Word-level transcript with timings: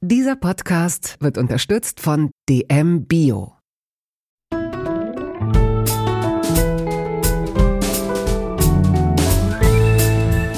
Dieser 0.00 0.36
Podcast 0.36 1.16
wird 1.18 1.38
unterstützt 1.38 1.98
von 1.98 2.30
DM 2.48 3.06
Bio. 3.06 3.54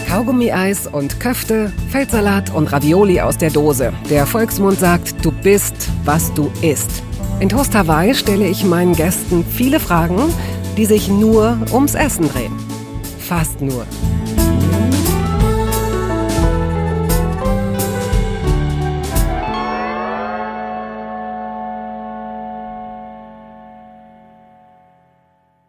Kaugummi-Eis 0.06 0.86
und 0.88 1.20
Köfte, 1.20 1.72
Feldsalat 1.88 2.54
und 2.54 2.70
Ravioli 2.70 3.22
aus 3.22 3.38
der 3.38 3.48
Dose. 3.48 3.94
Der 4.10 4.26
Volksmund 4.26 4.78
sagt, 4.78 5.24
du 5.24 5.32
bist, 5.32 5.88
was 6.04 6.34
du 6.34 6.52
isst. 6.60 7.02
In 7.40 7.48
Toast 7.48 7.74
Hawaii 7.74 8.14
stelle 8.14 8.46
ich 8.46 8.62
meinen 8.62 8.92
Gästen 8.92 9.42
viele 9.42 9.80
Fragen, 9.80 10.20
die 10.76 10.84
sich 10.84 11.08
nur 11.08 11.56
ums 11.72 11.94
Essen 11.94 12.28
drehen. 12.28 12.52
Fast 13.18 13.62
nur. 13.62 13.86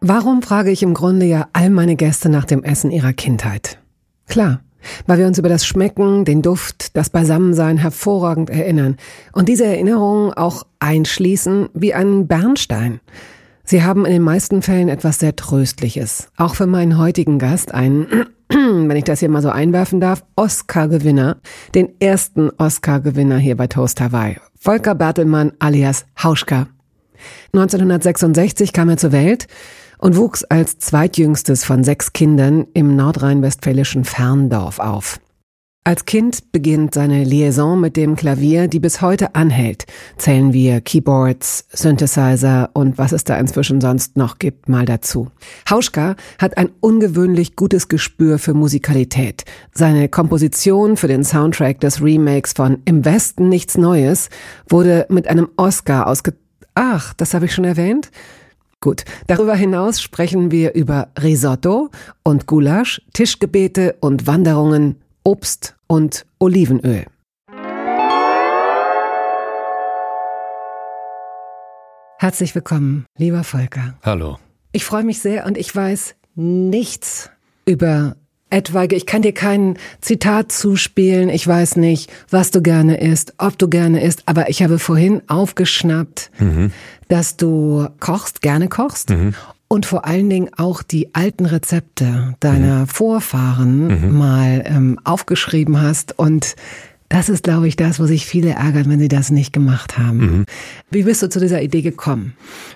Warum 0.03 0.41
frage 0.41 0.71
ich 0.71 0.81
im 0.81 0.95
Grunde 0.95 1.27
ja 1.27 1.47
all 1.53 1.69
meine 1.69 1.95
Gäste 1.95 2.27
nach 2.27 2.45
dem 2.45 2.63
Essen 2.63 2.89
ihrer 2.89 3.13
Kindheit? 3.13 3.77
Klar, 4.27 4.61
weil 5.05 5.19
wir 5.19 5.27
uns 5.27 5.37
über 5.37 5.47
das 5.47 5.63
Schmecken, 5.63 6.25
den 6.25 6.41
Duft, 6.41 6.97
das 6.97 7.11
Beisammensein 7.11 7.77
hervorragend 7.77 8.49
erinnern 8.49 8.97
und 9.31 9.47
diese 9.47 9.65
Erinnerungen 9.65 10.33
auch 10.33 10.65
einschließen 10.79 11.69
wie 11.75 11.93
einen 11.93 12.27
Bernstein. 12.27 12.99
Sie 13.63 13.83
haben 13.83 14.07
in 14.07 14.11
den 14.11 14.23
meisten 14.23 14.63
Fällen 14.63 14.89
etwas 14.89 15.19
sehr 15.19 15.35
Tröstliches. 15.35 16.29
Auch 16.35 16.55
für 16.55 16.65
meinen 16.65 16.97
heutigen 16.97 17.37
Gast, 17.37 17.71
einen, 17.71 18.07
wenn 18.49 18.97
ich 18.97 19.03
das 19.03 19.19
hier 19.19 19.29
mal 19.29 19.43
so 19.43 19.49
einwerfen 19.49 19.99
darf, 19.99 20.25
Oscar-Gewinner, 20.35 21.37
den 21.75 21.89
ersten 21.99 22.49
Oscar-Gewinner 22.57 23.37
hier 23.37 23.55
bei 23.55 23.67
Toast 23.67 24.01
Hawaii. 24.01 24.37
Volker 24.59 24.95
Bertelmann 24.95 25.53
alias 25.59 26.07
Hauschka. 26.23 26.65
1966 27.53 28.73
kam 28.73 28.89
er 28.89 28.97
zur 28.97 29.11
Welt 29.11 29.47
und 30.01 30.17
wuchs 30.17 30.43
als 30.43 30.77
zweitjüngstes 30.79 31.63
von 31.63 31.85
sechs 31.85 32.11
Kindern 32.11 32.67
im 32.73 32.97
nordrhein-westfälischen 32.97 34.03
Ferndorf 34.03 34.79
auf. 34.79 35.21
Als 35.83 36.05
Kind 36.05 36.51
beginnt 36.51 36.93
seine 36.93 37.23
Liaison 37.23 37.79
mit 37.79 37.97
dem 37.97 38.15
Klavier, 38.15 38.67
die 38.67 38.79
bis 38.79 39.01
heute 39.01 39.33
anhält. 39.33 39.85
Zählen 40.15 40.53
wir 40.53 40.79
Keyboards, 40.79 41.65
Synthesizer 41.71 42.69
und 42.73 42.99
was 42.99 43.13
es 43.13 43.23
da 43.23 43.35
inzwischen 43.39 43.81
sonst 43.81 44.15
noch 44.15 44.37
gibt, 44.37 44.69
mal 44.69 44.85
dazu. 44.85 45.31
Hauschka 45.67 46.15
hat 46.37 46.55
ein 46.57 46.69
ungewöhnlich 46.81 47.55
gutes 47.55 47.87
Gespür 47.87 48.37
für 48.37 48.53
Musikalität. 48.53 49.43
Seine 49.73 50.07
Komposition 50.07 50.97
für 50.97 51.07
den 51.07 51.23
Soundtrack 51.23 51.79
des 51.79 51.99
Remakes 51.99 52.53
von 52.53 52.83
Im 52.85 53.03
Westen 53.03 53.49
nichts 53.49 53.75
Neues 53.75 54.29
wurde 54.69 55.07
mit 55.09 55.27
einem 55.27 55.49
Oscar 55.57 56.05
ausge... 56.05 56.35
Ach, 56.75 57.15
das 57.15 57.33
habe 57.33 57.45
ich 57.45 57.55
schon 57.55 57.65
erwähnt? 57.65 58.11
Gut, 58.83 59.03
darüber 59.27 59.53
hinaus 59.53 60.01
sprechen 60.01 60.49
wir 60.49 60.73
über 60.73 61.09
Risotto 61.21 61.91
und 62.23 62.47
Gulasch, 62.47 62.99
Tischgebete 63.13 63.95
und 63.99 64.25
Wanderungen, 64.25 64.95
Obst 65.23 65.75
und 65.85 66.25
Olivenöl. 66.39 67.05
Herzlich 72.17 72.55
willkommen, 72.55 73.05
lieber 73.19 73.43
Volker. 73.43 73.99
Hallo. 74.01 74.39
Ich 74.71 74.83
freue 74.83 75.03
mich 75.03 75.19
sehr 75.19 75.45
und 75.45 75.59
ich 75.59 75.75
weiß 75.75 76.15
nichts 76.33 77.29
über 77.67 78.15
etwaige, 78.51 78.95
ich 78.95 79.05
kann 79.05 79.21
dir 79.21 79.33
kein 79.33 79.77
Zitat 80.01 80.51
zuspielen, 80.51 81.29
ich 81.29 81.47
weiß 81.47 81.77
nicht, 81.77 82.11
was 82.29 82.51
du 82.51 82.61
gerne 82.61 82.99
isst, 82.99 83.33
ob 83.37 83.57
du 83.57 83.67
gerne 83.67 84.03
isst, 84.03 84.23
aber 84.25 84.49
ich 84.49 84.61
habe 84.61 84.79
vorhin 84.79 85.21
aufgeschnappt, 85.27 86.31
mhm. 86.39 86.71
dass 87.07 87.37
du 87.37 87.87
kochst, 87.99 88.41
gerne 88.41 88.67
kochst 88.67 89.09
mhm. 89.09 89.33
und 89.67 89.85
vor 89.85 90.05
allen 90.05 90.29
Dingen 90.29 90.49
auch 90.57 90.83
die 90.83 91.15
alten 91.15 91.45
Rezepte 91.45 92.35
deiner 92.39 92.81
mhm. 92.81 92.87
Vorfahren 92.87 93.87
mhm. 93.87 94.17
mal 94.17 94.63
ähm, 94.65 94.99
aufgeschrieben 95.03 95.81
hast 95.81 96.17
und 96.19 96.55
das 97.11 97.27
ist, 97.27 97.43
glaube 97.43 97.67
ich, 97.67 97.75
das, 97.75 97.99
wo 97.99 98.05
sich 98.05 98.25
viele 98.25 98.51
ärgern, 98.51 98.89
wenn 98.89 98.99
sie 98.99 99.09
das 99.09 99.31
nicht 99.31 99.51
gemacht 99.51 99.97
haben. 99.97 100.17
Mhm. 100.17 100.45
Wie 100.91 101.03
bist 101.03 101.21
du 101.21 101.29
zu 101.29 101.41
dieser 101.41 101.61
Idee 101.61 101.81
gekommen? 101.81 102.35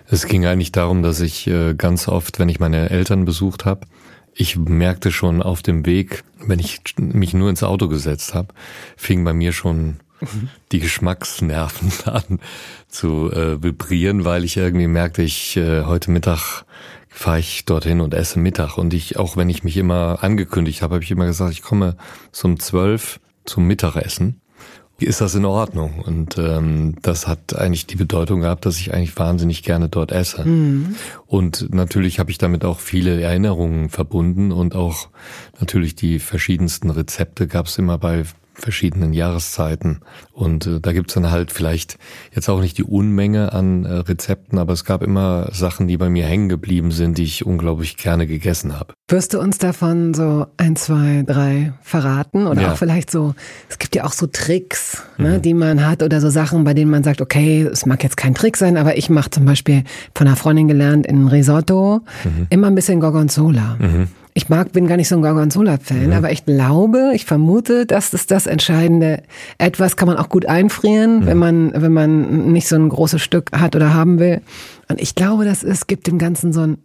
Es 0.09 0.27
ging 0.27 0.45
eigentlich 0.45 0.73
darum, 0.73 1.03
dass 1.03 1.21
ich 1.21 1.47
äh, 1.47 1.73
ganz 1.73 2.09
oft, 2.09 2.37
wenn 2.37 2.49
ich 2.49 2.59
meine 2.59 2.89
Eltern 2.89 3.23
besucht 3.23 3.63
habe, 3.63 3.87
ich 4.35 4.57
merkte 4.57 5.11
schon 5.11 5.41
auf 5.41 5.61
dem 5.61 5.85
Weg, 5.85 6.23
wenn 6.45 6.59
ich 6.59 6.81
mich 6.99 7.33
nur 7.33 7.49
ins 7.49 7.63
Auto 7.63 7.87
gesetzt 7.87 8.33
habe, 8.33 8.53
fing 8.97 9.23
bei 9.23 9.33
mir 9.33 9.53
schon 9.53 9.97
die 10.71 10.79
Geschmacksnerven 10.79 11.91
an 12.05 12.39
zu 12.87 13.31
äh, 13.31 13.61
vibrieren, 13.63 14.25
weil 14.25 14.43
ich 14.43 14.57
irgendwie 14.57 14.87
merkte, 14.87 15.21
ich 15.21 15.57
äh, 15.57 15.83
heute 15.83 16.11
Mittag 16.11 16.65
fahre 17.09 17.39
ich 17.39 17.65
dorthin 17.65 18.01
und 18.01 18.13
esse 18.13 18.39
Mittag. 18.39 18.77
Und 18.77 18.93
ich, 18.93 19.17
auch 19.17 19.37
wenn 19.37 19.49
ich 19.49 19.63
mich 19.63 19.77
immer 19.77 20.21
angekündigt 20.21 20.81
habe, 20.81 20.95
habe 20.95 21.03
ich 21.03 21.11
immer 21.11 21.25
gesagt, 21.25 21.53
ich 21.53 21.61
komme 21.61 21.95
zum 22.31 22.59
zwölf 22.59 23.19
zum 23.45 23.65
Mittagessen 23.67 24.41
ist 24.99 25.19
das 25.19 25.35
in 25.35 25.45
Ordnung. 25.45 25.99
Und 26.05 26.37
ähm, 26.37 26.95
das 27.01 27.27
hat 27.27 27.55
eigentlich 27.55 27.85
die 27.85 27.97
Bedeutung 27.97 28.41
gehabt, 28.41 28.65
dass 28.65 28.79
ich 28.79 28.93
eigentlich 28.93 29.17
wahnsinnig 29.17 29.63
gerne 29.63 29.89
dort 29.89 30.11
esse. 30.11 30.45
Mhm. 30.45 30.95
Und 31.25 31.73
natürlich 31.73 32.19
habe 32.19 32.31
ich 32.31 32.37
damit 32.37 32.63
auch 32.63 32.79
viele 32.79 33.21
Erinnerungen 33.21 33.89
verbunden 33.89 34.51
und 34.51 34.75
auch 34.75 35.09
natürlich 35.59 35.95
die 35.95 36.19
verschiedensten 36.19 36.89
Rezepte 36.89 37.47
gab 37.47 37.65
es 37.65 37.77
immer 37.77 37.97
bei 37.97 38.23
verschiedenen 38.55 39.13
Jahreszeiten. 39.13 39.99
Und 40.31 40.65
äh, 40.67 40.79
da 40.79 40.93
gibt's 40.93 41.13
dann 41.13 41.31
halt 41.31 41.51
vielleicht 41.51 41.97
jetzt 42.33 42.49
auch 42.49 42.61
nicht 42.61 42.77
die 42.77 42.83
Unmenge 42.83 43.53
an 43.53 43.85
äh, 43.85 43.93
Rezepten, 43.93 44.57
aber 44.57 44.73
es 44.73 44.85
gab 44.85 45.01
immer 45.01 45.49
Sachen, 45.51 45.87
die 45.87 45.97
bei 45.97 46.09
mir 46.09 46.25
hängen 46.25 46.49
geblieben 46.49 46.91
sind, 46.91 47.17
die 47.17 47.23
ich 47.23 47.45
unglaublich 47.45 47.97
gerne 47.97 48.27
gegessen 48.27 48.77
habe. 48.79 48.93
Wirst 49.07 49.33
du 49.33 49.39
uns 49.39 49.57
davon 49.57 50.13
so 50.13 50.47
ein, 50.57 50.75
zwei, 50.75 51.23
drei 51.25 51.73
verraten? 51.81 52.47
Oder 52.47 52.61
ja. 52.61 52.71
auch 52.71 52.77
vielleicht 52.77 53.11
so, 53.11 53.35
es 53.69 53.77
gibt 53.77 53.95
ja 53.95 54.03
auch 54.03 54.13
so 54.13 54.27
Tricks, 54.27 55.03
ne, 55.17 55.37
mhm. 55.37 55.41
die 55.41 55.53
man 55.53 55.85
hat 55.85 56.01
oder 56.01 56.21
so 56.21 56.29
Sachen, 56.29 56.63
bei 56.63 56.73
denen 56.73 56.91
man 56.91 57.03
sagt, 57.03 57.21
okay, 57.21 57.61
es 57.63 57.85
mag 57.85 58.03
jetzt 58.03 58.17
kein 58.17 58.33
Trick 58.33 58.57
sein, 58.57 58.77
aber 58.77 58.97
ich 58.97 59.09
mache 59.09 59.29
zum 59.29 59.45
Beispiel 59.45 59.83
von 60.15 60.27
einer 60.27 60.35
Freundin 60.35 60.67
gelernt 60.67 61.05
in 61.05 61.27
Risotto 61.27 62.01
mhm. 62.23 62.47
immer 62.49 62.67
ein 62.67 62.75
bisschen 62.75 62.99
Gorgonzola. 62.99 63.77
Mhm. 63.79 64.07
Ich 64.37 64.49
mag, 64.49 64.73
bin 64.73 64.85
gar 64.85 64.97
nicht 64.97 65.07
so 65.07 65.15
ein 65.15 65.21
Gorgonzola-Fan, 65.21 66.07
mhm. 66.07 66.11
aber 66.11 66.29
ich 66.29 66.43
glaube, 66.43 67.11
ich 67.15 67.23
vermute, 67.23 67.85
dass 67.85 68.11
das 68.11 68.27
das 68.27 68.47
Entscheidende. 68.47 69.23
Etwas 69.59 69.95
kann 69.95 70.09
man 70.09 70.17
auch 70.17 70.27
gut 70.27 70.45
einfrieren, 70.45 71.21
mhm. 71.21 71.25
wenn 71.25 71.37
man, 71.37 71.71
wenn 71.73 71.93
man 71.93 72.51
nicht 72.51 72.67
so 72.67 72.75
ein 72.75 72.89
großes 72.89 73.21
Stück 73.21 73.49
hat 73.53 73.77
oder 73.77 73.93
haben 73.93 74.19
will. 74.19 74.41
Und 74.89 74.99
ich 74.99 75.15
glaube, 75.15 75.45
das 75.45 75.63
ist, 75.63 75.87
gibt 75.87 76.07
dem 76.07 76.17
Ganzen 76.17 76.51
so 76.51 76.67
ein 76.67 76.77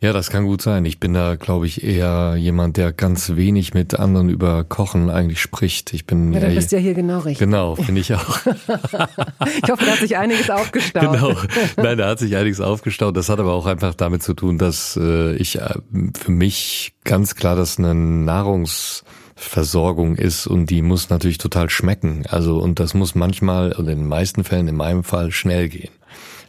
ja, 0.00 0.12
das 0.12 0.30
kann 0.30 0.44
gut 0.44 0.62
sein. 0.62 0.84
Ich 0.84 1.00
bin 1.00 1.12
da, 1.12 1.34
glaube 1.34 1.66
ich, 1.66 1.82
eher 1.82 2.36
jemand, 2.36 2.76
der 2.76 2.92
ganz 2.92 3.34
wenig 3.34 3.74
mit 3.74 3.98
anderen 3.98 4.28
über 4.28 4.62
Kochen 4.62 5.10
eigentlich 5.10 5.40
spricht. 5.40 5.92
Ich 5.92 6.06
bin 6.06 6.32
ja, 6.32 6.38
dann 6.38 6.54
bist 6.54 6.70
du 6.70 6.76
ja 6.76 6.82
hier 6.82 6.94
genau 6.94 7.18
richtig. 7.18 7.40
Genau, 7.40 7.74
finde 7.74 8.00
ich 8.00 8.14
auch. 8.14 8.38
ich 8.46 9.68
hoffe, 9.68 9.84
da 9.84 9.90
hat 9.90 9.98
sich 9.98 10.16
einiges 10.16 10.50
aufgestaut. 10.50 11.02
Genau, 11.02 11.34
nein, 11.76 11.98
da 11.98 12.10
hat 12.10 12.20
sich 12.20 12.36
einiges 12.36 12.60
aufgestaut. 12.60 13.16
Das 13.16 13.28
hat 13.28 13.40
aber 13.40 13.54
auch 13.54 13.66
einfach 13.66 13.92
damit 13.92 14.22
zu 14.22 14.34
tun, 14.34 14.56
dass 14.56 14.96
äh, 14.96 15.34
ich 15.34 15.58
äh, 15.58 15.74
für 16.16 16.30
mich 16.30 16.94
ganz 17.02 17.34
klar, 17.34 17.56
dass 17.56 17.78
eine 17.78 17.96
Nahrungsversorgung 17.96 20.14
ist 20.14 20.46
und 20.46 20.70
die 20.70 20.82
muss 20.82 21.10
natürlich 21.10 21.38
total 21.38 21.70
schmecken. 21.70 22.22
Also 22.28 22.58
und 22.58 22.78
das 22.78 22.94
muss 22.94 23.16
manchmal 23.16 23.72
und 23.72 23.88
in 23.88 23.98
den 23.98 24.08
meisten 24.08 24.44
Fällen, 24.44 24.68
in 24.68 24.76
meinem 24.76 25.02
Fall, 25.02 25.32
schnell 25.32 25.68
gehen. 25.68 25.90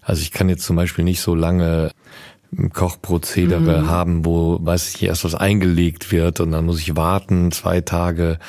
Also 0.04 0.22
ich 0.22 0.32
kann 0.32 0.50
jetzt 0.50 0.66
zum 0.66 0.76
Beispiel 0.76 1.04
nicht 1.04 1.22
so 1.22 1.34
lange 1.34 1.90
Kochprozedere 2.74 3.82
mhm. 3.82 3.90
haben, 3.90 4.26
wo, 4.26 4.58
weiß 4.62 4.96
ich, 4.96 5.04
erst 5.04 5.24
was 5.24 5.36
eingelegt 5.36 6.12
wird 6.12 6.40
und 6.40 6.52
dann 6.52 6.66
muss 6.66 6.80
ich 6.80 6.96
warten, 6.96 7.52
zwei 7.52 7.82
Tage, 7.82 8.40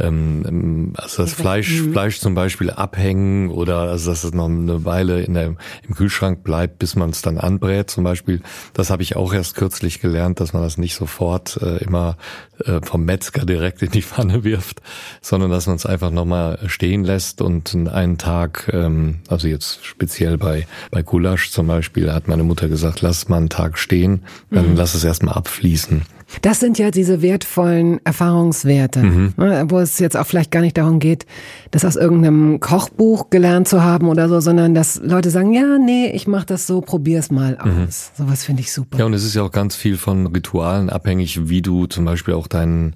ähm, 0.00 0.44
ähm 0.46 0.92
also 0.96 1.22
das 1.22 1.34
Fleisch, 1.34 1.80
mhm. 1.80 1.92
Fleisch 1.92 2.20
zum 2.20 2.34
Beispiel 2.34 2.70
abhängen 2.70 3.50
oder 3.50 3.78
also 3.80 4.10
dass 4.10 4.24
es 4.24 4.32
noch 4.32 4.46
eine 4.46 4.84
Weile 4.84 5.22
in 5.22 5.34
der, 5.34 5.54
im 5.86 5.94
Kühlschrank 5.94 6.42
bleibt, 6.42 6.78
bis 6.78 6.96
man 6.96 7.10
es 7.10 7.22
dann 7.22 7.38
anbrät 7.38 7.90
zum 7.90 8.04
Beispiel. 8.04 8.40
Das 8.74 8.90
habe 8.90 9.02
ich 9.02 9.16
auch 9.16 9.32
erst 9.32 9.54
kürzlich 9.54 10.00
gelernt, 10.00 10.40
dass 10.40 10.52
man 10.52 10.62
das 10.62 10.78
nicht 10.78 10.94
sofort 10.94 11.58
äh, 11.62 11.78
immer 11.78 12.16
äh, 12.64 12.80
vom 12.82 13.04
Metzger 13.04 13.44
direkt 13.44 13.82
in 13.82 13.90
die 13.90 14.02
Pfanne 14.02 14.44
wirft, 14.44 14.82
sondern 15.20 15.50
dass 15.50 15.66
man 15.66 15.76
es 15.76 15.86
einfach 15.86 16.10
nochmal 16.10 16.58
stehen 16.66 17.04
lässt 17.04 17.40
und 17.42 17.74
einen 17.88 18.18
Tag, 18.18 18.70
ähm, 18.72 19.20
also 19.28 19.48
jetzt 19.48 19.84
speziell 19.84 20.38
bei, 20.38 20.66
bei 20.90 21.02
Gulasch 21.02 21.50
zum 21.50 21.66
Beispiel, 21.66 22.12
hat 22.12 22.28
meine 22.28 22.44
Mutter 22.44 22.68
gesagt, 22.68 23.00
lass 23.00 23.28
mal 23.28 23.38
einen 23.38 23.48
Tag 23.48 23.78
stehen, 23.78 24.24
dann 24.50 24.70
mhm. 24.70 24.76
lass 24.76 24.94
es 24.94 25.04
erstmal 25.04 25.34
abfließen. 25.34 26.02
Das 26.42 26.60
sind 26.60 26.78
ja 26.78 26.90
diese 26.90 27.22
wertvollen 27.22 28.00
Erfahrungswerte, 28.04 29.00
mhm. 29.02 29.34
Ne, 29.36 29.66
wo 29.68 29.78
es 29.78 29.98
jetzt 29.98 30.16
auch 30.16 30.26
vielleicht 30.26 30.50
gar 30.50 30.60
nicht 30.60 30.76
darum 30.76 30.98
geht, 30.98 31.26
das 31.70 31.84
aus 31.84 31.96
irgendeinem 31.96 32.60
Kochbuch 32.60 33.30
gelernt 33.30 33.68
zu 33.68 33.82
haben 33.82 34.08
oder 34.08 34.28
so, 34.28 34.40
sondern 34.40 34.74
dass 34.74 35.00
Leute 35.02 35.30
sagen, 35.30 35.52
ja, 35.52 35.78
nee, 35.78 36.06
ich 36.06 36.26
mach 36.26 36.44
das 36.44 36.66
so, 36.66 36.80
probier's 36.80 37.30
mal 37.30 37.58
mhm. 37.64 37.84
aus. 37.84 38.12
Mhm. 38.18 38.24
Sowas 38.24 38.44
finde 38.44 38.62
ich 38.62 38.72
super. 38.72 38.98
Ja, 38.98 39.04
und 39.04 39.14
es 39.14 39.24
ist 39.24 39.34
ja 39.34 39.42
auch 39.42 39.52
ganz 39.52 39.76
viel 39.76 39.96
von 39.96 40.26
Ritualen 40.26 40.90
abhängig, 40.90 41.48
wie 41.48 41.62
du 41.62 41.86
zum 41.86 42.04
Beispiel 42.04 42.34
auch 42.34 42.46
deinen 42.46 42.94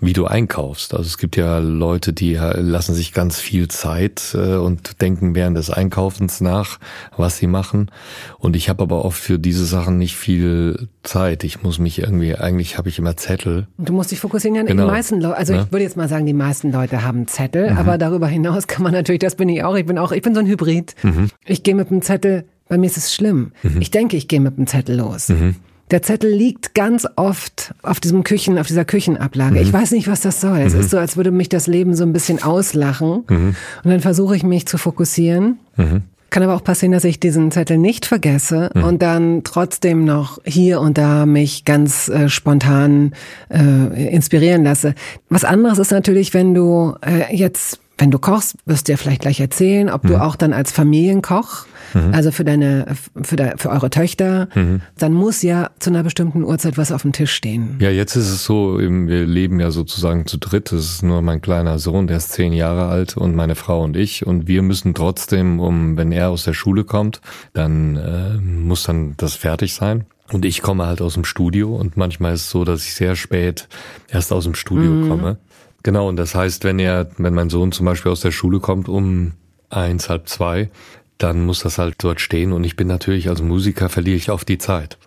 wie 0.00 0.12
du 0.12 0.26
einkaufst. 0.26 0.94
Also 0.94 1.06
es 1.06 1.18
gibt 1.18 1.36
ja 1.36 1.58
Leute, 1.58 2.12
die 2.12 2.34
lassen 2.34 2.94
sich 2.94 3.12
ganz 3.12 3.38
viel 3.38 3.68
Zeit 3.68 4.34
äh, 4.34 4.56
und 4.56 5.00
denken 5.00 5.34
während 5.34 5.56
des 5.56 5.70
Einkaufens 5.70 6.40
nach, 6.40 6.78
was 7.16 7.38
sie 7.38 7.46
machen. 7.46 7.90
Und 8.38 8.56
ich 8.56 8.68
habe 8.68 8.82
aber 8.82 9.04
oft 9.04 9.18
für 9.18 9.38
diese 9.38 9.64
Sachen 9.64 9.98
nicht 9.98 10.16
viel 10.16 10.88
Zeit. 11.02 11.44
Ich 11.44 11.62
muss 11.62 11.78
mich 11.78 12.00
irgendwie, 12.00 12.34
eigentlich 12.34 12.78
habe 12.78 12.88
ich 12.88 12.98
immer 12.98 13.16
Zettel. 13.16 13.66
Du 13.78 13.92
musst 13.92 14.10
dich 14.10 14.20
fokussieren. 14.20 14.54
Ja, 14.56 14.62
genau. 14.62 14.84
Die 14.84 14.90
meisten 14.90 15.20
Leute, 15.20 15.36
also 15.36 15.54
ja? 15.54 15.62
ich 15.62 15.72
würde 15.72 15.84
jetzt 15.84 15.96
mal 15.96 16.08
sagen, 16.08 16.26
die 16.26 16.32
meisten 16.32 16.72
Leute 16.72 17.02
haben 17.02 17.26
Zettel, 17.26 17.70
mhm. 17.70 17.78
aber 17.78 17.98
darüber 17.98 18.28
hinaus 18.28 18.66
kann 18.66 18.82
man 18.82 18.92
natürlich, 18.92 19.20
das 19.20 19.34
bin 19.34 19.48
ich 19.48 19.64
auch, 19.64 19.76
ich 19.76 19.86
bin 19.86 19.98
auch, 19.98 20.12
ich 20.12 20.22
bin 20.22 20.34
so 20.34 20.40
ein 20.40 20.46
Hybrid. 20.46 20.94
Mhm. 21.02 21.30
Ich 21.44 21.62
gehe 21.62 21.74
mit 21.74 21.90
dem 21.90 22.02
Zettel, 22.02 22.44
bei 22.68 22.78
mir 22.78 22.86
ist 22.86 22.96
es 22.96 23.14
schlimm. 23.14 23.52
Mhm. 23.62 23.80
Ich 23.80 23.90
denke, 23.90 24.16
ich 24.16 24.28
gehe 24.28 24.40
mit 24.40 24.56
dem 24.56 24.66
Zettel 24.66 24.96
los. 24.96 25.28
Der 25.90 26.02
Zettel 26.02 26.30
liegt 26.30 26.74
ganz 26.74 27.06
oft 27.14 27.74
auf 27.82 28.00
diesem 28.00 28.24
Küchen, 28.24 28.58
auf 28.58 28.66
dieser 28.66 28.84
Küchenablage. 28.84 29.56
Mhm. 29.56 29.62
Ich 29.62 29.72
weiß 29.72 29.92
nicht, 29.92 30.08
was 30.08 30.20
das 30.20 30.40
soll. 30.40 30.58
Es 30.58 30.74
mhm. 30.74 30.80
ist 30.80 30.90
so, 30.90 30.98
als 30.98 31.16
würde 31.16 31.30
mich 31.30 31.48
das 31.48 31.66
Leben 31.66 31.94
so 31.94 32.02
ein 32.02 32.12
bisschen 32.12 32.42
auslachen. 32.42 33.24
Mhm. 33.28 33.56
Und 33.84 33.90
dann 33.90 34.00
versuche 34.00 34.36
ich 34.36 34.42
mich 34.42 34.66
zu 34.66 34.78
fokussieren. 34.78 35.58
Mhm. 35.76 36.02
Kann 36.28 36.42
aber 36.42 36.56
auch 36.56 36.64
passieren, 36.64 36.90
dass 36.90 37.04
ich 37.04 37.20
diesen 37.20 37.52
Zettel 37.52 37.78
nicht 37.78 38.04
vergesse 38.04 38.70
mhm. 38.74 38.84
und 38.84 39.02
dann 39.02 39.42
trotzdem 39.44 40.04
noch 40.04 40.40
hier 40.44 40.80
und 40.80 40.98
da 40.98 41.24
mich 41.24 41.64
ganz 41.64 42.08
äh, 42.08 42.28
spontan 42.28 43.12
äh, 43.48 44.08
inspirieren 44.12 44.64
lasse. 44.64 44.96
Was 45.28 45.44
anderes 45.44 45.78
ist 45.78 45.92
natürlich, 45.92 46.34
wenn 46.34 46.52
du 46.52 46.94
äh, 47.00 47.34
jetzt 47.34 47.78
wenn 47.98 48.10
du 48.10 48.18
kochst, 48.18 48.56
wirst 48.66 48.88
du 48.88 48.92
ja 48.92 48.98
vielleicht 48.98 49.22
gleich 49.22 49.40
erzählen, 49.40 49.88
ob 49.88 50.04
mhm. 50.04 50.08
du 50.08 50.22
auch 50.22 50.36
dann 50.36 50.52
als 50.52 50.70
Familienkoch, 50.70 51.66
mhm. 51.94 52.12
also 52.12 52.30
für 52.30 52.44
deine, 52.44 52.94
für, 53.22 53.36
de, 53.36 53.56
für 53.56 53.70
eure 53.70 53.88
Töchter, 53.90 54.48
mhm. 54.54 54.82
dann 54.98 55.14
muss 55.14 55.42
ja 55.42 55.70
zu 55.78 55.90
einer 55.90 56.02
bestimmten 56.02 56.44
Uhrzeit 56.44 56.76
was 56.76 56.92
auf 56.92 57.02
dem 57.02 57.12
Tisch 57.12 57.32
stehen. 57.32 57.76
Ja, 57.80 57.90
jetzt 57.90 58.16
ist 58.16 58.28
es 58.28 58.44
so, 58.44 58.78
wir 58.78 59.26
leben 59.26 59.60
ja 59.60 59.70
sozusagen 59.70 60.26
zu 60.26 60.36
dritt. 60.36 60.72
Das 60.72 60.80
ist 60.80 61.02
nur 61.02 61.22
mein 61.22 61.40
kleiner 61.40 61.78
Sohn, 61.78 62.06
der 62.06 62.18
ist 62.18 62.32
zehn 62.32 62.52
Jahre 62.52 62.88
alt 62.88 63.16
und 63.16 63.34
meine 63.34 63.54
Frau 63.54 63.82
und 63.82 63.96
ich. 63.96 64.26
Und 64.26 64.46
wir 64.46 64.62
müssen 64.62 64.94
trotzdem, 64.94 65.58
um, 65.60 65.96
wenn 65.96 66.12
er 66.12 66.30
aus 66.30 66.44
der 66.44 66.54
Schule 66.54 66.84
kommt, 66.84 67.20
dann 67.54 67.96
äh, 67.96 68.36
muss 68.38 68.82
dann 68.82 69.14
das 69.16 69.34
fertig 69.34 69.74
sein. 69.74 70.04
Und 70.32 70.44
ich 70.44 70.60
komme 70.60 70.86
halt 70.86 71.00
aus 71.00 71.14
dem 71.14 71.24
Studio 71.24 71.76
und 71.76 71.96
manchmal 71.96 72.34
ist 72.34 72.42
es 72.42 72.50
so, 72.50 72.64
dass 72.64 72.84
ich 72.84 72.94
sehr 72.94 73.14
spät 73.14 73.68
erst 74.08 74.32
aus 74.32 74.44
dem 74.44 74.54
Studio 74.54 74.90
mhm. 74.90 75.08
komme. 75.08 75.36
Genau, 75.86 76.08
und 76.08 76.16
das 76.16 76.34
heißt, 76.34 76.64
wenn 76.64 76.80
er, 76.80 77.06
wenn 77.16 77.32
mein 77.32 77.48
Sohn 77.48 77.70
zum 77.70 77.86
Beispiel 77.86 78.10
aus 78.10 78.18
der 78.18 78.32
Schule 78.32 78.58
kommt 78.58 78.88
um 78.88 79.34
eins, 79.70 80.10
halb 80.10 80.28
zwei, 80.28 80.68
dann 81.16 81.46
muss 81.46 81.60
das 81.60 81.78
halt 81.78 81.94
dort 81.98 82.20
stehen 82.20 82.50
und 82.50 82.64
ich 82.64 82.74
bin 82.74 82.88
natürlich 82.88 83.28
als 83.28 83.40
Musiker 83.40 83.88
verliere 83.88 84.16
ich 84.16 84.32
oft 84.32 84.48
die 84.48 84.58
Zeit. 84.58 84.98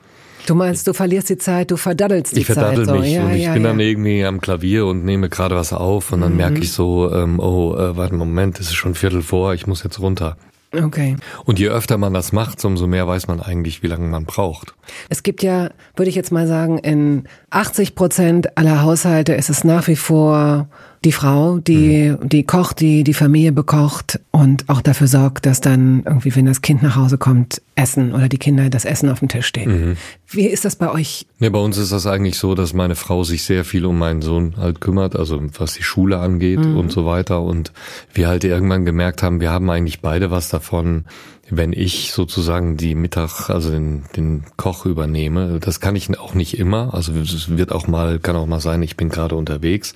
Du 0.45 0.55
meinst, 0.55 0.87
du 0.87 0.93
verlierst 0.93 1.31
die 1.31 1.37
Zeit, 1.37 1.71
du 1.71 1.75
verdaddelst 1.75 2.33
die 2.33 2.39
ich 2.39 2.47
Zeit. 2.47 2.55
Ich 2.55 2.61
verdaddel 2.63 2.97
mich 2.97 3.09
so. 3.09 3.13
ja, 3.17 3.25
und 3.25 3.33
ich 3.33 3.43
ja, 3.43 3.53
bin 3.55 3.63
ja. 3.63 3.67
dann 3.67 3.79
irgendwie 3.81 4.23
am 4.23 4.39
Klavier 4.39 4.85
und 4.85 5.03
nehme 5.03 5.27
gerade 5.27 5.57
was 5.57 5.73
auf 5.73 6.13
und 6.13 6.21
dann 6.21 6.31
mhm. 6.31 6.37
merke 6.37 6.59
ich 6.59 6.71
so, 6.71 7.11
ähm, 7.13 7.41
oh, 7.41 7.75
äh, 7.75 7.97
warte, 7.97 8.15
Moment, 8.15 8.57
es 8.61 8.67
ist 8.67 8.75
schon 8.75 8.95
Viertel 8.95 9.21
vor, 9.21 9.53
ich 9.53 9.67
muss 9.67 9.83
jetzt 9.83 9.99
runter. 9.99 10.37
Okay. 10.71 11.16
Und 11.45 11.57
je 11.57 11.69
öfter 11.69 11.98
man 11.98 12.13
das 12.13 12.31
macht, 12.31 12.63
umso 12.63 12.86
mehr 12.86 13.07
weiß 13.07 13.27
man 13.27 13.42
eigentlich, 13.42 13.81
wie 13.81 13.88
lange 13.88 14.07
man 14.07 14.25
braucht. 14.25 14.75
Es 15.10 15.24
gibt 15.24 15.42
ja, 15.42 15.69
würde 15.95 16.10
ich 16.10 16.16
jetzt 16.16 16.31
mal 16.31 16.48
sagen, 16.48 16.77
in 16.77 17.24
80 17.50 17.95
Prozent 17.95 18.57
aller 18.57 18.83
Haushalte 18.83 19.33
ist 19.33 19.50
es 19.50 19.63
nach 19.63 19.88
wie 19.88 19.95
vor 19.95 20.68
die 21.06 21.13
Frau, 21.13 21.60
die, 21.60 22.10
mhm. 22.10 22.28
die 22.28 22.44
kocht, 22.44 22.81
die 22.81 23.04
die 23.04 23.13
Familie 23.13 23.54
bekocht 23.54 24.19
und 24.31 24.68
auch 24.68 24.81
dafür 24.81 25.07
sorgt, 25.07 25.46
dass 25.46 25.62
dann 25.62 26.04
irgendwie, 26.06 26.36
wenn 26.36 26.46
das 26.46 26.62
Kind 26.62 26.84
nach 26.84 26.98
Hause 26.98 27.18
kommt, 27.18 27.62
Essen 27.75 28.13
oder 28.13 28.28
die 28.28 28.38
Kinder 28.38 28.69
das 28.69 28.84
Essen 28.84 29.10
auf 29.10 29.19
dem 29.19 29.30
Tisch 29.30 29.46
stehen. 29.48 29.92
Mhm. 29.92 29.98
Wie 30.28 30.46
ist 30.46 30.66
das 30.66 30.75
bei 30.75 30.92
euch? 30.92 31.25
Nee, 31.40 31.50
bei 31.50 31.60
uns 31.60 31.78
ist 31.78 31.94
das 31.94 32.06
eigentlich 32.06 32.38
so, 32.38 32.54
dass 32.54 32.74
meine 32.74 32.96
Frau 32.96 33.24
sich 33.24 33.44
sehr 33.44 33.63
viel 33.63 33.86
um 33.86 33.98
meinen 33.98 34.22
Sohn 34.22 34.57
halt 34.57 34.81
kümmert, 34.81 35.16
also 35.16 35.42
was 35.57 35.74
die 35.74 35.84
Schule 35.84 36.19
angeht 36.19 36.60
mhm. 36.60 36.75
und 36.75 36.92
so 36.92 37.06
weiter. 37.06 37.42
Und 37.42 37.72
wir 38.13 38.28
halt 38.28 38.44
irgendwann 38.44 38.84
gemerkt 38.84 39.24
haben, 39.24 39.40
wir 39.40 39.51
haben 39.51 39.69
eigentlich 39.69 40.01
beide 40.01 40.31
was 40.31 40.50
davon, 40.50 41.06
wenn 41.50 41.72
ich 41.72 42.12
sozusagen 42.12 42.75
die 42.75 42.94
Mittag, 42.94 43.50
also 43.50 43.72
den, 43.72 44.04
den 44.18 44.44
Koch 44.57 44.86
übernehme. 44.86 45.60
Das 45.62 45.80
kann 45.80 45.96
ich 45.96 46.19
auch 46.19 46.34
nicht 46.34 46.60
immer. 46.60 46.94
Also 46.94 47.13
es 47.13 47.57
wird 47.57 47.72
auch 47.72 47.88
mal, 47.88 48.19
kann 48.19 48.36
auch 48.36 48.46
mal 48.46 48.60
sein, 48.60 48.84
ich 48.84 48.98
bin 48.98 49.07
gerade 49.07 49.36
unterwegs 49.36 49.94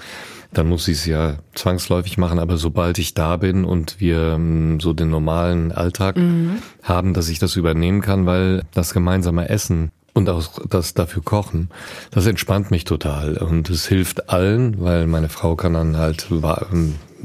dann 0.53 0.67
muss 0.67 0.87
ich 0.87 0.99
es 0.99 1.05
ja 1.05 1.37
zwangsläufig 1.55 2.17
machen. 2.17 2.39
Aber 2.39 2.57
sobald 2.57 2.97
ich 2.97 3.13
da 3.13 3.37
bin 3.37 3.65
und 3.65 3.99
wir 3.99 4.33
ähm, 4.35 4.79
so 4.79 4.93
den 4.93 5.09
normalen 5.09 5.71
Alltag 5.71 6.17
mhm. 6.17 6.57
haben, 6.81 7.13
dass 7.13 7.29
ich 7.29 7.39
das 7.39 7.55
übernehmen 7.55 8.01
kann, 8.01 8.25
weil 8.25 8.63
das 8.73 8.93
gemeinsame 8.93 9.49
Essen 9.49 9.91
und 10.13 10.29
auch 10.29 10.59
das 10.69 10.93
dafür 10.93 11.23
kochen, 11.23 11.69
das 12.11 12.27
entspannt 12.27 12.71
mich 12.71 12.85
total 12.85 13.37
und 13.37 13.69
es 13.69 13.87
hilft 13.87 14.29
allen, 14.29 14.79
weil 14.79 15.07
meine 15.07 15.29
Frau 15.29 15.55
kann 15.55 15.73
dann 15.73 15.97
halt 15.97 16.27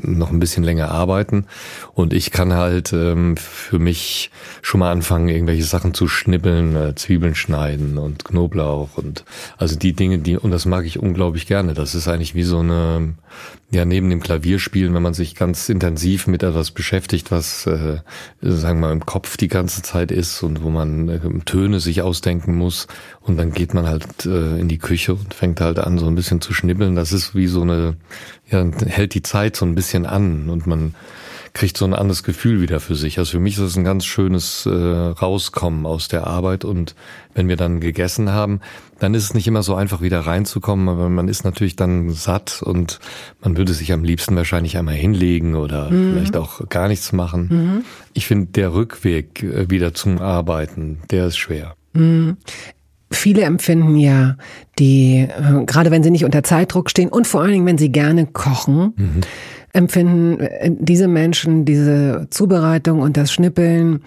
noch 0.03 0.31
ein 0.31 0.41
bisschen 0.41 0.65
länger 0.65 0.91
arbeiten 0.91 1.47
und 1.95 2.13
ich 2.13 2.31
kann 2.31 2.55
halt 2.55 2.93
ähm, 2.93 3.37
für 3.37 3.79
mich 3.79 4.31
schon 4.63 4.81
mal 4.81 4.91
anfangen, 4.91 5.29
irgendwelche 5.29 5.65
Sachen 5.65 5.95
zu 5.95 6.09
schnippeln, 6.09 6.77
äh, 6.77 6.95
Zwiebeln 6.95 7.35
schneiden 7.35 7.99
und 7.99 8.25
Knoblauch 8.25 8.97
und 8.97 9.25
also 9.57 9.77
die 9.77 9.93
Dinge, 9.93 10.19
die 10.19 10.37
und 10.37 10.51
das 10.51 10.67
mag 10.67 10.85
ich 10.87 10.99
unglaublich 10.99 11.47
gerne. 11.47 11.75
Das 11.75 11.95
ist 11.95 12.09
eigentlich 12.09 12.35
wie 12.35 12.45
so 12.45 12.61
eine 12.61 13.15
ja 13.71 13.85
neben 13.85 14.09
dem 14.09 14.21
Klavierspielen, 14.21 14.95
wenn 14.95 15.03
man 15.03 15.15
sich 15.15 15.35
ganz 15.35 15.69
intensiv 15.69 16.27
mit 16.27 16.43
etwas 16.43 16.71
beschäftigt, 16.71 17.31
was 17.31 17.67
äh, 17.67 17.99
sagen 18.41 18.81
wir 18.81 18.89
mal 18.89 18.93
im 18.93 19.05
Kopf 19.05 19.37
die 19.37 19.49
ganze 19.49 19.83
Zeit 19.83 20.11
ist 20.11 20.43
und 20.43 20.63
wo 20.63 20.71
man 20.71 21.09
äh, 21.09 21.21
Töne 21.45 21.81
sich 21.81 22.01
ausdenken 22.01 22.55
muss 22.55 22.87
und 23.21 23.37
dann 23.37 23.53
geht 23.53 23.75
man 23.75 23.87
halt 23.87 24.25
äh, 24.25 24.59
in 24.59 24.69
die 24.69 24.79
Küche 24.79 25.15
und 25.15 25.35
fängt 25.35 25.61
halt 25.61 25.79
an 25.79 25.99
so 25.99 26.07
ein 26.07 26.15
bisschen 26.15 26.41
zu 26.41 26.55
schnibbeln. 26.55 26.97
Das 26.97 27.13
ist 27.13 27.35
wie 27.35 27.47
so 27.47 27.63
eine 27.63 27.97
ja 28.51 28.65
hält 28.87 29.15
die 29.15 29.23
Zeit 29.23 29.57
so 29.57 29.65
ein 29.67 29.75
bisschen 29.75 30.07
an 30.07 30.49
und 30.49 30.67
man 30.67 30.95
kriegt 31.55 31.77
so 31.77 31.85
ein 31.85 31.95
anderes 31.95 32.23
Gefühl 32.23 32.61
wieder 32.61 32.79
für 32.79 32.95
sich. 32.95 33.19
Also 33.19 33.33
für 33.33 33.41
mich 33.41 33.55
ist 33.55 33.63
es 33.63 33.77
ein 33.77 33.85
ganz 33.85 34.05
schönes 34.05 34.67
äh, 34.67 34.71
Rauskommen 34.71 35.87
aus 35.87 36.09
der 36.09 36.27
Arbeit 36.27 36.65
und 36.65 36.95
wenn 37.35 37.49
wir 37.49 37.57
dann 37.57 37.81
gegessen 37.81 38.31
haben, 38.31 38.61
dann 38.99 39.15
ist 39.15 39.25
es 39.25 39.35
nicht 39.35 39.47
immer 39.47 39.63
so 39.63 39.75
einfach 39.75 40.01
wieder 40.01 40.21
reinzukommen, 40.21 40.89
aber 40.89 41.09
man 41.09 41.29
ist 41.29 41.45
natürlich 41.45 41.77
dann 41.77 42.11
satt 42.11 42.63
und 42.63 43.01
man 43.41 43.57
würde 43.57 43.73
sich 43.73 43.93
am 43.93 44.05
liebsten 44.05 44.37
wahrscheinlich 44.37 44.77
einmal 44.77 44.95
hinlegen 44.95 45.55
oder 45.55 45.91
mhm. 45.91 46.13
vielleicht 46.13 46.37
auch 46.37 46.69
gar 46.69 46.89
nichts 46.89 47.13
machen. 47.13 47.49
Mhm. 47.51 47.85
Ich 48.13 48.27
finde, 48.27 48.47
der 48.53 48.75
Rückweg 48.75 49.43
äh, 49.43 49.71
wieder 49.71 49.95
zum 49.95 50.21
Arbeiten, 50.21 50.99
der 51.11 51.27
ist 51.27 51.39
schwer. 51.39 51.75
Viele 53.11 53.43
empfinden 53.43 53.97
ja 53.97 54.37
die, 54.79 55.21
äh, 55.21 55.65
gerade 55.65 55.91
wenn 55.91 56.03
sie 56.03 56.11
nicht 56.11 56.25
unter 56.25 56.43
Zeitdruck 56.43 56.91
stehen 56.91 57.09
und 57.09 57.27
vor 57.27 57.41
allen 57.41 57.53
Dingen, 57.53 57.67
wenn 57.67 57.79
sie 57.79 57.91
gerne 57.91 58.27
kochen, 58.27 58.93
mhm. 58.97 59.21
empfinden 59.73 60.41
äh, 60.41 60.71
diese 60.79 61.09
Menschen 61.09 61.65
diese 61.65 62.27
Zubereitung 62.31 63.01
und 63.01 63.17
das 63.17 63.33
Schnippeln 63.33 64.03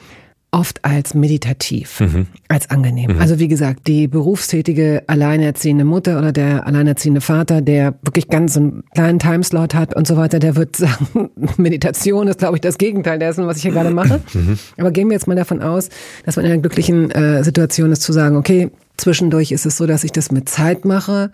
oft 0.52 0.84
als 0.84 1.14
meditativ, 1.14 2.02
mhm. 2.02 2.28
als 2.50 2.70
angenehm. 2.70 3.14
Mhm. 3.14 3.22
Also 3.22 3.40
wie 3.40 3.48
gesagt, 3.48 3.88
die 3.88 4.08
berufstätige 4.08 5.04
alleinerziehende 5.08 5.86
Mutter 5.86 6.18
oder 6.18 6.34
der 6.34 6.68
alleinerziehende 6.68 7.22
Vater, 7.22 7.62
der 7.62 7.96
wirklich 8.02 8.28
ganz 8.28 8.58
einen 8.58 8.84
kleinen 8.94 9.20
Timeslot 9.20 9.74
hat 9.74 9.96
und 9.96 10.06
so 10.06 10.18
weiter, 10.18 10.40
der 10.40 10.58
wird 10.58 10.76
sagen, 10.76 11.30
Meditation 11.58 12.28
ist, 12.28 12.40
glaube 12.40 12.58
ich, 12.58 12.62
das 12.62 12.78
Gegenteil 12.78 13.18
dessen, 13.18 13.48
was 13.48 13.58
ich 13.58 13.64
hier 13.64 13.72
gerade 13.72 13.92
mache. 13.92 14.20
Mhm. 14.34 14.60
Aber 14.78 14.92
gehen 14.92 15.08
wir 15.08 15.14
jetzt 15.14 15.28
mal 15.28 15.36
davon 15.36 15.62
aus, 15.62 15.90
dass 16.26 16.36
man 16.36 16.46
in 16.46 16.52
einer 16.52 16.62
glücklichen 16.62 17.12
äh, 17.12 17.44
Situation 17.44 17.92
ist, 17.92 18.02
zu 18.02 18.12
sagen, 18.12 18.36
okay, 18.36 18.70
Zwischendurch 18.98 19.52
ist 19.52 19.66
es 19.66 19.78
so, 19.78 19.88
dass 19.88 20.04
ich 20.04 20.12
das 20.12 20.32
mit 20.32 20.48
Zeit 20.48 20.86
mache 20.86 21.32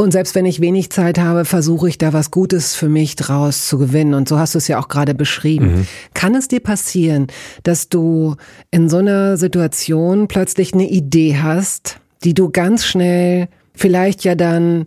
und 0.00 0.12
selbst 0.12 0.36
wenn 0.36 0.46
ich 0.46 0.60
wenig 0.60 0.90
Zeit 0.90 1.18
habe, 1.18 1.44
versuche 1.44 1.88
ich 1.88 1.98
da 1.98 2.12
was 2.12 2.30
Gutes 2.30 2.76
für 2.76 2.88
mich 2.88 3.16
draus 3.16 3.66
zu 3.66 3.78
gewinnen. 3.78 4.14
Und 4.14 4.28
so 4.28 4.38
hast 4.38 4.54
du 4.54 4.58
es 4.58 4.68
ja 4.68 4.78
auch 4.78 4.86
gerade 4.86 5.12
beschrieben. 5.12 5.74
Mhm. 5.74 5.86
Kann 6.14 6.36
es 6.36 6.46
dir 6.46 6.60
passieren, 6.60 7.26
dass 7.64 7.88
du 7.88 8.36
in 8.70 8.88
so 8.88 8.98
einer 8.98 9.36
Situation 9.36 10.28
plötzlich 10.28 10.72
eine 10.72 10.88
Idee 10.88 11.38
hast, 11.38 11.98
die 12.22 12.32
du 12.32 12.50
ganz 12.50 12.86
schnell 12.86 13.48
vielleicht 13.74 14.22
ja 14.22 14.36
dann 14.36 14.86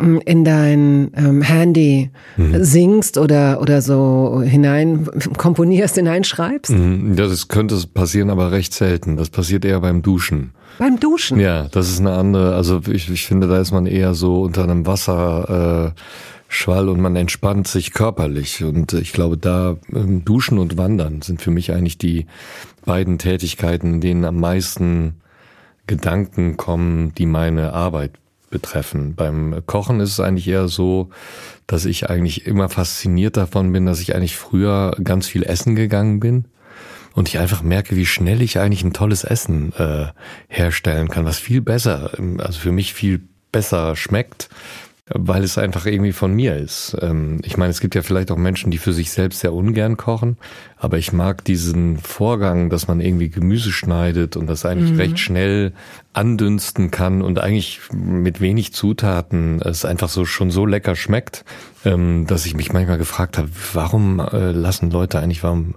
in 0.00 0.44
dein 0.44 1.10
ähm, 1.14 1.42
Handy 1.42 2.10
mhm. 2.36 2.64
singst 2.64 3.18
oder 3.18 3.60
oder 3.60 3.82
so 3.82 4.42
hinein 4.44 5.08
komponierst, 5.36 5.96
hineinschreibst? 5.96 6.72
Mhm. 6.72 7.16
Das 7.16 7.48
könnte 7.48 7.76
passieren, 7.92 8.30
aber 8.30 8.52
recht 8.52 8.72
selten. 8.72 9.16
Das 9.16 9.30
passiert 9.30 9.64
eher 9.64 9.80
beim 9.80 10.02
Duschen. 10.02 10.52
Beim 10.78 10.98
Duschen? 10.98 11.38
Ja, 11.38 11.68
das 11.70 11.90
ist 11.90 12.00
eine 12.00 12.12
andere, 12.12 12.54
also 12.54 12.80
ich, 12.90 13.10
ich 13.10 13.26
finde, 13.26 13.48
da 13.48 13.60
ist 13.60 13.70
man 13.70 13.84
eher 13.86 14.14
so 14.14 14.42
unter 14.42 14.62
einem 14.62 14.86
Wasserschwall 14.86 15.94
äh, 16.86 16.90
und 16.90 17.00
man 17.00 17.16
entspannt 17.16 17.68
sich 17.68 17.92
körperlich. 17.92 18.64
Und 18.64 18.94
ich 18.94 19.12
glaube, 19.12 19.36
da 19.36 19.76
ähm, 19.94 20.24
Duschen 20.24 20.58
und 20.58 20.78
Wandern 20.78 21.20
sind 21.20 21.42
für 21.42 21.50
mich 21.50 21.72
eigentlich 21.72 21.98
die 21.98 22.24
beiden 22.86 23.18
Tätigkeiten, 23.18 23.94
in 23.94 24.00
denen 24.00 24.24
am 24.24 24.40
meisten 24.40 25.20
Gedanken 25.86 26.56
kommen, 26.56 27.12
die 27.14 27.26
meine 27.26 27.74
Arbeit 27.74 28.12
betreffen. 28.50 29.14
Beim 29.14 29.62
Kochen 29.66 30.00
ist 30.00 30.10
es 30.12 30.20
eigentlich 30.20 30.48
eher 30.48 30.68
so, 30.68 31.10
dass 31.66 31.84
ich 31.84 32.10
eigentlich 32.10 32.46
immer 32.46 32.68
fasziniert 32.68 33.36
davon 33.36 33.72
bin, 33.72 33.86
dass 33.86 34.00
ich 34.00 34.14
eigentlich 34.14 34.36
früher 34.36 34.96
ganz 35.02 35.26
viel 35.26 35.44
essen 35.44 35.76
gegangen 35.76 36.20
bin 36.20 36.46
und 37.14 37.28
ich 37.28 37.38
einfach 37.38 37.62
merke, 37.62 37.96
wie 37.96 38.06
schnell 38.06 38.42
ich 38.42 38.58
eigentlich 38.58 38.84
ein 38.84 38.92
tolles 38.92 39.24
Essen 39.24 39.72
äh, 39.78 40.06
herstellen 40.48 41.08
kann, 41.08 41.24
was 41.24 41.38
viel 41.38 41.60
besser, 41.60 42.10
also 42.38 42.58
für 42.60 42.72
mich 42.72 42.92
viel 42.92 43.22
besser 43.52 43.96
schmeckt, 43.96 44.48
weil 45.12 45.42
es 45.42 45.58
einfach 45.58 45.86
irgendwie 45.86 46.12
von 46.12 46.32
mir 46.32 46.56
ist. 46.56 46.96
Ähm, 47.00 47.40
ich 47.44 47.56
meine, 47.56 47.70
es 47.70 47.80
gibt 47.80 47.94
ja 47.94 48.02
vielleicht 48.02 48.30
auch 48.30 48.36
Menschen, 48.36 48.70
die 48.70 48.78
für 48.78 48.92
sich 48.92 49.10
selbst 49.10 49.40
sehr 49.40 49.52
ungern 49.52 49.96
kochen, 49.96 50.36
aber 50.76 50.98
ich 50.98 51.12
mag 51.12 51.44
diesen 51.44 51.98
Vorgang, 51.98 52.70
dass 52.70 52.86
man 52.86 53.00
irgendwie 53.00 53.28
Gemüse 53.28 53.72
schneidet 53.72 54.36
und 54.36 54.46
das 54.46 54.64
eigentlich 54.64 54.92
mhm. 54.92 55.00
recht 55.00 55.18
schnell 55.18 55.72
andünsten 56.12 56.90
kann 56.90 57.22
und 57.22 57.40
eigentlich 57.40 57.80
mit 57.92 58.40
wenig 58.40 58.72
Zutaten 58.72 59.60
es 59.62 59.84
einfach 59.84 60.08
so 60.08 60.24
schon 60.24 60.50
so 60.50 60.64
lecker 60.64 60.94
schmeckt, 60.94 61.44
ähm, 61.84 62.26
dass 62.26 62.46
ich 62.46 62.54
mich 62.54 62.72
manchmal 62.72 62.98
gefragt 62.98 63.36
habe, 63.36 63.48
warum 63.72 64.20
äh, 64.20 64.52
lassen 64.52 64.90
Leute 64.90 65.18
eigentlich, 65.18 65.42
warum 65.42 65.74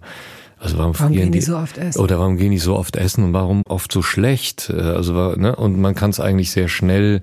also 0.59 0.77
warum, 0.77 0.97
warum 0.97 1.11
gehen 1.11 1.31
die, 1.33 1.39
die 1.39 1.45
so 1.45 1.57
oft 1.57 1.77
essen? 1.77 1.99
Oder 1.99 2.19
warum 2.19 2.37
gehen 2.37 2.51
die 2.51 2.57
so 2.57 2.77
oft 2.77 2.95
essen 2.95 3.25
und 3.25 3.33
warum 3.33 3.63
oft 3.67 3.91
so 3.91 4.01
schlecht? 4.01 4.69
Äh, 4.69 4.79
also 4.79 5.35
ne? 5.35 5.55
und 5.55 5.77
man 5.77 5.93
kann 5.93 6.11
es 6.11 6.21
eigentlich 6.21 6.51
sehr 6.51 6.69
schnell 6.69 7.21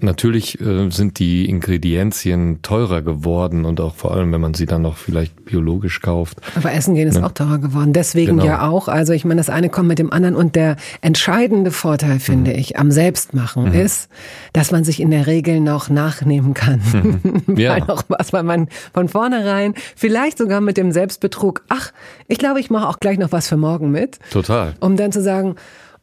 Natürlich 0.00 0.60
äh, 0.60 0.90
sind 0.90 1.20
die 1.20 1.48
Ingredienzien 1.48 2.62
teurer 2.62 3.00
geworden 3.00 3.64
und 3.64 3.80
auch 3.80 3.94
vor 3.94 4.12
allem, 4.12 4.32
wenn 4.32 4.40
man 4.40 4.52
sie 4.52 4.66
dann 4.66 4.82
noch 4.82 4.96
vielleicht 4.96 5.44
biologisch 5.44 6.00
kauft. 6.00 6.38
Aber 6.56 6.72
Essen 6.72 6.96
gehen 6.96 7.06
ist 7.06 7.20
ne? 7.20 7.24
auch 7.24 7.30
teurer 7.30 7.58
geworden. 7.58 7.92
Deswegen 7.92 8.38
genau. 8.38 8.44
ja 8.44 8.68
auch. 8.68 8.88
Also 8.88 9.12
ich 9.12 9.24
meine, 9.24 9.38
das 9.38 9.48
eine 9.48 9.68
kommt 9.68 9.86
mit 9.86 10.00
dem 10.00 10.12
anderen 10.12 10.34
und 10.34 10.56
der 10.56 10.76
entscheidende 11.00 11.70
Vorteil, 11.70 12.18
finde 12.18 12.50
mhm. 12.50 12.58
ich, 12.58 12.76
am 12.76 12.90
Selbstmachen 12.90 13.68
mhm. 13.68 13.74
ist, 13.74 14.08
dass 14.52 14.72
man 14.72 14.82
sich 14.82 15.00
in 15.00 15.12
der 15.12 15.28
Regel 15.28 15.60
noch 15.60 15.88
nachnehmen 15.88 16.54
kann. 16.54 16.80
Mhm. 16.92 17.42
Ja. 17.64 17.78
noch 17.78 18.02
was, 18.08 18.32
weil 18.32 18.42
man 18.42 18.68
von 18.92 19.08
vornherein 19.08 19.74
vielleicht 19.94 20.38
sogar 20.38 20.60
mit 20.60 20.76
dem 20.76 20.90
Selbstbetrug, 20.90 21.62
ach, 21.68 21.92
ich 22.26 22.38
glaube, 22.38 22.58
ich 22.58 22.68
mache 22.68 22.88
auch 22.88 22.98
gleich 22.98 23.18
noch 23.18 23.30
was 23.30 23.48
für 23.48 23.56
morgen 23.56 23.92
mit. 23.92 24.18
Total. 24.30 24.74
Um 24.80 24.96
dann 24.96 25.12
zu 25.12 25.22
sagen, 25.22 25.54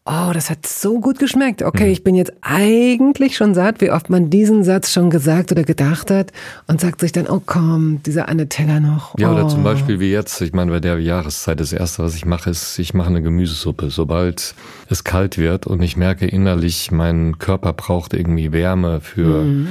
oh, 0.06 0.32
das 0.34 0.50
hat 0.50 0.66
so 0.66 1.00
gut 1.00 1.20
geschmeckt. 1.20 1.62
Okay, 1.62 1.86
mhm. 1.86 1.92
ich 1.92 2.04
bin 2.04 2.16
jetzt 2.16 2.34
eigentlich 2.42 3.36
schon 3.38 3.54
satt, 3.54 3.82
wie 3.82 3.92
oft 3.92 4.10
man 4.10 4.30
diesen 4.30 4.64
Satz 4.64 4.92
schon 4.92 5.10
gesagt 5.10 5.52
oder 5.52 5.64
gedacht 5.64 6.10
hat 6.10 6.32
und 6.68 6.82
sagt 6.82 7.02
sich 7.02 7.12
dann, 7.12 7.28
oh 7.28 7.42
komm, 7.46 8.02
dieser 8.04 8.28
eine 8.28 8.50
Teller 8.50 8.80
noch. 8.80 9.14
Oh. 9.14 9.22
Ja, 9.22 9.32
oder 9.32 9.48
zum 9.48 9.62
oh. 9.62 9.64
Beispiel 9.64 10.00
wie 10.00 10.12
jetzt, 10.12 10.42
ich 10.42 10.54
meine, 10.54 10.72
bei 10.72 10.80
der 10.80 11.00
Jahreszeit, 11.00 11.60
das 11.60 11.74
erste, 11.74 12.04
was 12.04 12.16
ich 12.16 12.26
mache, 12.26 12.50
ist, 12.50 12.80
ich 12.80 12.94
mache 12.94 13.10
eine 13.10 13.22
Gemüsesuppe. 13.22 13.90
Sobald 13.90 14.56
es 14.90 15.04
kalt 15.04 15.38
wird 15.38 15.68
und 15.68 15.82
ich 15.82 15.98
merke 15.98 16.26
innerlich, 16.26 16.92
mein 16.92 17.38
Körper 17.38 17.74
braucht 17.74 18.14
irgendwie 18.14 18.52
Wärme 18.52 19.02
für, 19.02 19.44
mhm 19.44 19.68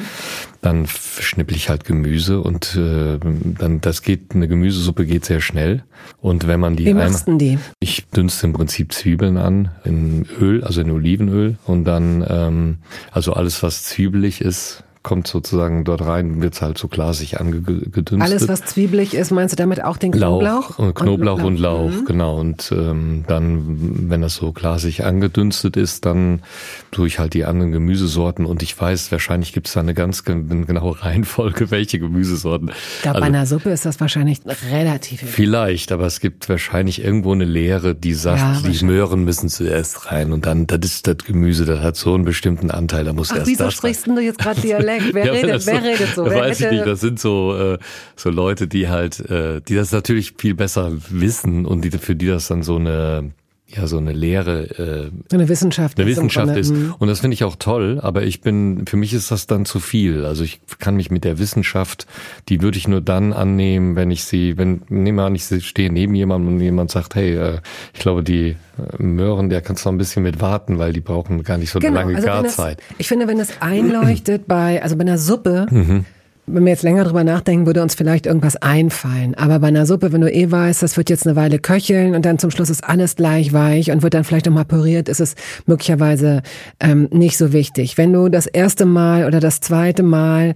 dann 0.61 0.87
schnippel 0.87 1.57
ich 1.57 1.69
halt 1.71 1.85
Gemüse 1.85 2.41
und 2.41 2.77
äh, 2.77 3.19
dann 3.19 3.81
das 3.81 4.03
geht 4.03 4.35
eine 4.35 4.47
Gemüsesuppe 4.47 5.07
geht 5.07 5.25
sehr 5.25 5.41
schnell 5.41 5.85
und 6.21 6.47
wenn 6.47 6.61
man 6.61 6.77
die 6.77 6.87
Wie 6.87 6.95
machst 6.95 7.29
du 7.29 7.37
die? 7.37 7.59
Ich 7.81 8.07
dünste 8.09 8.47
im 8.47 8.53
Prinzip 8.53 8.93
Zwiebeln 8.93 9.39
an 9.39 9.71
in 9.85 10.27
Öl, 10.41 10.63
also 10.63 10.81
in 10.81 10.91
Olivenöl 10.91 11.57
und 11.65 11.85
dann 11.85 12.25
ähm, 12.29 12.79
also 13.11 13.33
alles 13.33 13.63
was 13.63 13.85
zwiebelig 13.85 14.41
ist 14.41 14.85
kommt 15.03 15.27
sozusagen 15.27 15.85
dort 15.85 16.03
rein, 16.03 16.43
wird's 16.43 16.61
halt 16.61 16.77
so 16.77 16.87
glasig 16.87 17.41
angedünstet. 17.41 18.21
Alles, 18.21 18.49
was 18.49 18.65
zwiebelig 18.67 19.15
ist, 19.15 19.31
meinst 19.31 19.53
du 19.53 19.57
damit 19.57 19.83
auch 19.83 19.97
den 19.97 20.13
Knoblauch? 20.13 20.43
Lauch 20.43 20.79
und 20.79 20.95
Knoblauch 20.95 21.43
und, 21.43 21.59
Lauch, 21.59 21.85
und 21.85 21.91
Lauch 21.91 22.01
mhm. 22.03 22.05
genau. 22.05 22.39
Und 22.39 22.71
ähm, 22.73 23.25
dann, 23.27 24.11
wenn 24.11 24.21
das 24.21 24.35
so 24.35 24.53
glasig 24.53 25.05
angedünstet 25.05 25.79
ist, 25.79 26.05
dann 26.05 26.43
tue 26.91 27.07
ich 27.07 27.19
halt 27.19 27.33
die 27.33 27.47
anderen 27.47 27.73
Gemüsesorten 27.73 28.45
und 28.45 28.63
ich 28.63 28.79
weiß, 28.79 29.11
wahrscheinlich 29.11 29.55
gibt's 29.55 29.73
da 29.73 29.81
eine 29.81 29.95
ganz 29.95 30.23
eine 30.27 30.67
genaue 30.67 31.03
Reihenfolge, 31.03 31.71
welche 31.71 31.99
Gemüsesorten. 31.99 32.69
Ich 32.69 33.03
glaube, 33.03 33.17
also, 33.17 33.21
bei 33.21 33.27
einer 33.27 33.47
Suppe 33.47 33.71
ist 33.71 33.87
das 33.87 34.01
wahrscheinlich 34.01 34.41
relativ. 34.71 35.23
Vielleicht, 35.23 35.93
aber 35.93 36.05
es 36.05 36.21
gibt 36.21 36.47
wahrscheinlich 36.51 37.03
irgendwo 37.03 37.33
eine 37.33 37.45
Lehre, 37.45 37.95
die 37.95 38.13
sagt, 38.13 38.65
ja, 38.65 38.71
die 38.71 38.85
Möhren 38.85 39.25
müssen 39.25 39.49
zuerst 39.49 40.13
rein 40.13 40.33
und 40.33 40.45
dann, 40.45 40.67
das 40.67 40.81
ist 40.85 41.07
das 41.07 41.17
Gemüse, 41.25 41.65
das 41.65 41.81
hat 41.81 41.97
so 41.97 42.13
einen 42.13 42.27
bestimmten 42.27 42.71
Anteil, 42.71 43.05
da 43.05 43.15
muss 43.15 43.31
Ach, 43.33 43.37
erst 43.37 43.47
wieso 43.47 43.65
das 43.65 43.75
sprichst 43.75 44.07
rein. 44.07 44.17
du 44.17 44.23
jetzt 44.23 44.39
gerade 44.39 44.61
Dialekt? 44.61 44.90
Dialekt. 44.91 45.15
Wer, 45.15 45.27
ja, 45.27 45.33
redet, 45.33 45.67
wer 45.67 45.81
so, 45.81 45.87
redet 45.87 46.15
so? 46.15 46.25
Wer 46.27 46.41
weiß 46.41 46.61
ich 46.61 46.71
nicht, 46.71 46.87
das 46.87 47.01
sind 47.01 47.21
so, 47.21 47.57
äh, 47.57 47.79
so 48.17 48.31
Leute, 48.31 48.69
die 48.69 48.89
halt, 48.89 49.21
äh, 49.31 49.61
die 49.61 49.75
das 49.75 49.93
natürlich 49.93 50.35
viel 50.39 50.55
besser 50.55 50.93
wissen 51.09 51.67
und 51.67 51.85
die, 51.85 51.91
für 51.91 52.17
die 52.17 52.27
das 52.27 52.49
dann 52.49 52.63
so 52.63 52.77
eine 52.77 53.33
ja 53.77 53.87
so 53.87 53.99
eine 53.99 54.13
Lehre, 54.13 55.11
äh, 55.31 55.35
eine 55.35 55.49
Wissenschaft, 55.49 55.99
eine 55.99 56.09
Wissenschaft 56.09 56.57
ist. 56.57 56.73
Mhm. 56.73 56.95
Und 56.99 57.09
das 57.09 57.21
finde 57.21 57.35
ich 57.35 57.45
auch 57.45 57.57
toll, 57.57 57.99
aber 58.03 58.23
ich 58.23 58.41
bin, 58.41 58.87
für 58.87 58.97
mich 58.97 59.13
ist 59.13 59.31
das 59.31 59.47
dann 59.47 59.65
zu 59.65 59.81
viel. 59.81 60.25
Also 60.25 60.45
ich 60.45 60.61
kann 60.79 60.97
mich 60.97 61.11
mit 61.11 61.25
der 61.25 61.39
Wissenschaft, 61.39 62.07
die 62.49 62.63
würde 62.63 62.79
ich 62.79 62.89
nur 62.89 63.01
dann 63.01 63.33
annehmen, 63.33 63.97
wenn 63.97 64.11
ich 64.11 64.25
sie, 64.25 64.57
wenn, 64.59 64.83
nehmen 64.89 65.17
wir 65.19 65.25
an, 65.25 65.35
ich 65.35 65.45
stehe 65.67 65.93
neben 65.93 66.15
jemandem 66.15 66.55
und 66.55 66.61
jemand 66.61 66.91
sagt, 66.91 67.15
hey, 67.15 67.37
äh, 67.37 67.59
ich 67.95 68.01
glaube, 68.01 68.23
die 68.23 68.57
äh, 68.99 69.03
Möhren, 69.03 69.51
der 69.51 69.61
kannst 69.61 69.85
du 69.85 69.89
noch 69.89 69.95
ein 69.95 69.99
bisschen 69.99 70.23
mit 70.23 70.41
warten, 70.41 70.79
weil 70.79 70.93
die 70.93 71.01
brauchen 71.01 71.43
gar 71.43 71.59
nicht 71.59 71.71
so 71.71 71.79
genau, 71.79 72.01
lange 72.01 72.17
also 72.17 72.27
Garzeit. 72.27 72.83
ich 72.99 73.09
finde, 73.09 73.29
wenn 73.29 73.41
es 73.41 73.61
einleuchtet 73.61 74.47
bei, 74.47 74.83
also 74.83 74.97
bei 74.97 75.03
einer 75.03 75.19
Suppe, 75.19 75.67
mhm 75.71 76.05
wenn 76.53 76.65
wir 76.65 76.73
jetzt 76.73 76.83
länger 76.83 77.05
drüber 77.05 77.25
nachdenken, 77.25 77.67
würde 77.67 77.83
uns 77.83 77.95
vielleicht 77.95 78.27
irgendwas 78.27 78.57
einfallen. 78.57 79.35
Aber 79.35 79.59
bei 79.61 79.69
einer 79.69 79.87
Suppe, 79.87 80.13
wenn 80.13 80.21
du 80.21 80.33
eh 80.33 80.51
weißt, 80.51 80.83
das 80.83 80.97
wird 80.97 81.11
jetzt 81.11 81.27
eine 81.27 81.37
Weile 81.37 81.59
köcheln 81.59 82.15
und 82.15 82.25
dann 82.25 82.39
zum 82.39 82.51
Schluss 82.51 82.71
ist 82.71 82.85
alles 82.85 83.17
gleich 83.17 83.53
weich 83.53 83.91
und 83.91 84.03
wird 84.03 84.15
dann 84.15 84.25
vielleicht 84.25 84.47
nochmal 84.47 84.65
püriert, 84.65 85.09
ist 85.09 85.21
es 85.21 85.35
möglicherweise 85.67 86.43
ähm, 86.81 87.09
nicht 87.13 87.37
so 87.37 87.53
wichtig. 87.53 87.99
Wenn 87.99 88.13
du 88.13 88.29
das 88.29 88.47
erste 88.47 88.87
Mal 88.87 89.27
oder 89.27 89.41
das 89.41 89.61
zweite 89.61 90.03
Mal 90.03 90.55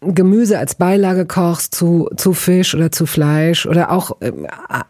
Gemüse 0.00 0.58
als 0.58 0.74
Beilage 0.74 1.24
kochst 1.24 1.74
zu, 1.74 2.10
zu 2.16 2.34
Fisch 2.34 2.74
oder 2.74 2.92
zu 2.92 3.06
Fleisch 3.06 3.64
oder 3.64 3.90
auch 3.90 4.20
äh, 4.20 4.30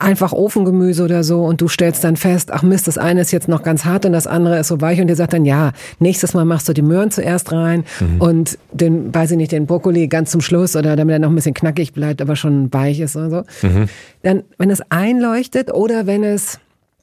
einfach 0.01 0.33
Ofengemüse 0.33 1.05
oder 1.05 1.23
so 1.23 1.45
und 1.45 1.61
du 1.61 1.69
stellst 1.69 2.03
dann 2.03 2.17
fest, 2.17 2.51
ach 2.53 2.63
Mist, 2.63 2.89
das 2.89 2.99
eine 2.99 3.21
ist 3.21 3.31
jetzt 3.31 3.47
noch 3.47 3.63
ganz 3.63 3.85
hart 3.85 4.05
und 4.05 4.13
das 4.13 4.27
andere 4.27 4.59
ist 4.59 4.67
so 4.67 4.81
weich 4.81 5.01
und 5.01 5.07
dir 5.07 5.15
sagt 5.15 5.33
dann, 5.33 5.45
ja, 5.45 5.73
nächstes 6.01 6.35
Mal 6.35 6.45
machst 6.45 6.69
du 6.69 6.73
die 6.73 6.83
Möhren 6.83 7.13
zuerst 7.13 7.53
rein 7.53 7.85
mhm. 8.01 8.21
und 8.21 8.59
den, 8.73 9.15
weiß 9.15 9.31
ich 9.31 9.37
nicht, 9.37 9.53
den 9.53 9.67
Brokkoli 9.67 10.09
ganz 10.09 10.33
zum 10.33 10.41
Schluss 10.41 10.75
oder 10.75 10.97
damit 10.97 11.13
er 11.13 11.19
noch 11.21 11.31
ein 11.31 11.37
bisschen 11.37 11.55
knackig 11.55 11.93
bleibt, 11.93 12.21
aber 12.21 12.35
schon 12.35 12.73
weich 12.73 12.99
ist 12.99 13.15
oder 13.15 13.31
so. 13.31 13.67
Mhm. 13.67 13.89
Dann, 14.23 14.43
wenn 14.59 14.71
es 14.71 14.83
einleuchtet 14.91 15.73
oder 15.73 16.07
wenn 16.07 16.25
es 16.25 16.59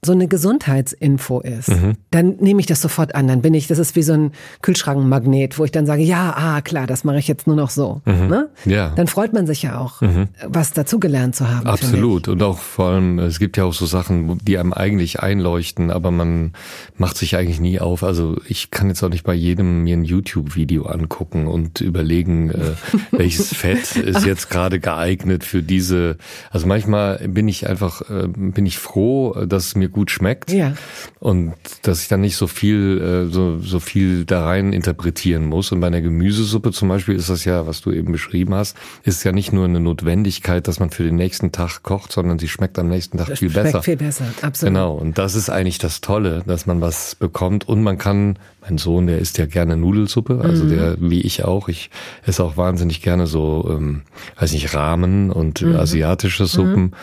so 0.06 0.12
eine 0.12 0.28
Gesundheitsinfo 0.28 1.42
ist, 1.42 1.70
mhm. 1.70 1.94
dann 2.12 2.36
nehme 2.40 2.60
ich 2.60 2.66
das 2.66 2.82
sofort 2.82 3.16
an. 3.16 3.28
Dann 3.28 3.42
bin 3.42 3.54
ich, 3.54 3.68
das 3.68 3.80
ist 3.80 3.96
wie 3.96 4.04
so 4.04 4.14
ein 4.14 4.32
Kühlschrankmagnet, 4.62 5.58
wo 5.58 5.66
ich 5.66 5.72
dann 5.72 5.86
sage, 5.86 6.04
ja, 6.04 6.34
ah, 6.36 6.62
klar, 6.62 6.88
das 6.88 7.04
mache 7.04 7.20
ich 7.20 7.28
jetzt 7.28 7.48
nur 7.48 7.56
noch 7.56 7.70
so. 7.70 8.02
Mhm. 8.06 8.28
Ne? 8.28 8.50
Ja. 8.66 8.92
Dann 8.96 9.08
freut 9.08 9.34
man 9.34 9.48
sich 9.48 9.64
ja 9.64 9.80
auch, 9.80 10.02
mhm. 10.02 10.28
was 10.48 10.72
dazugelernt 10.74 11.36
zu 11.36 11.50
haben. 11.50 11.68
Absolut. 11.68 12.28
Und 12.28 12.42
auch 12.44 12.60
vor 12.60 12.90
allem, 12.90 13.20
es 13.20 13.40
gibt 13.40 13.58
ja 13.58 13.66
auch 13.66 13.74
so 13.74 13.86
Sachen, 13.86 14.38
die 14.40 14.58
einem 14.58 14.74
eigentlich 14.74 15.20
einleuchten, 15.20 15.92
aber 15.92 16.12
man 16.12 16.54
macht 16.98 17.18
sich 17.18 17.36
eigentlich 17.36 17.60
nie 17.60 17.80
auf. 17.80 18.04
Also 18.04 18.38
ich 18.48 18.72
kann 18.72 18.90
jetzt 18.90 19.04
auch 19.04 19.10
nicht 19.10 19.24
bei 19.24 19.34
jedem 19.34 19.84
mir 19.84 19.96
ein 19.96 20.04
YouTube-Video 20.04 20.86
angucken 20.86 21.48
und 21.48 21.82
überlegen, 21.82 22.52
äh, 22.52 22.74
welches 23.12 23.54
Fett 23.54 23.96
ist 23.96 24.26
jetzt 24.26 24.50
gerade 24.50 24.80
geeignet 24.80 25.44
für 25.44 25.64
diese. 25.64 26.18
Also 26.52 26.68
manchmal 26.68 27.18
bin 27.28 27.48
ich 27.48 27.68
einfach, 27.68 28.02
äh, 28.10 28.28
bin 28.28 28.66
ich 28.66 28.78
froh, 28.78 29.46
dass 29.46 29.76
mir 29.76 29.90
gut 29.94 30.12
schmeckt. 30.12 30.52
Ja. 30.52 30.74
Und 31.20 31.54
dass 31.84 32.02
ich 32.02 32.08
dann 32.10 32.22
nicht 32.22 32.36
so 32.36 32.48
viel, 32.48 33.28
äh, 33.30 33.32
so, 33.32 33.60
so 33.60 33.80
viel 33.80 34.26
da 34.26 34.46
rein 34.46 34.74
interpretieren 34.74 35.46
muss. 35.46 35.72
Und 35.72 35.80
bei 35.80 35.88
einer 35.88 36.02
Gemüsesuppe 36.02 36.72
zum 36.72 36.90
Beispiel 36.90 37.16
ist 37.16 37.30
das 37.30 37.46
ja, 37.46 37.66
was 37.66 37.82
du 37.82 37.92
eben 37.92 38.12
beschrieben 38.12 38.54
hast, 38.54 38.76
ist 39.04 39.24
ja 39.24 39.32
nicht 39.32 39.54
nur 39.54 39.66
eine 39.66 39.80
Notwendigkeit, 39.80 40.68
dass 40.68 40.80
man 40.80 40.90
für 40.90 41.04
den 41.04 41.16
nächsten 41.16 41.52
Tag 41.52 41.84
kocht, 41.84 42.12
sondern 42.12 42.40
sie 42.40 42.48
schmeckt 42.48 42.78
am 42.78 42.90
nächsten 42.90 43.18
Tag 43.18 43.28
das 43.28 43.40
viel 43.40 43.50
schmeckt 43.50 43.66
besser. 43.66 43.84
viel 43.84 43.98
besser, 43.98 44.26
absolut. 44.42 44.74
Genau. 44.74 44.94
Und 44.96 45.18
das 45.18 45.36
ist 45.36 45.50
eigentlich 45.50 45.78
das 45.78 46.02
Tolle, 46.02 46.44
dass 46.46 46.66
man 46.66 46.82
was 46.82 47.16
bekommt 47.16 47.68
und 47.68 47.84
man 47.84 47.98
kann, 47.98 48.38
mein 48.62 48.78
Sohn, 48.78 49.08
der 49.08 49.20
isst 49.20 49.38
ja 49.38 49.46
gerne 49.46 49.78
Nudelsuppe, 49.78 50.42
also 50.42 50.66
mhm. 50.66 50.70
der, 50.70 50.98
wie 51.00 51.22
ich 51.22 51.46
auch, 51.46 51.70
ich 51.70 51.90
esse 52.26 52.44
auch 52.44 52.58
wahnsinnig 52.58 53.02
gerne 53.02 53.28
so, 53.28 53.70
ähm, 53.70 54.02
weiß 54.40 54.54
nicht, 54.54 54.74
Rahmen 54.74 55.32
und 55.32 55.62
mhm. 55.62 55.76
asiatische 55.76 56.46
Suppen. 56.46 56.82
Mhm. 56.82 56.94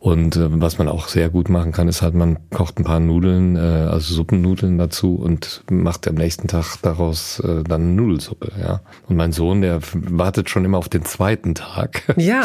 Und 0.00 0.36
äh, 0.36 0.60
was 0.60 0.78
man 0.78 0.88
auch 0.88 1.08
sehr 1.08 1.28
gut 1.28 1.48
machen 1.48 1.72
kann, 1.72 1.88
ist 1.88 2.02
halt, 2.02 2.14
man 2.14 2.38
kocht 2.50 2.78
ein 2.78 2.84
paar 2.84 3.00
Nudeln, 3.00 3.56
äh, 3.56 3.58
also 3.58 4.14
Suppennudeln 4.14 4.78
dazu 4.78 5.16
und 5.16 5.64
macht 5.70 6.06
am 6.06 6.14
nächsten 6.14 6.46
Tag 6.46 6.76
daraus 6.82 7.40
äh, 7.40 7.64
dann 7.64 7.96
Nudelsuppe, 7.96 8.52
ja. 8.60 8.80
Und 9.08 9.16
mein 9.16 9.32
Sohn, 9.32 9.60
der 9.60 9.80
wartet 9.92 10.50
schon 10.50 10.64
immer 10.64 10.78
auf 10.78 10.88
den 10.88 11.04
zweiten 11.04 11.54
Tag. 11.54 12.02
Ja, 12.16 12.42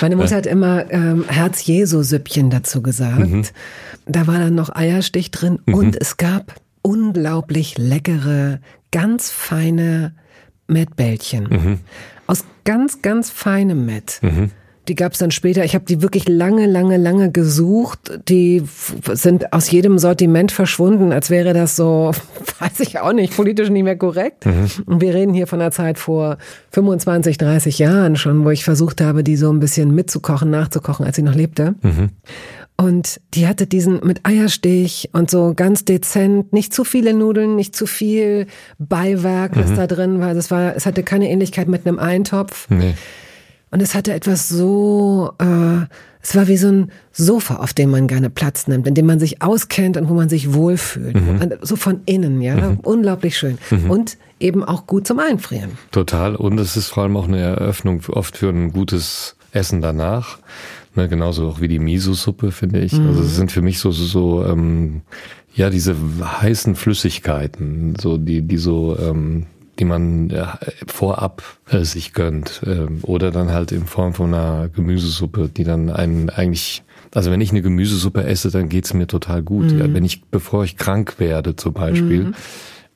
meine 0.00 0.16
Mutter 0.16 0.36
hat 0.36 0.46
immer 0.46 0.90
ähm, 0.90 1.24
Herz-Jesu-Süppchen 1.28 2.50
dazu 2.50 2.82
gesagt. 2.82 3.28
Mhm. 3.28 3.44
Da 4.06 4.26
war 4.26 4.38
dann 4.38 4.54
noch 4.54 4.74
Eierstich 4.74 5.30
drin 5.30 5.58
mhm. 5.66 5.74
und 5.74 5.96
es 6.00 6.16
gab 6.16 6.54
unglaublich 6.82 7.78
leckere, 7.78 8.60
ganz 8.90 9.30
feine 9.30 10.14
Mettbällchen. 10.66 11.44
Mhm. 11.44 11.78
Aus 12.26 12.44
ganz, 12.64 13.02
ganz 13.02 13.30
feinem 13.30 13.84
Mett. 13.84 14.18
Mhm. 14.22 14.50
Die 14.88 14.94
gab 14.94 15.12
es 15.12 15.18
dann 15.18 15.30
später. 15.30 15.64
Ich 15.64 15.74
habe 15.74 15.84
die 15.84 16.02
wirklich 16.02 16.28
lange, 16.28 16.66
lange, 16.66 16.96
lange 16.96 17.30
gesucht. 17.30 18.18
Die 18.28 18.62
sind 19.12 19.52
aus 19.52 19.70
jedem 19.70 19.98
Sortiment 19.98 20.52
verschwunden, 20.52 21.12
als 21.12 21.30
wäre 21.30 21.52
das 21.52 21.76
so, 21.76 22.12
weiß 22.58 22.80
ich 22.80 22.98
auch 22.98 23.12
nicht, 23.12 23.36
politisch 23.36 23.70
nicht 23.70 23.84
mehr 23.84 23.96
korrekt. 23.96 24.46
Mhm. 24.46 24.70
Und 24.86 25.00
wir 25.00 25.14
reden 25.14 25.34
hier 25.34 25.46
von 25.46 25.60
einer 25.60 25.70
Zeit 25.70 25.98
vor 25.98 26.38
25, 26.72 27.38
30 27.38 27.78
Jahren 27.78 28.16
schon, 28.16 28.44
wo 28.44 28.50
ich 28.50 28.64
versucht 28.64 29.00
habe, 29.00 29.22
die 29.22 29.36
so 29.36 29.52
ein 29.52 29.60
bisschen 29.60 29.94
mitzukochen, 29.94 30.50
nachzukochen, 30.50 31.06
als 31.06 31.16
sie 31.16 31.22
noch 31.22 31.34
lebte. 31.34 31.74
Mhm. 31.82 32.10
Und 32.80 33.20
die 33.34 33.46
hatte 33.46 33.66
diesen 33.66 34.00
mit 34.04 34.24
Eierstich 34.24 35.10
und 35.12 35.30
so 35.30 35.52
ganz 35.54 35.84
dezent, 35.84 36.54
nicht 36.54 36.72
zu 36.72 36.84
viele 36.84 37.12
Nudeln, 37.12 37.54
nicht 37.54 37.76
zu 37.76 37.84
viel 37.84 38.46
Beiwerk, 38.78 39.54
was 39.54 39.68
mhm. 39.68 39.76
da 39.76 39.86
drin 39.86 40.20
war. 40.20 40.32
Das 40.32 40.50
war, 40.50 40.74
es 40.74 40.86
hatte 40.86 41.02
keine 41.02 41.28
Ähnlichkeit 41.28 41.68
mit 41.68 41.86
einem 41.86 41.98
Eintopf. 41.98 42.70
Nee. 42.70 42.94
Und 43.70 43.80
es 43.80 43.94
hatte 43.94 44.12
etwas 44.12 44.48
so, 44.48 45.32
äh, 45.38 45.86
es 46.22 46.34
war 46.34 46.48
wie 46.48 46.56
so 46.56 46.68
ein 46.68 46.92
Sofa, 47.12 47.56
auf 47.56 47.72
dem 47.72 47.90
man 47.90 48.08
gerne 48.08 48.30
Platz 48.30 48.66
nimmt, 48.66 48.86
in 48.86 48.94
dem 48.94 49.06
man 49.06 49.20
sich 49.20 49.42
auskennt 49.42 49.96
und 49.96 50.08
wo 50.08 50.14
man 50.14 50.28
sich 50.28 50.52
wohlfühlt. 50.52 51.14
Mhm. 51.14 51.54
So 51.62 51.76
von 51.76 52.00
innen, 52.06 52.42
ja. 52.42 52.56
Mhm. 52.56 52.80
Unglaublich 52.80 53.38
schön. 53.38 53.58
Mhm. 53.70 53.90
Und 53.90 54.18
eben 54.38 54.64
auch 54.64 54.86
gut 54.86 55.06
zum 55.06 55.18
Einfrieren. 55.18 55.70
Total. 55.92 56.34
Und 56.34 56.58
es 56.58 56.76
ist 56.76 56.88
vor 56.88 57.04
allem 57.04 57.16
auch 57.16 57.28
eine 57.28 57.38
Eröffnung 57.38 58.02
oft 58.08 58.36
für 58.36 58.48
ein 58.48 58.72
gutes 58.72 59.36
Essen 59.52 59.80
danach. 59.80 60.38
Ne, 60.96 61.08
genauso 61.08 61.48
auch 61.48 61.60
wie 61.60 61.68
die 61.68 61.78
Miso-Suppe, 61.78 62.50
finde 62.50 62.80
ich. 62.80 62.92
Mhm. 62.94 63.08
Also 63.08 63.22
es 63.22 63.36
sind 63.36 63.52
für 63.52 63.62
mich 63.62 63.78
so, 63.78 63.92
so, 63.92 64.04
so 64.04 64.44
ähm, 64.44 65.02
ja, 65.54 65.70
diese 65.70 65.94
heißen 66.20 66.74
Flüssigkeiten, 66.74 67.94
so 68.00 68.18
die, 68.18 68.42
die 68.42 68.58
so 68.58 68.98
ähm, 68.98 69.46
die 69.80 69.84
man 69.86 70.30
äh, 70.30 70.46
vorab 70.86 71.42
äh, 71.70 71.84
sich 71.84 72.12
gönnt. 72.12 72.62
Äh, 72.64 72.86
oder 73.02 73.30
dann 73.30 73.50
halt 73.50 73.72
in 73.72 73.86
Form 73.86 74.14
von 74.14 74.32
einer 74.32 74.68
Gemüsesuppe, 74.68 75.48
die 75.48 75.64
dann 75.64 75.90
einen 75.90 76.28
eigentlich, 76.28 76.84
also 77.14 77.30
wenn 77.30 77.40
ich 77.40 77.50
eine 77.50 77.62
Gemüsesuppe 77.62 78.22
esse, 78.22 78.50
dann 78.50 78.68
geht's 78.68 78.94
mir 78.94 79.06
total 79.06 79.42
gut. 79.42 79.72
Mhm. 79.72 79.78
Ja, 79.78 79.92
wenn 79.92 80.04
ich, 80.04 80.24
bevor 80.26 80.64
ich 80.64 80.76
krank 80.76 81.14
werde 81.18 81.56
zum 81.56 81.72
Beispiel, 81.72 82.24
mhm. 82.24 82.34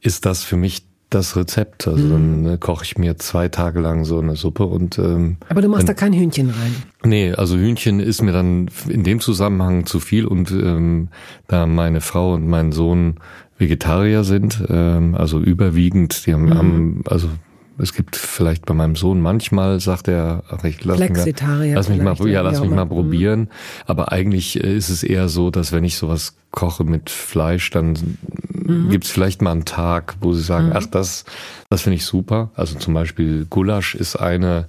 ist 0.00 0.26
das 0.26 0.44
für 0.44 0.56
mich 0.56 0.84
das 1.14 1.36
Rezept. 1.36 1.86
Also 1.88 2.04
mhm. 2.04 2.10
dann 2.10 2.42
ne, 2.42 2.58
koche 2.58 2.84
ich 2.84 2.98
mir 2.98 3.16
zwei 3.16 3.48
Tage 3.48 3.80
lang 3.80 4.04
so 4.04 4.18
eine 4.18 4.36
Suppe 4.36 4.64
und 4.64 4.98
ähm, 4.98 5.38
Aber 5.48 5.62
du 5.62 5.68
machst 5.68 5.88
dann, 5.88 5.96
da 5.96 6.00
kein 6.00 6.12
Hühnchen 6.12 6.50
rein. 6.50 6.74
Nee, 7.02 7.32
also 7.32 7.56
Hühnchen 7.56 8.00
ist 8.00 8.22
mir 8.22 8.32
dann 8.32 8.68
in 8.88 9.04
dem 9.04 9.20
Zusammenhang 9.20 9.86
zu 9.86 10.00
viel 10.00 10.26
und 10.26 10.50
ähm, 10.50 11.08
da 11.48 11.66
meine 11.66 12.00
Frau 12.00 12.34
und 12.34 12.46
mein 12.46 12.72
Sohn 12.72 13.16
Vegetarier 13.58 14.24
sind, 14.24 14.62
ähm, 14.68 15.14
also 15.14 15.40
überwiegend, 15.40 16.26
die 16.26 16.34
haben, 16.34 16.46
mhm. 16.46 16.54
haben 16.54 17.04
also 17.08 17.28
es 17.76 17.92
gibt 17.92 18.14
vielleicht 18.14 18.66
bei 18.66 18.74
meinem 18.74 18.94
Sohn 18.94 19.20
manchmal 19.20 19.80
sagt 19.80 20.06
er, 20.06 20.44
ach, 20.48 20.62
ich 20.64 20.84
lass 20.84 21.00
mich 21.00 21.10
mal, 21.10 21.72
lass 21.72 21.88
mich 21.88 22.00
mal, 22.00 22.28
ja, 22.28 22.40
lass 22.42 22.60
mich 22.60 22.70
mal 22.70 22.86
probieren. 22.86 23.40
Mhm. 23.40 23.48
Aber 23.86 24.12
eigentlich 24.12 24.62
äh, 24.62 24.76
ist 24.76 24.90
es 24.90 25.02
eher 25.02 25.28
so, 25.28 25.50
dass 25.50 25.72
wenn 25.72 25.82
ich 25.82 25.96
sowas 25.96 26.36
koche 26.52 26.84
mit 26.84 27.10
Fleisch, 27.10 27.70
dann 27.70 27.96
mhm. 28.52 28.90
gibt 28.90 29.04
es 29.04 29.10
vielleicht 29.10 29.42
mal 29.42 29.50
einen 29.50 29.64
Tag, 29.64 30.16
wo 30.20 30.34
sie 30.34 30.42
sagen, 30.42 30.68
mhm. 30.68 30.76
ach, 30.76 30.86
das, 30.86 31.24
das 31.68 31.82
finde 31.82 31.96
ich 31.96 32.04
super. 32.04 32.50
Also 32.54 32.78
zum 32.78 32.94
Beispiel 32.94 33.44
Gulasch 33.50 33.96
ist 33.96 34.16
eine 34.16 34.68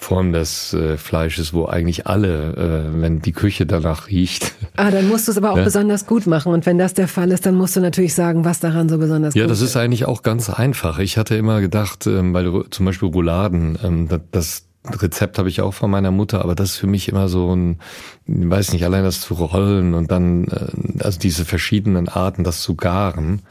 Form 0.00 0.32
des 0.32 0.72
äh, 0.72 0.96
Fleisches, 0.96 1.52
wo 1.52 1.66
eigentlich 1.66 2.06
alle, 2.06 2.90
äh, 2.94 3.00
wenn 3.02 3.20
die 3.20 3.32
Küche 3.32 3.66
danach 3.66 4.08
riecht. 4.08 4.52
Ah, 4.76 4.90
dann 4.90 5.08
musst 5.08 5.28
du 5.28 5.32
es 5.32 5.38
aber 5.38 5.52
auch 5.52 5.58
ja. 5.58 5.64
besonders 5.64 6.06
gut 6.06 6.26
machen. 6.26 6.52
Und 6.52 6.64
wenn 6.66 6.78
das 6.78 6.94
der 6.94 7.06
Fall 7.06 7.30
ist, 7.32 7.44
dann 7.46 7.54
musst 7.54 7.76
du 7.76 7.80
natürlich 7.80 8.14
sagen, 8.14 8.44
was 8.44 8.60
daran 8.60 8.88
so 8.88 8.98
besonders 8.98 9.34
ja, 9.34 9.44
gut 9.44 9.52
ist. 9.52 9.60
Ja, 9.60 9.64
das 9.64 9.70
ist 9.70 9.76
eigentlich 9.76 10.06
auch 10.06 10.22
ganz 10.22 10.48
einfach. 10.48 10.98
Ich 10.98 11.18
hatte 11.18 11.34
immer 11.36 11.60
gedacht, 11.60 12.06
ähm, 12.06 12.32
weil 12.32 12.64
zum 12.70 12.86
Beispiel 12.86 13.08
Rouladen, 13.08 13.78
ähm, 13.82 14.08
das, 14.30 14.64
Rezept 14.88 15.38
habe 15.38 15.50
ich 15.50 15.60
auch 15.60 15.74
von 15.74 15.90
meiner 15.90 16.10
Mutter, 16.10 16.42
aber 16.42 16.54
das 16.54 16.70
ist 16.70 16.76
für 16.78 16.86
mich 16.86 17.08
immer 17.08 17.28
so 17.28 17.54
ein, 17.54 17.78
ich 18.26 18.48
weiß 18.48 18.72
nicht, 18.72 18.84
allein 18.84 19.04
das 19.04 19.20
zu 19.20 19.34
rollen 19.34 19.92
und 19.92 20.10
dann, 20.10 20.44
äh, 20.44 21.04
also 21.04 21.18
diese 21.18 21.44
verschiedenen 21.44 22.08
Arten, 22.08 22.44
das 22.44 22.62
zu 22.62 22.76
garen, 22.76 23.42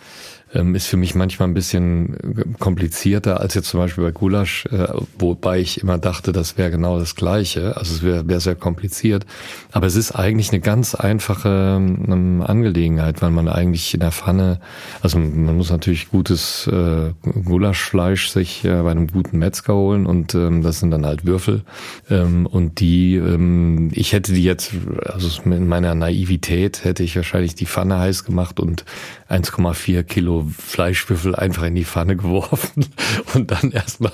ähm, 0.53 0.75
ist 0.75 0.87
für 0.87 0.97
mich 0.97 1.15
manchmal 1.15 1.47
ein 1.47 1.53
bisschen 1.53 2.15
äh, 2.15 2.43
komplizierter 2.57 3.39
als 3.39 3.53
jetzt 3.53 3.69
zum 3.69 3.79
Beispiel 3.79 4.03
bei 4.03 4.11
Gulasch, 4.11 4.65
äh, 4.67 4.87
wobei 5.17 5.59
ich 5.59 5.81
immer 5.81 5.97
dachte, 5.97 6.31
das 6.31 6.57
wäre 6.57 6.71
genau 6.71 6.99
das 6.99 7.15
Gleiche. 7.15 7.77
Also 7.77 7.95
es 7.95 8.03
wäre 8.03 8.27
wär 8.27 8.39
sehr 8.39 8.55
kompliziert. 8.55 9.25
Aber 9.71 9.87
es 9.87 9.95
ist 9.95 10.11
eigentlich 10.11 10.51
eine 10.51 10.59
ganz 10.59 10.95
einfache 10.95 11.77
ähm, 11.79 12.43
Angelegenheit, 12.45 13.21
weil 13.21 13.31
man 13.31 13.47
eigentlich 13.47 13.93
in 13.93 13.99
der 13.99 14.11
Pfanne, 14.11 14.59
also 15.01 15.19
man 15.19 15.55
muss 15.55 15.69
natürlich 15.69 16.09
gutes 16.09 16.67
äh, 16.67 17.13
Gulaschfleisch 17.43 18.29
sich 18.29 18.65
äh, 18.65 18.81
bei 18.81 18.91
einem 18.91 19.07
guten 19.07 19.37
Metzger 19.37 19.75
holen 19.75 20.05
und 20.05 20.33
ähm, 20.35 20.63
das 20.63 20.79
sind 20.79 20.91
dann 20.91 21.05
halt 21.05 21.25
Würfel. 21.25 21.63
Ähm, 22.09 22.45
und 22.45 22.79
die, 22.79 23.15
ähm, 23.15 23.89
ich 23.93 24.13
hätte 24.13 24.33
die 24.33 24.43
jetzt, 24.43 24.71
also 25.05 25.29
in 25.43 25.67
meiner 25.67 25.95
Naivität 25.95 26.83
hätte 26.83 27.03
ich 27.03 27.15
wahrscheinlich 27.15 27.55
die 27.55 27.65
Pfanne 27.65 27.99
heiß 27.99 28.23
gemacht 28.23 28.59
und 28.59 28.85
1,4 29.29 30.03
Kilo 30.03 30.47
Fleischwürfel 30.57 31.35
einfach 31.35 31.63
in 31.63 31.75
die 31.75 31.85
Pfanne 31.85 32.15
geworfen 32.15 32.85
und 33.35 33.51
dann 33.51 33.71
erstmal, 33.71 34.11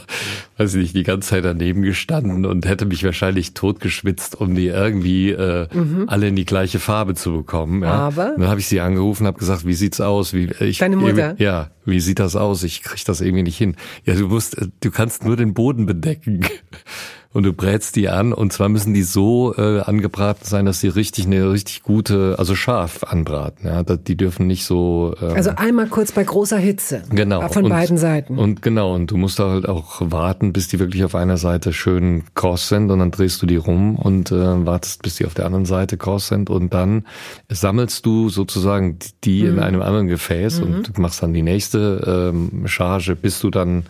weiß 0.58 0.75
ich 0.75 0.82
nicht, 0.82 0.95
die 0.95 1.04
ganze 1.04 1.30
Zeit 1.30 1.45
daneben 1.45 1.84
gestanden 1.84 2.45
und 2.45 2.67
hätte 2.67 2.86
mich 2.86 3.04
wahrscheinlich 3.04 3.54
totgeschwitzt, 3.54 4.36
um 4.36 4.56
die 4.56 4.67
irgendwie 4.67 5.32
äh, 5.32 5.67
mhm. 5.73 6.06
alle 6.08 6.28
in 6.28 6.36
die 6.36 6.45
gleiche 6.45 6.80
Farbe 6.80 7.15
zu 7.15 7.32
bekommen. 7.32 7.84
Ja. 7.84 7.91
Aber 7.91 8.34
und 8.36 8.41
dann 8.41 8.49
habe 8.49 8.60
ich 8.60 8.67
sie 8.67 8.82
angerufen, 8.82 9.25
habe 9.25 9.39
gesagt, 9.39 9.65
wie 9.65 9.73
sieht's 9.73 10.01
aus? 10.01 10.34
Wie 10.34 10.49
ich 10.60 10.80
Deine 10.80 10.97
Mutter? 10.97 11.36
Ja, 11.39 11.71
wie 11.86 12.01
sieht 12.01 12.19
das 12.19 12.36
aus? 12.36 12.63
Ich 12.63 12.84
krieg 12.84 13.06
das 13.06 13.21
irgendwie 13.21 13.43
nicht 13.43 13.58
hin. 13.58 13.75
Ja, 14.04 14.15
du 14.15 14.28
musst, 14.28 14.58
du 14.82 14.91
kannst 14.91 15.23
nur 15.23 15.38
den 15.38 15.54
Boden 15.54 15.86
bedecken 15.86 16.41
und 17.36 17.43
du 17.43 17.52
brätst 17.52 17.98
die 17.98 18.08
an 18.08 18.32
und 18.32 18.54
zwar 18.54 18.69
müssen 18.69 18.93
die 18.93 19.04
so 19.04 19.54
äh, 19.58 19.82
angebraten 19.82 20.45
sein, 20.45 20.65
dass 20.65 20.80
sie 20.80 20.88
richtig 20.88 21.26
eine 21.26 21.52
richtig 21.52 21.84
gute, 21.84 22.36
also 22.39 22.56
scharf 22.56 23.04
anbraten. 23.04 23.67
Ja, 23.67 23.84
die 23.84 24.15
dürfen 24.15 24.48
nicht 24.48 24.63
so. 24.63 25.13
Ähm, 25.21 25.36
also 25.36 25.50
einmal 25.58 25.88
kurz 25.88 26.13
bei 26.13 26.24
großer 26.24 26.58
Hitze. 26.58 27.04
Genau. 27.10 27.45
Von 27.50 27.65
und, 27.65 27.71
beiden 27.71 27.98
Seiten. 27.98 28.39
Und 28.39 28.62
genau 28.62 28.95
und 28.95 29.12
du 29.12 29.17
musst 29.17 29.39
halt 29.39 29.67
auch 29.67 30.00
warten, 30.00 30.54
bis 30.54 30.69
die 30.69 30.80
wirklich 30.80 31.04
auf 31.04 31.13
einer 31.13 31.36
Seite 31.36 31.74
schön 31.74 32.24
kross 32.36 32.69
sind 32.69 32.89
und 32.89 33.00
dann 33.00 33.12
drehst 33.12 33.41
du 33.41 33.48
die 33.48 33.58
rum 33.58 33.98
und 33.98 34.32
äh, 34.32 34.65
wartest, 34.65 35.02
bis 35.02 35.15
die 35.15 35.26
auf 35.26 35.34
der 35.34 35.45
anderen 35.45 35.65
Seite 35.65 35.98
kross 35.98 36.30
sind 36.30 36.50
und 36.50 36.74
dann 36.74 37.04
sammelst 37.50 38.06
du 38.06 38.30
sozusagen 38.30 38.98
die 39.26 39.43
mhm. 39.43 39.50
in 39.50 39.60
einem 39.60 39.82
anderen 39.82 40.08
Gefäß 40.08 40.62
mhm. 40.62 40.67
und 40.67 40.98
machst 41.00 41.21
dann 41.21 41.34
die 41.34 41.43
nächste 41.43 42.32
ähm, 42.34 42.65
Charge, 42.65 43.17
bis 43.17 43.41
du 43.41 43.50
dann 43.50 43.84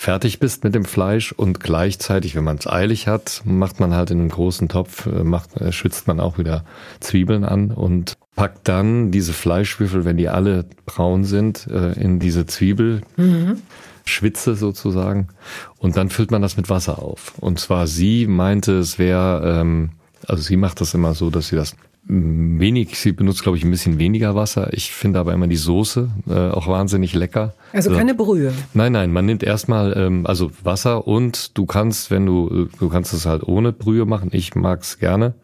fertig 0.00 0.38
bist 0.38 0.64
mit 0.64 0.74
dem 0.74 0.86
Fleisch 0.86 1.30
und 1.30 1.60
gleichzeitig, 1.60 2.34
wenn 2.34 2.42
man 2.42 2.56
es 2.56 2.66
eilig 2.66 3.06
hat, 3.06 3.42
macht 3.44 3.80
man 3.80 3.94
halt 3.94 4.10
in 4.10 4.18
einem 4.18 4.30
großen 4.30 4.70
Topf, 4.70 5.04
äh, 5.04 5.24
macht, 5.24 5.60
äh, 5.60 5.72
schützt 5.72 6.06
man 6.06 6.20
auch 6.20 6.38
wieder 6.38 6.64
Zwiebeln 7.00 7.44
an 7.44 7.70
und 7.70 8.16
packt 8.34 8.66
dann 8.66 9.10
diese 9.10 9.34
Fleischwürfel, 9.34 10.06
wenn 10.06 10.16
die 10.16 10.30
alle 10.30 10.64
braun 10.86 11.24
sind, 11.24 11.66
äh, 11.66 11.92
in 12.00 12.18
diese 12.18 12.46
Zwiebel. 12.46 13.02
Mhm. 13.18 13.58
Schwitze 14.06 14.54
sozusagen 14.54 15.28
und 15.76 15.98
dann 15.98 16.08
füllt 16.08 16.30
man 16.30 16.40
das 16.40 16.56
mit 16.56 16.70
Wasser 16.70 16.98
auf. 16.98 17.34
Und 17.38 17.60
zwar 17.60 17.86
sie 17.86 18.26
meinte, 18.26 18.78
es 18.78 18.98
wäre, 18.98 19.60
ähm, 19.60 19.90
also 20.26 20.42
sie 20.42 20.56
macht 20.56 20.80
das 20.80 20.94
immer 20.94 21.14
so, 21.14 21.28
dass 21.28 21.48
sie 21.48 21.56
das 21.56 21.76
wenig, 22.02 22.98
sie 22.98 23.12
benutzt, 23.12 23.42
glaube 23.42 23.58
ich, 23.58 23.64
ein 23.64 23.70
bisschen 23.70 23.98
weniger 23.98 24.34
Wasser. 24.34 24.72
Ich 24.72 24.92
finde 24.92 25.18
aber 25.18 25.32
immer 25.32 25.46
die 25.46 25.56
Soße 25.56 26.08
äh, 26.28 26.50
auch 26.50 26.66
wahnsinnig 26.66 27.14
lecker. 27.14 27.54
Also, 27.72 27.90
also 27.90 27.98
keine 27.98 28.14
Brühe. 28.14 28.52
Nein, 28.74 28.92
nein, 28.92 29.12
man 29.12 29.26
nimmt 29.26 29.42
erstmal 29.42 29.96
ähm, 29.96 30.26
also 30.26 30.50
Wasser 30.62 31.06
und 31.06 31.56
du 31.56 31.66
kannst, 31.66 32.10
wenn 32.10 32.26
du, 32.26 32.68
du 32.78 32.88
kannst 32.88 33.12
es 33.12 33.26
halt 33.26 33.42
ohne 33.44 33.72
Brühe 33.72 34.06
machen. 34.06 34.30
Ich 34.32 34.54
mag's 34.54 34.98
gerne 34.98 35.34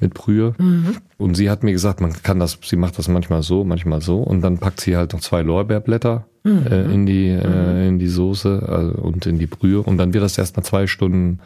mit 0.00 0.14
Brühe. 0.14 0.54
Mhm. 0.58 0.96
Und 1.16 1.34
sie 1.36 1.48
hat 1.48 1.62
mir 1.62 1.72
gesagt, 1.72 2.00
man 2.00 2.12
kann 2.22 2.38
das, 2.38 2.58
sie 2.62 2.76
macht 2.76 2.98
das 2.98 3.08
manchmal 3.08 3.42
so, 3.42 3.64
manchmal 3.64 4.00
so. 4.00 4.18
Und 4.18 4.40
dann 4.42 4.58
packt 4.58 4.80
sie 4.80 4.96
halt 4.96 5.12
noch 5.12 5.20
zwei 5.20 5.42
Lorbeerblätter 5.42 6.26
mhm. 6.42 6.66
äh, 6.66 6.82
in 6.92 7.06
die 7.06 7.28
äh, 7.28 7.46
mhm. 7.46 7.88
in 7.88 7.98
die 7.98 8.08
Soße 8.08 8.94
äh, 8.96 9.00
und 9.00 9.26
in 9.26 9.38
die 9.38 9.46
Brühe. 9.46 9.80
Und 9.82 9.98
dann 9.98 10.12
wird 10.12 10.24
das 10.24 10.38
erstmal 10.38 10.64
zwei 10.64 10.86
Stunden 10.86 11.40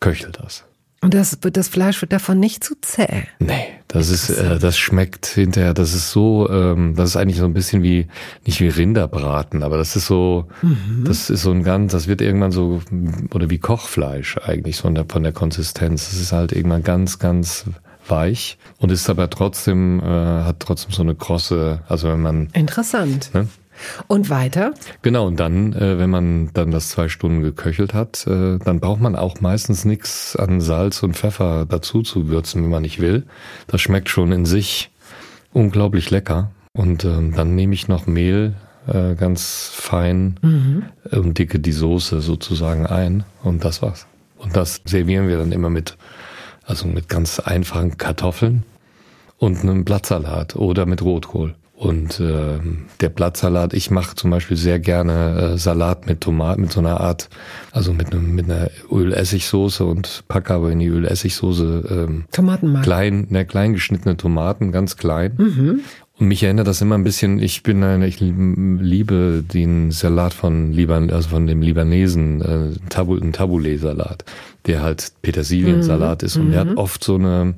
köchelt 0.00 0.38
das. 0.42 0.64
Und 1.00 1.14
das, 1.14 1.38
das 1.40 1.68
Fleisch 1.68 2.00
wird 2.00 2.12
davon 2.12 2.40
nicht 2.40 2.64
zu 2.64 2.74
zäh. 2.80 3.22
Nee, 3.38 3.68
das 3.86 4.10
ist, 4.10 4.30
äh, 4.30 4.58
das 4.58 4.76
schmeckt 4.76 5.26
hinterher, 5.26 5.72
das 5.72 5.94
ist 5.94 6.10
so, 6.10 6.50
ähm, 6.50 6.96
das 6.96 7.10
ist 7.10 7.16
eigentlich 7.16 7.38
so 7.38 7.44
ein 7.44 7.54
bisschen 7.54 7.84
wie, 7.84 8.08
nicht 8.44 8.60
wie 8.60 8.68
Rinderbraten, 8.68 9.62
aber 9.62 9.78
das 9.78 9.94
ist 9.94 10.06
so, 10.06 10.48
mhm. 10.60 11.04
das 11.06 11.30
ist 11.30 11.42
so 11.42 11.52
ein 11.52 11.62
ganz, 11.62 11.92
das 11.92 12.08
wird 12.08 12.20
irgendwann 12.20 12.50
so, 12.50 12.82
oder 13.32 13.48
wie 13.48 13.58
Kochfleisch 13.58 14.38
eigentlich, 14.38 14.76
so 14.76 14.90
der, 14.90 15.04
von 15.08 15.22
der 15.22 15.32
Konsistenz. 15.32 16.10
Das 16.10 16.20
ist 16.20 16.32
halt 16.32 16.50
irgendwann 16.50 16.82
ganz, 16.82 17.20
ganz 17.20 17.66
weich 18.08 18.58
und 18.78 18.90
ist 18.90 19.08
aber 19.08 19.30
trotzdem, 19.30 20.00
äh, 20.00 20.04
hat 20.04 20.58
trotzdem 20.58 20.92
so 20.92 21.02
eine 21.02 21.14
krosse, 21.14 21.82
also 21.88 22.08
wenn 22.08 22.20
man. 22.22 22.48
Interessant. 22.54 23.30
Ne? 23.34 23.46
Und 24.06 24.30
weiter? 24.30 24.74
Genau, 25.02 25.26
und 25.26 25.38
dann, 25.38 25.72
äh, 25.72 25.98
wenn 25.98 26.10
man 26.10 26.50
dann 26.52 26.70
das 26.70 26.90
zwei 26.90 27.08
Stunden 27.08 27.42
geköchelt 27.42 27.94
hat, 27.94 28.26
äh, 28.26 28.58
dann 28.58 28.80
braucht 28.80 29.00
man 29.00 29.16
auch 29.16 29.40
meistens 29.40 29.84
nichts 29.84 30.36
an 30.36 30.60
Salz 30.60 31.02
und 31.02 31.16
Pfeffer 31.16 31.66
dazu 31.66 32.02
zu 32.02 32.28
würzen, 32.28 32.62
wenn 32.62 32.70
man 32.70 32.82
nicht 32.82 33.00
will. 33.00 33.24
Das 33.66 33.80
schmeckt 33.80 34.08
schon 34.08 34.32
in 34.32 34.46
sich 34.46 34.90
unglaublich 35.52 36.10
lecker. 36.10 36.50
Und 36.72 37.04
äh, 37.04 37.30
dann 37.34 37.54
nehme 37.54 37.74
ich 37.74 37.88
noch 37.88 38.06
Mehl 38.06 38.54
äh, 38.86 39.14
ganz 39.14 39.70
fein 39.72 40.38
mhm. 40.42 40.84
und 41.10 41.38
dicke 41.38 41.58
die 41.58 41.72
Soße 41.72 42.20
sozusagen 42.20 42.86
ein 42.86 43.24
und 43.42 43.64
das 43.64 43.82
war's. 43.82 44.06
Und 44.38 44.56
das 44.56 44.80
servieren 44.84 45.28
wir 45.28 45.36
dann 45.36 45.52
immer 45.52 45.70
mit, 45.70 45.96
also 46.64 46.86
mit 46.86 47.08
ganz 47.08 47.40
einfachen 47.40 47.98
Kartoffeln 47.98 48.62
und 49.36 49.60
einem 49.60 49.84
Blattsalat 49.84 50.56
oder 50.56 50.86
mit 50.86 51.02
Rotkohl 51.02 51.54
Und 51.78 52.18
äh, 52.18 52.58
der 53.00 53.08
Blattsalat, 53.08 53.72
ich 53.72 53.92
mache 53.92 54.16
zum 54.16 54.32
Beispiel 54.32 54.56
sehr 54.56 54.80
gerne 54.80 55.52
äh, 55.54 55.58
Salat 55.58 56.08
mit 56.08 56.20
Tomaten, 56.20 56.62
mit 56.62 56.72
so 56.72 56.80
einer 56.80 57.00
Art, 57.00 57.28
also 57.70 57.92
mit, 57.92 58.12
einem, 58.12 58.34
mit 58.34 58.50
einer 58.50 58.68
Öl-Essigsoße 58.90 59.84
und 59.84 60.24
packe 60.26 60.54
aber 60.54 60.72
in 60.72 60.80
die 60.80 60.88
Öl-Essigsoße 60.88 61.84
ähm, 61.88 62.24
Tomatenmark. 62.32 62.82
klein, 62.82 63.28
ne, 63.30 63.46
klein 63.46 63.74
geschnittene 63.74 64.16
Tomaten, 64.16 64.72
ganz 64.72 64.96
klein. 64.96 65.34
Mhm. 65.38 65.80
Und 66.18 66.26
mich 66.26 66.42
erinnert 66.42 66.66
das 66.66 66.80
immer 66.80 66.96
ein 66.96 67.04
bisschen, 67.04 67.38
ich 67.40 67.62
bin 67.62 67.80
eine, 67.84 68.08
ich 68.08 68.18
liebe 68.18 69.44
den 69.46 69.92
Salat 69.92 70.34
von 70.34 70.72
Liban, 70.72 71.10
also 71.10 71.28
von 71.28 71.46
dem 71.46 71.62
Libanesen, 71.62 72.42
äh, 72.42 72.88
Tabu, 72.88 73.14
ein 73.14 73.32
Tabbouleh-Salat, 73.32 74.24
der 74.66 74.82
halt 74.82 75.12
Petersiliensalat 75.22 76.22
Mhm. 76.22 76.26
ist 76.26 76.36
und 76.38 76.50
der 76.50 76.60
hat 76.62 76.76
oft 76.76 77.04
so 77.04 77.14
eine, 77.14 77.54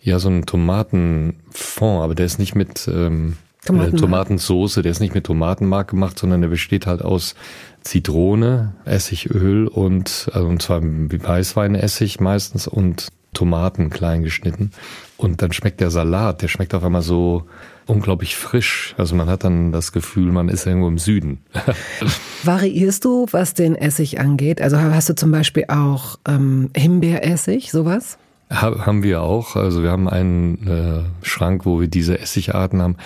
ja, 0.00 0.18
so 0.18 0.30
einen 0.30 0.46
Tomatenfond, 0.46 2.02
aber 2.02 2.14
der 2.14 2.24
ist 2.24 2.38
nicht 2.38 2.54
mit 2.54 2.88
ähm, 2.90 3.36
Tomatenmark. 3.64 3.94
äh, 3.94 3.96
Tomatensoße, 4.00 4.82
der 4.82 4.92
ist 4.92 5.00
nicht 5.00 5.14
mit 5.14 5.24
Tomatenmark 5.24 5.88
gemacht, 5.88 6.18
sondern 6.18 6.40
der 6.40 6.48
besteht 6.48 6.86
halt 6.86 7.02
aus 7.02 7.34
Zitrone, 7.82 8.74
Essigöl 8.84 9.66
und, 9.66 10.28
also 10.32 10.46
und 10.48 10.62
zwar 10.62 10.80
Weißweinessig 10.82 12.20
meistens 12.20 12.66
und 12.66 13.08
Tomaten 13.34 13.90
klein 13.90 14.22
geschnitten. 14.22 14.70
Und 15.16 15.42
dann 15.42 15.52
schmeckt 15.52 15.80
der 15.80 15.90
Salat, 15.90 16.42
der 16.42 16.48
schmeckt 16.48 16.74
auf 16.74 16.82
einmal 16.84 17.02
so 17.02 17.44
unglaublich 17.86 18.36
frisch. 18.36 18.94
Also 18.98 19.14
man 19.14 19.28
hat 19.28 19.44
dann 19.44 19.72
das 19.72 19.92
Gefühl, 19.92 20.32
man 20.32 20.48
ist 20.48 20.66
irgendwo 20.66 20.88
im 20.88 20.98
Süden. 20.98 21.40
Variierst 22.44 23.04
du, 23.04 23.26
was 23.30 23.54
den 23.54 23.74
Essig 23.74 24.20
angeht? 24.20 24.60
Also 24.60 24.78
hast 24.78 25.08
du 25.08 25.14
zum 25.14 25.30
Beispiel 25.30 25.64
auch 25.68 26.18
ähm, 26.26 26.70
Himbeeressig, 26.76 27.70
sowas? 27.70 28.18
Ha- 28.50 28.86
haben 28.86 29.02
wir 29.02 29.22
auch. 29.22 29.56
Also 29.56 29.82
wir 29.82 29.90
haben 29.90 30.08
einen 30.08 30.66
äh, 30.66 31.26
Schrank, 31.26 31.66
wo 31.66 31.80
wir 31.80 31.88
diese 31.88 32.18
Essigarten 32.18 32.80
haben. 32.80 32.96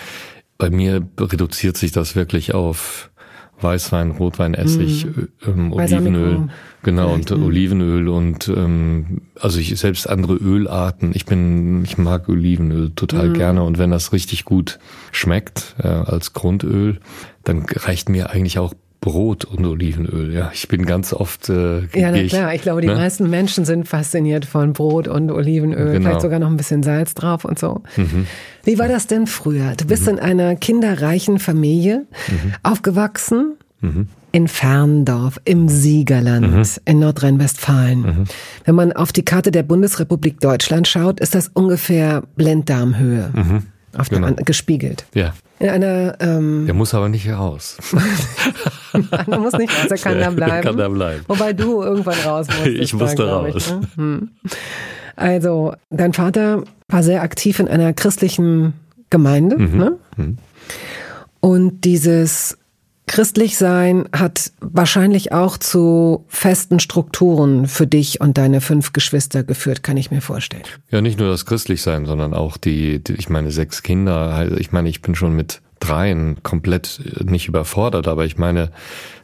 Bei 0.63 0.69
mir 0.69 1.05
reduziert 1.19 1.75
sich 1.75 1.91
das 1.91 2.15
wirklich 2.15 2.53
auf 2.53 3.11
Weißwein, 3.59 4.11
Rotwein, 4.11 4.53
Essig, 4.53 5.05
Ö- 5.05 5.27
ähm, 5.45 5.73
Olivenöl. 5.73 6.47
Genau, 6.83 7.13
und 7.13 7.29
mhm. 7.31 7.43
Olivenöl 7.43 8.07
und 8.07 8.47
ähm, 8.47 9.23
also 9.41 9.59
ich 9.59 9.77
selbst 9.77 10.07
andere 10.09 10.35
Ölarten. 10.35 11.11
Ich 11.13 11.25
bin, 11.25 11.83
ich 11.83 11.97
mag 11.97 12.29
Olivenöl 12.29 12.91
total 12.95 13.27
Mhm. 13.29 13.33
gerne 13.33 13.63
und 13.63 13.77
wenn 13.77 13.91
das 13.91 14.13
richtig 14.13 14.45
gut 14.45 14.79
schmeckt 15.11 15.75
äh, 15.79 15.87
als 15.89 16.31
Grundöl, 16.31 17.01
dann 17.43 17.65
reicht 17.69 18.07
mir 18.07 18.29
eigentlich 18.29 18.57
auch 18.57 18.73
Brot 19.03 19.43
und 19.43 19.65
Olivenöl. 19.65 20.33
Ja, 20.33 20.49
ich 20.53 20.69
bin 20.69 20.85
ganz 20.85 21.11
oft 21.11 21.49
äh, 21.49 21.79
Ja, 21.93 22.09
na 22.09 22.23
klar. 22.23 22.55
Ich 22.55 22.61
glaube, 22.61 22.79
die 22.79 22.87
ne? 22.87 22.95
meisten 22.95 23.29
Menschen 23.29 23.65
sind 23.65 23.85
fasziniert 23.85 24.45
von 24.45 24.71
Brot 24.71 25.09
und 25.09 25.29
Olivenöl. 25.29 25.91
Genau. 25.91 26.05
Vielleicht 26.07 26.21
sogar 26.21 26.39
noch 26.39 26.47
ein 26.49 26.55
bisschen 26.55 26.83
Salz 26.83 27.13
drauf 27.13 27.43
und 27.43 27.59
so. 27.59 27.81
Wie 28.63 28.79
war 28.79 28.87
das 28.87 29.07
denn 29.07 29.27
früher? 29.27 29.73
Du 29.75 29.85
bist 29.85 30.07
in 30.07 30.19
einer 30.19 30.55
kinderreichen 30.55 31.39
Familie 31.39 32.05
aufgewachsen. 32.63 33.55
In 34.31 34.47
Ferndorf, 34.47 35.39
im 35.43 35.67
Siegerland, 35.67 36.79
in 36.85 36.99
Nordrhein-Westfalen. 36.99 38.25
Wenn 38.63 38.75
man 38.75 38.93
auf 38.93 39.11
die 39.11 39.25
Karte 39.25 39.51
der 39.51 39.63
Bundesrepublik 39.63 40.39
Deutschland 40.39 40.87
schaut, 40.87 41.19
ist 41.19 41.35
das 41.35 41.49
ungefähr 41.53 42.23
Blinddarmhöhe. 42.37 43.29
Auf 43.97 44.09
Genau. 44.09 44.31
gespiegelt. 44.45 45.05
Ja, 45.13 45.33
In 45.63 45.69
einer, 45.69 46.17
ähm, 46.19 46.65
der 46.65 46.73
muss 46.73 46.93
aber 46.93 47.07
nicht 47.07 47.29
raus. 47.29 47.77
man 49.27 49.39
muss 49.39 49.53
nicht 49.53 49.71
raus, 49.71 49.89
er 49.89 49.97
kann 49.97 50.19
da 50.19 50.29
bleiben. 50.29 50.67
Kann 50.67 50.75
da 50.75 50.89
bleiben. 50.89 51.23
Wobei 51.29 51.53
du 51.53 51.81
irgendwann 51.81 52.19
raus 52.25 52.47
musstest. 52.47 52.67
Ich 52.81 52.93
musste 52.93 53.23
glaub 53.23 53.45
raus. 53.45 53.71
ne? 53.71 53.81
Hm. 53.95 54.29
Also, 55.15 55.73
dein 55.89 56.11
Vater 56.11 56.65
war 56.89 57.01
sehr 57.01 57.21
aktiv 57.21 57.61
in 57.61 57.69
einer 57.69 57.93
christlichen 57.93 58.73
Gemeinde. 59.09 59.57
Mhm. 59.57 59.77
Ne? 59.77 59.97
Und 61.39 61.85
dieses 61.85 62.57
Christlichsein 63.05 64.07
hat 64.15 64.51
wahrscheinlich 64.61 65.33
auch 65.33 65.57
zu 65.57 66.25
festen 66.29 66.79
Strukturen 66.79 67.67
für 67.67 67.85
dich 67.85 68.21
und 68.21 68.37
deine 68.37 68.61
fünf 68.61 68.93
Geschwister 68.93 69.43
geführt, 69.43 69.83
kann 69.83 69.97
ich 69.97 70.09
mir 70.09 70.21
vorstellen. 70.21 70.63
Ja, 70.89 71.01
nicht 71.01 71.19
nur 71.19 71.29
das 71.29 71.45
Christlichsein, 71.45 72.05
sondern 72.05 72.33
auch 72.33 72.57
die, 72.57 73.03
die 73.03 73.13
ich 73.13 73.29
meine, 73.29 73.51
sechs 73.51 73.83
Kinder. 73.83 74.33
Also 74.33 74.57
Ich 74.57 74.71
meine, 74.71 74.89
ich 74.89 75.01
bin 75.01 75.15
schon 75.15 75.35
mit 75.35 75.61
dreien 75.79 76.41
komplett 76.43 77.01
äh, 77.19 77.23
nicht 77.25 77.47
überfordert, 77.47 78.07
aber 78.07 78.25
ich 78.25 78.37
meine, 78.37 78.71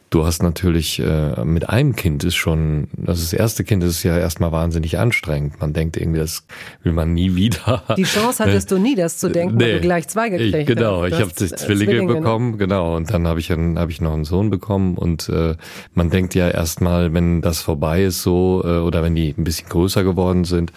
du 0.10 0.26
hast 0.26 0.42
natürlich 0.42 1.00
äh, 1.00 1.44
mit 1.46 1.70
einem 1.70 1.96
Kind 1.96 2.24
ist 2.24 2.36
schon, 2.36 2.88
also 3.06 3.22
das 3.22 3.34
erste 3.34 3.64
Kind 3.64 3.84
ist 3.84 4.04
ja 4.04 4.18
erstmal 4.18 4.52
wahnsinnig 4.52 4.98
anstrengend. 4.98 5.60
Man 5.60 5.74
denkt 5.74 5.98
irgendwie, 5.98 6.20
das 6.20 6.46
will 6.84 6.94
man 6.94 7.14
nie 7.14 7.36
wieder. 7.36 7.84
Die 7.98 8.04
Chance 8.04 8.44
hattest 8.44 8.72
du 8.72 8.78
nie, 8.78 8.96
das 8.96 9.18
zu 9.18 9.30
denken, 9.30 9.60
weil 9.60 9.68
Nee. 9.68 9.74
du 9.76 9.82
gleich 9.82 10.08
zwei 10.08 10.30
gekriegt 10.30 10.56
ich, 10.56 10.66
Genau, 10.66 11.02
hast. 11.04 11.12
ich 11.12 11.18
Du 11.18 11.24
habe 11.24 11.32
äh, 11.32 11.56
Zwillinge, 11.56 12.04
ne? 12.06 12.14
bekommen, 12.16 12.58
genau, 12.58 12.96
und 12.96 13.12
dann 13.14 13.28
habe 13.28 13.40
ich 13.40 13.52
einen, 13.52 13.78
habe 13.78 13.92
ich 13.92 14.02
noch 14.02 14.14
einen 14.14 14.26
Sohn 14.26 14.50
bekommen 14.50 14.98
und 14.98 15.30
äh, 15.30 15.56
man 15.94 16.10
denkt 16.10 16.34
ja 16.36 16.50
erstmal, 16.50 17.14
wenn 17.14 17.42
das 17.42 17.62
vorbei 17.62 18.04
ist 18.04 18.24
so 18.24 18.62
äh, 18.66 18.78
oder 18.80 19.04
wenn 19.04 19.16
die 19.16 19.34
ein 19.38 19.44
bisschen 19.44 19.70
größer 19.70 20.04
geworden 20.04 20.44
sind, 20.44 20.72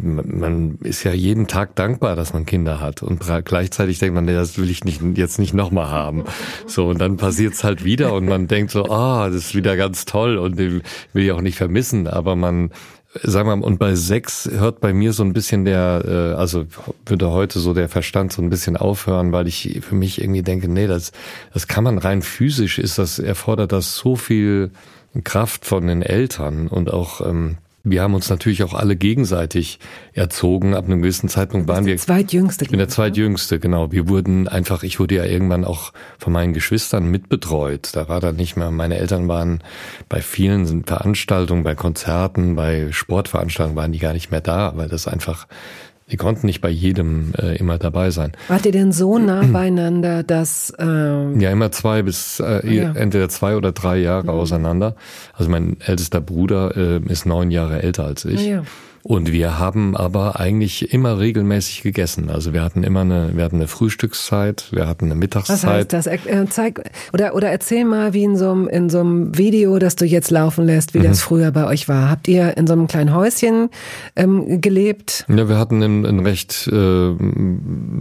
man 0.00 0.38
man 0.38 0.78
ist 0.82 1.02
ja 1.02 1.12
jeden 1.12 1.48
Tag 1.48 1.74
dankbar, 1.74 2.14
dass 2.14 2.32
man 2.32 2.46
Kinder 2.46 2.80
hat 2.80 3.02
und 3.02 3.20
gleichzeitig 3.44 3.98
denkt 3.98 4.14
man, 4.14 4.24
nee, 4.24 4.34
das 4.34 4.56
will 4.56 4.70
ich 4.70 4.84
nicht 4.84 5.00
jetzt 5.16 5.38
nicht 5.38 5.52
nochmal 5.52 5.88
haben. 5.88 6.24
So 6.66 6.88
und 6.88 7.00
dann 7.00 7.16
passiert's 7.16 7.64
halt 7.64 7.84
wieder 7.84 8.12
und 8.12 8.26
man 8.26 8.46
denkt 8.46 8.70
so, 8.70 8.84
ah, 8.84 9.28
das 9.28 9.36
ist 9.36 9.54
wieder 9.54 9.76
ganz 9.76 10.04
toll 10.04 10.38
und 10.38 10.58
den 10.58 10.82
will 11.12 11.24
ich 11.24 11.32
auch 11.32 11.40
nicht 11.40 11.56
vermissen, 11.56 12.06
aber 12.06 12.36
man 12.36 12.70
Sagen 13.22 13.48
wir 13.48 13.54
mal, 13.54 13.64
und 13.64 13.78
bei 13.78 13.94
sechs 13.94 14.50
hört 14.50 14.80
bei 14.80 14.92
mir 14.92 15.12
so 15.12 15.22
ein 15.22 15.32
bisschen 15.32 15.64
der, 15.64 16.02
äh, 16.04 16.36
also 16.36 16.66
würde 17.06 17.30
heute 17.30 17.60
so 17.60 17.72
der 17.72 17.88
Verstand 17.88 18.32
so 18.32 18.42
ein 18.42 18.50
bisschen 18.50 18.76
aufhören, 18.76 19.30
weil 19.30 19.46
ich 19.46 19.78
für 19.82 19.94
mich 19.94 20.20
irgendwie 20.20 20.42
denke, 20.42 20.68
nee, 20.68 20.88
das, 20.88 21.12
das 21.52 21.68
kann 21.68 21.84
man 21.84 21.98
rein 21.98 22.22
physisch, 22.22 22.80
ist 22.80 22.98
das, 22.98 23.20
erfordert 23.20 23.70
das 23.70 23.94
so 23.94 24.16
viel 24.16 24.72
Kraft 25.22 25.64
von 25.64 25.86
den 25.86 26.02
Eltern 26.02 26.66
und 26.66 26.92
auch, 26.92 27.20
ähm, 27.20 27.58
wir 27.84 28.02
haben 28.02 28.14
uns 28.14 28.30
natürlich 28.30 28.64
auch 28.64 28.72
alle 28.72 28.96
gegenseitig 28.96 29.78
erzogen. 30.14 30.74
Ab 30.74 30.86
einem 30.86 31.02
gewissen 31.02 31.28
Zeitpunkt 31.28 31.68
waren 31.68 31.84
wir. 31.84 31.98
Zweitjüngste. 31.98 32.64
Ich 32.64 32.70
bin 32.70 32.78
der 32.78 32.88
zweitjüngste, 32.88 33.58
genau. 33.58 33.92
Wir 33.92 34.08
wurden 34.08 34.48
einfach, 34.48 34.82
ich 34.82 34.98
wurde 34.98 35.16
ja 35.16 35.24
irgendwann 35.24 35.66
auch 35.66 35.92
von 36.18 36.32
meinen 36.32 36.54
Geschwistern 36.54 37.10
mitbetreut. 37.10 37.90
Da 37.94 38.08
war 38.08 38.20
dann 38.20 38.36
nicht 38.36 38.56
mehr, 38.56 38.70
meine 38.70 38.96
Eltern 38.96 39.28
waren 39.28 39.62
bei 40.08 40.22
vielen 40.22 40.84
Veranstaltungen, 40.84 41.62
bei 41.62 41.74
Konzerten, 41.74 42.56
bei 42.56 42.88
Sportveranstaltungen 42.90 43.76
waren 43.76 43.92
die 43.92 43.98
gar 43.98 44.14
nicht 44.14 44.30
mehr 44.30 44.40
da, 44.40 44.72
weil 44.76 44.88
das 44.88 45.06
einfach, 45.06 45.46
die 46.10 46.16
konnten 46.16 46.46
nicht 46.46 46.60
bei 46.60 46.68
jedem 46.68 47.32
äh, 47.38 47.56
immer 47.56 47.78
dabei 47.78 48.10
sein. 48.10 48.32
Wart 48.48 48.66
ihr 48.66 48.72
denn 48.72 48.92
so 48.92 49.18
nah 49.18 49.42
beieinander, 49.44 50.22
dass 50.22 50.72
ähm, 50.78 51.40
Ja, 51.40 51.50
immer 51.50 51.72
zwei 51.72 52.02
bis 52.02 52.40
äh, 52.40 52.66
Ja. 52.74 52.92
entweder 52.92 53.28
zwei 53.28 53.56
oder 53.56 53.72
drei 53.72 53.96
Jahre 53.98 54.32
auseinander. 54.32 54.96
Also 55.32 55.50
mein 55.50 55.76
ältester 55.84 56.20
Bruder 56.20 56.76
äh, 56.76 57.00
ist 57.10 57.24
neun 57.26 57.50
Jahre 57.50 57.82
älter 57.82 58.04
als 58.04 58.24
ich. 58.24 58.44
Ja. 58.46 58.62
Und 59.06 59.30
wir 59.32 59.58
haben 59.58 59.94
aber 59.94 60.40
eigentlich 60.40 60.90
immer 60.94 61.18
regelmäßig 61.18 61.82
gegessen. 61.82 62.30
Also 62.30 62.54
wir 62.54 62.62
hatten 62.62 62.82
immer 62.84 63.02
eine, 63.02 63.32
wir 63.36 63.44
hatten 63.44 63.56
eine 63.56 63.68
Frühstückszeit, 63.68 64.68
wir 64.72 64.86
hatten 64.88 65.04
eine 65.04 65.14
was 65.14 65.18
Mittagszeit. 65.20 65.70
heißt 65.70 65.92
das? 65.92 66.06
Äh, 66.06 66.46
zeig 66.48 66.80
oder 67.12 67.34
oder 67.34 67.50
erzähl 67.50 67.84
mal, 67.84 68.14
wie 68.14 68.24
in 68.24 68.36
so 68.38 68.50
einem 68.50 68.66
in 68.66 68.88
so 68.88 69.00
einem 69.00 69.36
Video, 69.36 69.78
das 69.78 69.96
du 69.96 70.06
jetzt 70.06 70.30
laufen 70.30 70.64
lässt, 70.64 70.94
wie 70.94 71.00
Mhm. 71.00 71.02
das 71.04 71.20
früher 71.20 71.50
bei 71.50 71.66
euch 71.66 71.86
war. 71.86 72.08
Habt 72.08 72.28
ihr 72.28 72.56
in 72.56 72.66
so 72.66 72.72
einem 72.72 72.86
kleinen 72.86 73.14
Häuschen 73.14 73.68
ähm, 74.16 74.62
gelebt? 74.62 75.26
Ja, 75.28 75.50
wir 75.50 75.58
hatten 75.58 75.82
ein, 75.82 76.06
ein 76.06 76.20
recht, 76.20 76.66
äh, 76.66 76.70
sagen 76.72 77.18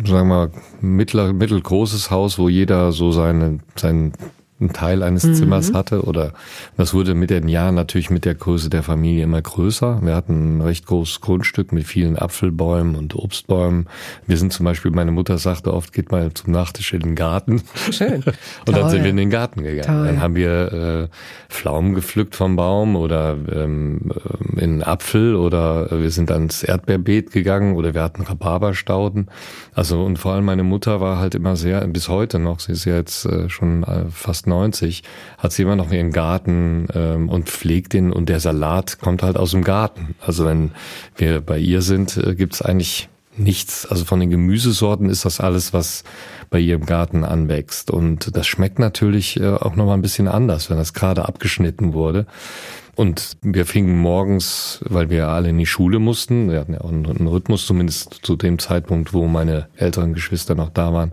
wir 0.06 0.24
mal, 0.24 0.52
mittler, 0.80 1.34
mittelgroßes 1.34 2.12
Haus, 2.12 2.40
wo 2.40 2.48
jeder 2.48 2.94
so 2.94 3.12
seine, 3.12 3.60
seinen 3.76 4.14
einen 4.60 4.72
Teil 4.72 5.04
eines 5.04 5.24
Zimmers 5.34 5.74
hatte 5.74 6.04
oder 6.04 6.34
das 6.78 6.94
wurde 6.94 7.16
mit 7.16 7.30
den 7.30 7.48
Jahren 7.48 7.76
natürlich 7.76 8.10
mit 8.10 8.26
der 8.26 8.36
Größe 8.36 8.70
der 8.70 8.84
Familie 8.84 9.24
immer 9.24 9.42
größer. 9.42 10.00
Wir 10.02 10.16
hatten 10.16 10.58
ein 10.58 10.62
recht 10.62 10.86
großes 10.86 11.22
Grundstück 11.22 11.72
mit 11.72 11.86
vielen 11.86 12.18
Apfelbäumen 12.18 12.96
und 12.96 13.16
Obstbäumen. 13.16 13.88
Wir 14.28 14.38
sind 14.38 14.54
zum 14.54 14.66
Beispiel, 14.66 14.92
meine 14.92 15.12
Mutter 15.12 15.38
sagte 15.38 15.74
oft, 15.74 15.92
geht 15.92 16.12
mal 16.12 16.34
zum 16.34 16.54
Nachtisch 16.54 16.94
in 16.94 17.02
den 17.02 17.16
Garten. 17.16 17.62
Schön. 17.92 18.24
Und 18.24 18.34
Toll. 18.66 18.76
dann 18.76 18.90
sind 18.90 19.04
wir 19.04 19.10
in 19.10 19.18
den 19.18 19.30
Garten 19.30 19.64
gegangen. 19.64 19.86
Toll. 19.86 20.08
Dann 20.08 20.22
haben 20.22 20.36
wir 20.36 20.74
äh, 20.74 21.08
Pflaumen 21.50 21.94
gepflückt 21.96 22.36
vom 22.36 22.56
Baum 22.56 22.96
oder 22.96 23.36
ähm, 23.52 24.12
ähm, 24.12 24.58
in 24.58 24.84
Apfel 24.84 25.36
oder 25.36 25.90
wir 25.92 26.12
sind 26.12 26.32
ans 26.32 26.64
Erdbeerbeet 26.64 27.32
gegangen 27.32 27.76
oder 27.76 27.94
wir 27.94 28.04
hatten 28.04 28.22
Rhabarberstauden. 28.22 29.30
Also 29.74 30.04
und 30.04 30.18
vor 30.18 30.34
allem 30.34 30.46
meine 30.46 30.64
Mutter 30.64 31.02
war 31.02 31.18
halt 31.18 31.36
immer 31.36 31.56
sehr, 31.56 31.86
bis 31.88 32.10
heute 32.10 32.40
noch, 32.40 32.60
sie 32.60 32.74
ist 32.74 32.86
ja 32.86 32.96
jetzt 32.96 33.26
äh, 33.26 33.50
schon 33.50 33.84
äh, 33.84 34.06
fast 34.10 34.48
90, 34.54 35.04
hat 35.38 35.52
sie 35.52 35.64
immer 35.64 35.76
noch 35.76 35.92
ihren 35.92 36.12
Garten 36.12 36.88
ähm, 36.94 37.30
und 37.30 37.50
pflegt 37.50 37.94
den 37.94 38.12
und 38.14 38.30
der 38.30 38.40
Salat 38.40 39.00
kommt 39.00 39.24
halt 39.24 39.38
aus 39.38 39.52
dem 39.52 39.64
Garten. 39.64 40.16
Also 40.22 40.46
wenn 40.46 40.72
wir 41.16 41.42
bei 41.42 41.58
ihr 41.58 41.82
sind, 41.82 42.18
äh, 42.18 42.36
gibt's 42.36 42.62
eigentlich 42.62 43.10
nichts, 43.36 43.86
also 43.86 44.06
von 44.06 44.20
den 44.20 44.30
Gemüsesorten 44.30 45.10
ist 45.10 45.26
das 45.26 45.40
alles, 45.40 45.74
was 45.74 46.04
bei 46.50 46.60
ihr 46.60 46.76
im 46.76 46.86
Garten 46.86 47.24
anwächst. 47.24 47.90
Und 47.92 48.36
das 48.36 48.48
schmeckt 48.48 48.80
natürlich 48.80 49.40
äh, 49.40 49.54
auch 49.54 49.76
nochmal 49.76 49.98
ein 49.98 50.02
bisschen 50.04 50.28
anders, 50.28 50.70
wenn 50.70 50.78
das 50.78 50.94
gerade 50.94 51.26
abgeschnitten 51.26 51.94
wurde. 51.94 52.28
Und 52.96 53.38
wir 53.42 53.66
fingen 53.66 53.98
morgens, 53.98 54.80
weil 54.88 55.10
wir 55.10 55.28
alle 55.28 55.50
in 55.50 55.58
die 55.58 55.66
Schule 55.66 55.98
mussten, 55.98 56.52
wir 56.52 56.60
hatten 56.60 56.74
ja 56.74 56.82
auch 56.82 56.90
einen 56.90 57.28
Rhythmus, 57.28 57.66
zumindest 57.66 58.20
zu 58.22 58.36
dem 58.36 58.60
Zeitpunkt, 58.60 59.14
wo 59.14 59.26
meine 59.26 59.68
älteren 59.76 60.14
Geschwister 60.14 60.54
noch 60.54 60.70
da 60.70 60.94
waren. 60.94 61.12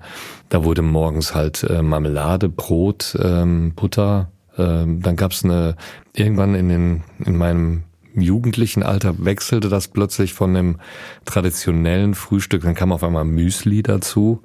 Da 0.51 0.64
wurde 0.64 0.83
morgens 0.83 1.35
halt 1.35 1.64
äh, 1.64 1.81
Marmelade, 1.81 2.51
Brot, 2.51 3.16
ähm, 3.23 3.73
Butter. 3.75 4.31
Ähm, 4.59 5.01
dann 5.01 5.16
gab's 5.16 5.43
eine, 5.43 5.77
irgendwann 6.14 6.55
in, 6.55 6.69
den, 6.69 7.03
in 7.25 7.38
meinem 7.38 7.85
jugendlichen 8.14 8.83
Alter 8.83 9.25
wechselte 9.25 9.69
das 9.69 9.88
plötzlich 9.88 10.35
von 10.35 10.55
dem 10.55 10.77
traditionellen 11.25 12.14
Frühstück, 12.14 12.62
dann 12.62 12.75
kam 12.75 12.93
auf 12.93 13.05
einmal 13.05 13.25
Müsli 13.25 13.83
dazu. 13.83 14.43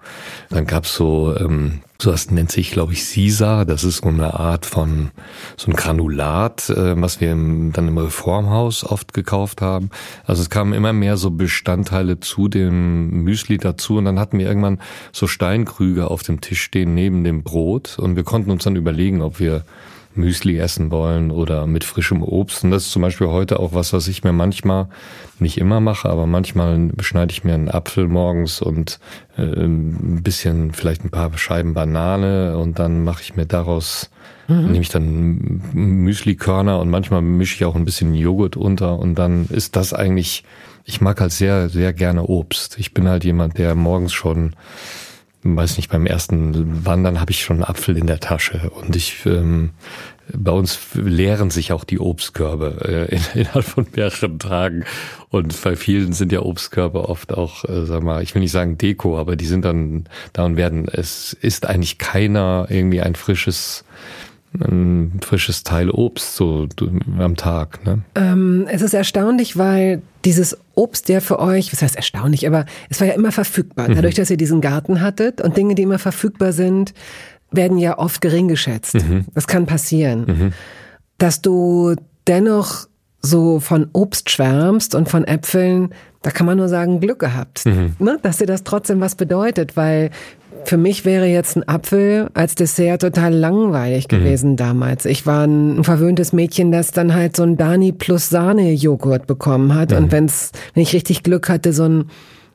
Dann 0.49 0.65
gab's 0.65 0.95
so, 0.95 1.35
ähm, 1.37 1.81
so 1.81 1.84
das 1.97 2.29
nennt 2.29 2.51
sich, 2.51 2.71
glaube 2.71 2.93
ich, 2.93 3.05
Sisa. 3.05 3.65
Das 3.65 3.83
ist 3.83 4.03
so 4.03 4.09
eine 4.09 4.33
Art 4.33 4.65
von 4.65 5.11
so 5.57 5.71
ein 5.71 5.75
Granulat, 5.75 6.69
äh, 6.69 6.99
was 7.01 7.21
wir 7.21 7.29
dann 7.29 7.87
im 7.87 7.97
Reformhaus 7.97 8.83
oft 8.83 9.13
gekauft 9.13 9.61
haben. 9.61 9.89
Also 10.25 10.41
es 10.41 10.49
kamen 10.49 10.73
immer 10.73 10.93
mehr 10.93 11.17
so 11.17 11.31
Bestandteile 11.31 12.19
zu 12.19 12.47
dem 12.47 13.23
Müsli 13.23 13.57
dazu 13.57 13.97
und 13.97 14.05
dann 14.05 14.19
hatten 14.19 14.39
wir 14.39 14.47
irgendwann 14.47 14.79
so 15.11 15.27
Steinkrüge 15.27 16.09
auf 16.09 16.23
dem 16.23 16.41
Tisch 16.41 16.61
stehen 16.61 16.93
neben 16.93 17.23
dem 17.23 17.43
Brot 17.43 17.97
und 17.97 18.15
wir 18.15 18.23
konnten 18.23 18.51
uns 18.51 18.63
dann 18.63 18.75
überlegen, 18.75 19.21
ob 19.21 19.39
wir 19.39 19.63
Müsli 20.17 20.57
essen 20.57 20.91
wollen 20.91 21.31
oder 21.31 21.67
mit 21.67 21.83
frischem 21.83 22.21
Obst. 22.23 22.63
Und 22.63 22.71
das 22.71 22.85
ist 22.85 22.91
zum 22.91 23.01
Beispiel 23.01 23.27
heute 23.27 23.59
auch 23.59 23.73
was, 23.73 23.93
was 23.93 24.07
ich 24.07 24.23
mir 24.23 24.33
manchmal, 24.33 24.87
nicht 25.39 25.57
immer 25.57 25.81
mache, 25.81 26.09
aber 26.09 26.27
manchmal 26.27 26.91
schneide 26.99 27.31
ich 27.31 27.43
mir 27.43 27.53
einen 27.53 27.69
Apfel 27.69 28.07
morgens 28.07 28.61
und 28.61 28.99
äh, 29.37 29.41
ein 29.41 30.23
bisschen, 30.23 30.71
vielleicht 30.73 31.03
ein 31.03 31.09
paar 31.09 31.37
Scheiben 31.37 31.73
Banane 31.73 32.57
und 32.57 32.79
dann 32.79 33.03
mache 33.03 33.21
ich 33.21 33.35
mir 33.35 33.45
daraus, 33.45 34.09
mhm. 34.47 34.71
nehme 34.71 34.81
ich 34.81 34.89
dann 34.89 35.61
Müsli-Körner 35.73 36.79
und 36.79 36.89
manchmal 36.89 37.21
mische 37.21 37.55
ich 37.55 37.65
auch 37.65 37.75
ein 37.75 37.85
bisschen 37.85 38.15
Joghurt 38.15 38.55
unter 38.55 38.97
und 38.97 39.15
dann 39.15 39.47
ist 39.49 39.75
das 39.75 39.93
eigentlich, 39.93 40.45
ich 40.85 41.01
mag 41.01 41.19
halt 41.19 41.31
sehr, 41.31 41.67
sehr 41.69 41.91
gerne 41.93 42.23
Obst. 42.23 42.77
Ich 42.79 42.93
bin 42.93 43.09
halt 43.09 43.25
jemand, 43.25 43.57
der 43.57 43.75
morgens 43.75 44.13
schon 44.13 44.55
weiß 45.45 45.77
nicht, 45.77 45.91
beim 45.91 46.05
ersten 46.07 46.85
Wandern 46.85 47.21
habe 47.21 47.31
ich 47.31 47.43
schon 47.43 47.57
einen 47.57 47.65
Apfel 47.65 47.97
in 47.97 48.07
der 48.07 48.19
Tasche 48.19 48.71
und 48.71 48.95
ich 48.95 49.25
ähm, 49.25 49.71
bei 50.33 50.51
uns 50.51 50.79
leeren 50.95 51.51
sich 51.51 51.71
auch 51.71 51.83
die 51.83 51.99
Obstkörbe 51.99 53.09
äh, 53.11 53.19
innerhalb 53.39 53.65
von 53.65 53.85
mehreren 53.95 54.39
Tagen 54.39 54.85
und 55.29 55.61
bei 55.61 55.75
vielen 55.75 56.13
sind 56.13 56.31
ja 56.31 56.41
Obstkörbe 56.41 57.07
oft 57.07 57.33
auch, 57.33 57.63
äh, 57.65 57.85
sag 57.85 58.01
mal, 58.03 58.23
ich 58.23 58.33
will 58.33 58.41
nicht 58.41 58.51
sagen 58.51 58.77
Deko, 58.77 59.19
aber 59.19 59.35
die 59.35 59.45
sind 59.45 59.65
dann 59.65 60.05
da 60.33 60.45
und 60.45 60.57
werden. 60.57 60.87
Es 60.91 61.33
ist 61.33 61.67
eigentlich 61.67 61.97
keiner 61.97 62.67
irgendwie 62.69 63.01
ein 63.01 63.15
frisches 63.15 63.85
ein 64.61 65.19
frisches 65.23 65.63
Teil 65.63 65.89
Obst 65.89 66.35
so 66.35 66.67
am 67.19 67.35
Tag. 67.35 67.85
Ne? 67.85 68.01
Ähm, 68.15 68.67
es 68.69 68.81
ist 68.81 68.93
erstaunlich, 68.93 69.57
weil 69.57 70.01
dieses 70.23 70.57
Obst 70.73 71.09
ja 71.09 71.19
für 71.19 71.39
euch, 71.39 71.71
was 71.71 71.81
heißt 71.81 71.95
erstaunlich, 71.95 72.47
aber 72.47 72.65
es 72.89 72.99
war 72.99 73.07
ja 73.07 73.13
immer 73.13 73.31
verfügbar. 73.31 73.89
Mhm. 73.89 73.95
Dadurch, 73.95 74.15
dass 74.15 74.29
ihr 74.29 74.37
diesen 74.37 74.61
Garten 74.61 75.01
hattet 75.01 75.41
und 75.41 75.57
Dinge, 75.57 75.75
die 75.75 75.83
immer 75.83 75.99
verfügbar 75.99 76.53
sind, 76.53 76.93
werden 77.51 77.77
ja 77.77 77.97
oft 77.97 78.21
gering 78.21 78.47
geschätzt. 78.47 78.95
Mhm. 78.95 79.25
Das 79.33 79.47
kann 79.47 79.65
passieren. 79.65 80.25
Mhm. 80.25 80.53
Dass 81.17 81.41
du 81.41 81.95
dennoch 82.27 82.87
so 83.21 83.59
von 83.59 83.89
Obst 83.93 84.29
schwärmst 84.29 84.95
und 84.95 85.09
von 85.09 85.25
Äpfeln, 85.25 85.89
da 86.21 86.31
kann 86.31 86.45
man 86.45 86.57
nur 86.57 86.69
sagen, 86.69 86.99
Glück 86.99 87.19
gehabt, 87.19 87.65
mhm. 87.65 87.95
ne? 87.99 88.19
dass 88.21 88.37
dir 88.37 88.45
das 88.45 88.63
trotzdem 88.63 89.01
was 89.01 89.15
bedeutet, 89.15 89.75
weil 89.75 90.11
für 90.65 90.77
mich 90.77 91.05
wäre 91.05 91.25
jetzt 91.25 91.55
ein 91.57 91.67
Apfel 91.67 92.29
als 92.33 92.55
Dessert 92.55 93.01
total 93.01 93.33
langweilig 93.33 94.05
mhm. 94.05 94.17
gewesen 94.17 94.51
mhm. 94.51 94.55
damals. 94.57 95.05
Ich 95.05 95.25
war 95.25 95.45
ein, 95.45 95.83
verwöhntes 95.83 96.33
Mädchen, 96.33 96.71
das 96.71 96.91
dann 96.91 97.13
halt 97.13 97.35
so 97.35 97.43
ein 97.43 97.57
Dani 97.57 97.91
plus 97.91 98.29
Sahne 98.29 98.71
Joghurt 98.71 99.27
bekommen 99.27 99.75
hat. 99.75 99.91
Mhm. 99.91 99.97
Und 99.97 100.11
wenn's, 100.11 100.51
wenn 100.73 100.83
ich 100.83 100.93
richtig 100.93 101.23
Glück 101.23 101.49
hatte, 101.49 101.73
so 101.73 101.83
ein 101.83 102.05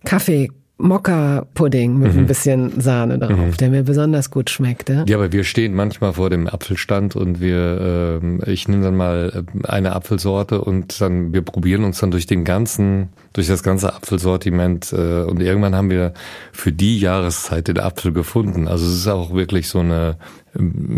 Kaffee 0.04 0.50
Mokka-Pudding 0.80 1.98
mit 1.98 2.14
mhm. 2.14 2.20
ein 2.20 2.26
bisschen 2.26 2.80
Sahne 2.80 3.18
drauf, 3.18 3.36
mhm. 3.36 3.56
der 3.58 3.70
mir 3.70 3.82
besonders 3.82 4.30
gut 4.30 4.50
schmeckte. 4.50 5.04
Ja, 5.08 5.16
aber 5.16 5.32
wir 5.32 5.44
stehen 5.44 5.74
manchmal 5.74 6.14
vor 6.14 6.30
dem 6.30 6.46
Apfelstand 6.46 7.16
und 7.16 7.40
wir, 7.40 8.20
äh, 8.22 8.50
ich 8.50 8.68
nehme 8.68 8.84
dann 8.84 8.96
mal 8.96 9.44
äh, 9.62 9.66
eine 9.66 9.92
Apfelsorte 9.92 10.60
und 10.60 11.00
dann 11.00 11.32
wir 11.32 11.42
probieren 11.42 11.84
uns 11.84 11.98
dann 12.00 12.10
durch 12.10 12.26
den 12.26 12.44
ganzen, 12.44 13.10
durch 13.32 13.46
das 13.46 13.62
ganze 13.62 13.94
Apfelsortiment 13.94 14.92
äh, 14.92 15.22
und 15.22 15.40
irgendwann 15.40 15.74
haben 15.74 15.90
wir 15.90 16.14
für 16.52 16.72
die 16.72 16.98
Jahreszeit 16.98 17.68
den 17.68 17.78
Apfel 17.78 18.12
gefunden. 18.12 18.68
Also 18.68 18.86
es 18.86 18.94
ist 18.94 19.08
auch 19.08 19.34
wirklich 19.34 19.68
so 19.68 19.80
eine 19.80 20.16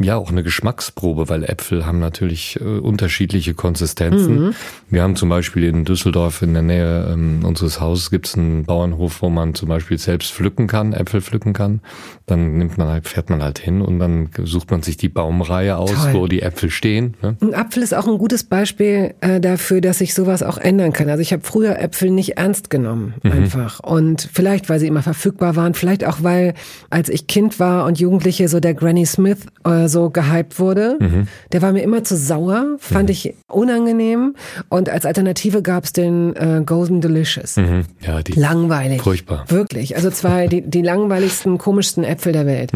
ja 0.03 0.17
auch 0.17 0.31
eine 0.31 0.43
Geschmacksprobe, 0.43 1.29
weil 1.29 1.45
Äpfel 1.45 1.85
haben 1.85 1.99
natürlich 1.99 2.59
äh, 2.61 2.65
unterschiedliche 2.65 3.53
Konsistenzen. 3.53 4.47
Mhm. 4.47 4.55
Wir 4.88 5.03
haben 5.03 5.15
zum 5.17 5.29
Beispiel 5.29 5.65
in 5.65 5.85
Düsseldorf 5.85 6.41
in 6.41 6.55
der 6.55 6.62
Nähe 6.62 7.11
ähm, 7.12 7.45
unseres 7.45 7.81
Hauses 7.81 8.11
gibt 8.11 8.27
es 8.27 8.35
einen 8.35 8.65
Bauernhof, 8.65 9.21
wo 9.21 9.29
man 9.29 9.55
zum 9.55 9.69
Beispiel 9.69 9.99
selbst 9.99 10.33
pflücken 10.33 10.69
kann, 10.69 10.95
Äpfel 10.95 11.21
pflücken 11.21 11.53
kann. 11.53 11.81
Dann 12.27 12.57
nimmt 12.57 12.79
man 12.79 12.88
halt, 12.88 13.09
fährt 13.09 13.29
man 13.29 13.43
halt 13.43 13.59
hin 13.59 13.83
und 13.83 13.99
dann 13.99 14.31
sucht 14.43 14.71
man 14.71 14.83
sich 14.83 14.97
die 14.97 15.11
Baumreihe 15.11 15.77
aus, 15.77 15.93
Toll. 15.93 16.15
wo 16.15 16.27
die 16.27 16.41
Äpfel 16.41 16.71
stehen. 16.71 17.15
Ne? 17.21 17.37
Ein 17.41 17.55
Apfel 17.55 17.83
ist 17.83 17.95
auch 17.95 18.09
ein 18.09 18.19
gutes 18.19 18.45
Beispiel 18.45 19.15
äh, 19.21 19.38
dafür, 19.41 19.83
dass 19.83 19.99
sich 19.99 20.15
sowas 20.15 20.43
auch 20.43 20.57
ändern 20.57 20.93
kann. 20.95 21.11
Also 21.11 21.21
ich 21.21 21.33
habe 21.33 21.43
früher 21.45 21.79
Äpfel 21.79 22.11
nicht 22.11 22.38
ernst 22.38 22.71
genommen, 22.71 23.15
mhm. 23.23 23.33
einfach. 23.33 23.81
Und 23.81 24.29
vielleicht, 24.33 24.71
weil 24.71 24.81
sie 24.81 24.87
immer 24.87 25.03
verfügbar 25.03 25.57
waren, 25.57 25.75
vielleicht 25.75 26.07
auch, 26.07 26.23
weil 26.23 26.55
als 26.88 27.11
ich 27.11 27.27
Kind 27.27 27.61
war 27.61 27.85
und 27.85 28.01
Jugendliche 28.01 28.49
so 28.49 28.59
der 28.59 28.73
Granny 28.73 29.05
Smith 29.05 29.41
äh, 29.64 29.88
so 29.88 30.11
gehypt 30.11 30.59
wurde. 30.59 30.96
Mhm. 31.00 31.28
Der 31.52 31.62
war 31.62 31.72
mir 31.72 31.83
immer 31.83 32.05
zu 32.05 32.16
sauer, 32.16 32.76
fand 32.78 33.09
mhm. 33.09 33.12
ich 33.12 33.35
unangenehm. 33.48 34.35
Und 34.68 34.88
als 34.88 35.07
Alternative 35.07 35.62
gab 35.62 35.85
es 35.85 35.92
den 35.92 36.35
äh, 36.37 36.62
Golden 36.64 37.00
Delicious. 37.00 37.57
Mhm. 37.57 37.85
Ja, 38.00 38.22
die 38.22 38.33
Langweilig. 38.33 39.02
Furchtbar. 39.02 39.44
Wirklich. 39.48 39.96
Also 39.96 40.11
zwei, 40.11 40.46
die, 40.46 40.62
die 40.62 40.83
langweiligsten, 40.83 41.59
komischsten 41.59 42.05
Äpfel 42.05 42.33
der 42.33 42.46
Welt. 42.46 42.72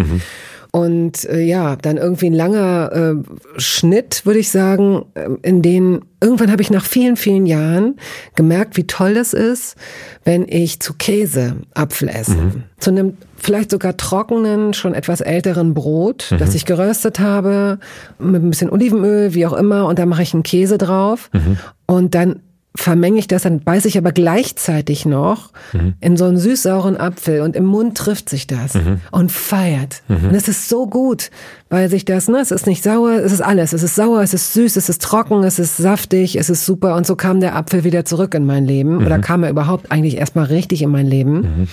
Und 0.76 1.24
äh, 1.30 1.40
ja, 1.40 1.74
dann 1.76 1.96
irgendwie 1.96 2.26
ein 2.26 2.34
langer 2.34 2.92
äh, 2.92 3.58
Schnitt, 3.58 4.26
würde 4.26 4.40
ich 4.40 4.50
sagen, 4.50 5.06
äh, 5.14 5.26
in 5.40 5.62
den 5.62 6.04
irgendwann 6.20 6.52
habe 6.52 6.60
ich 6.60 6.68
nach 6.68 6.84
vielen, 6.84 7.16
vielen 7.16 7.46
Jahren 7.46 7.96
gemerkt, 8.34 8.76
wie 8.76 8.86
toll 8.86 9.14
das 9.14 9.32
ist, 9.32 9.76
wenn 10.24 10.46
ich 10.46 10.80
zu 10.80 10.92
Käse 10.92 11.56
Apfel 11.72 12.10
esse. 12.10 12.34
Mhm. 12.34 12.64
Zu 12.78 12.90
einem 12.90 13.16
vielleicht 13.38 13.70
sogar 13.70 13.96
trockenen, 13.96 14.74
schon 14.74 14.92
etwas 14.92 15.22
älteren 15.22 15.72
Brot, 15.72 16.28
mhm. 16.30 16.36
das 16.36 16.54
ich 16.54 16.66
geröstet 16.66 17.20
habe, 17.20 17.78
mit 18.18 18.42
ein 18.42 18.50
bisschen 18.50 18.68
Olivenöl, 18.68 19.32
wie 19.32 19.46
auch 19.46 19.54
immer, 19.54 19.86
und 19.86 19.98
da 19.98 20.04
mache 20.04 20.24
ich 20.24 20.34
einen 20.34 20.42
Käse 20.42 20.76
drauf. 20.76 21.30
Mhm. 21.32 21.56
Und 21.86 22.14
dann 22.14 22.40
vermenge 22.76 23.18
ich 23.18 23.26
das, 23.26 23.42
dann 23.42 23.60
beiße 23.60 23.88
ich 23.88 23.98
aber 23.98 24.12
gleichzeitig 24.12 25.06
noch 25.06 25.50
mhm. 25.72 25.94
in 26.00 26.16
so 26.16 26.26
einen 26.26 26.38
süß-sauren 26.38 26.96
Apfel 26.96 27.40
und 27.40 27.56
im 27.56 27.64
Mund 27.64 27.96
trifft 27.96 28.28
sich 28.28 28.46
das 28.46 28.74
mhm. 28.74 29.00
und 29.10 29.32
feiert. 29.32 30.02
Mhm. 30.08 30.28
Und 30.28 30.34
es 30.34 30.48
ist 30.48 30.68
so 30.68 30.86
gut, 30.86 31.30
weil 31.68 31.88
sich 31.88 32.04
das, 32.04 32.28
ne, 32.28 32.38
es 32.38 32.50
ist 32.50 32.66
nicht 32.66 32.82
sauer, 32.82 33.12
es 33.12 33.32
ist 33.32 33.40
alles. 33.40 33.72
Es 33.72 33.82
ist 33.82 33.94
sauer, 33.94 34.22
es 34.22 34.34
ist 34.34 34.52
süß, 34.52 34.76
es 34.76 34.88
ist 34.88 35.02
trocken, 35.02 35.42
es 35.42 35.58
ist 35.58 35.76
saftig, 35.76 36.36
es 36.36 36.50
ist 36.50 36.64
super. 36.64 36.94
Und 36.94 37.06
so 37.06 37.16
kam 37.16 37.40
der 37.40 37.56
Apfel 37.56 37.84
wieder 37.84 38.04
zurück 38.04 38.34
in 38.34 38.46
mein 38.46 38.64
Leben. 38.64 39.04
Oder 39.04 39.18
mhm. 39.18 39.22
kam 39.22 39.42
er 39.42 39.50
überhaupt 39.50 39.90
eigentlich 39.90 40.16
erstmal 40.16 40.44
richtig 40.44 40.82
in 40.82 40.90
mein 40.90 41.06
Leben. 41.06 41.40
Mhm. 41.40 41.68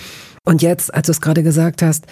Und 0.46 0.60
jetzt, 0.60 0.92
als 0.92 1.06
du 1.06 1.12
es 1.12 1.20
gerade 1.22 1.42
gesagt 1.42 1.80
hast, 1.80 2.06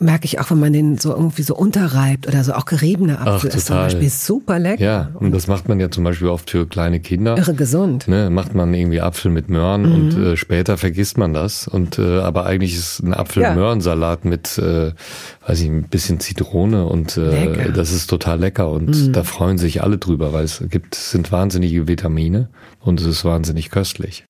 merke 0.00 0.24
ich 0.24 0.40
auch, 0.40 0.50
wenn 0.50 0.58
man 0.58 0.72
den 0.72 0.98
so 0.98 1.14
irgendwie 1.14 1.42
so 1.42 1.54
unterreibt 1.54 2.26
oder 2.26 2.42
so, 2.42 2.54
auch 2.54 2.64
geriebene 2.64 3.20
Apfel 3.20 3.50
Ach, 3.52 3.56
ist 3.56 3.66
zum 3.66 3.76
Beispiel 3.76 4.08
super 4.08 4.58
lecker. 4.58 4.82
Ja, 4.82 5.10
und 5.14 5.32
das 5.32 5.46
macht 5.46 5.68
man 5.68 5.78
ja 5.78 5.90
zum 5.90 6.04
Beispiel 6.04 6.28
oft 6.28 6.50
für 6.50 6.66
kleine 6.66 7.00
Kinder. 7.00 7.36
Irre 7.36 7.54
gesund. 7.54 8.08
Ne, 8.08 8.30
macht 8.30 8.54
man 8.54 8.72
irgendwie 8.72 9.00
Apfel 9.00 9.30
mit 9.30 9.50
Möhren 9.50 9.82
mhm. 9.82 9.94
und 9.94 10.18
äh, 10.18 10.36
später 10.36 10.78
vergisst 10.78 11.18
man 11.18 11.34
das. 11.34 11.68
Und 11.68 11.98
äh, 11.98 12.20
aber 12.20 12.46
eigentlich 12.46 12.74
ist 12.74 13.00
ein 13.00 13.14
Apfel-Möhrensalat 13.14 14.24
mit, 14.24 14.56
äh, 14.58 14.92
weiß 15.46 15.60
ich, 15.60 15.68
ein 15.68 15.84
bisschen 15.84 16.18
Zitrone 16.18 16.86
und 16.86 17.16
äh, 17.18 17.70
das 17.72 17.92
ist 17.92 18.08
total 18.08 18.40
lecker 18.40 18.70
und 18.70 18.88
mhm. 18.88 19.12
da 19.12 19.22
freuen 19.22 19.58
sich 19.58 19.82
alle 19.82 19.98
drüber, 19.98 20.32
weil 20.32 20.44
es 20.44 20.62
gibt, 20.70 20.96
es 20.96 21.10
sind 21.10 21.30
wahnsinnige 21.30 21.86
Vitamine 21.86 22.48
und 22.80 23.00
es 23.00 23.06
ist 23.06 23.24
wahnsinnig 23.24 23.70
köstlich. 23.70 24.24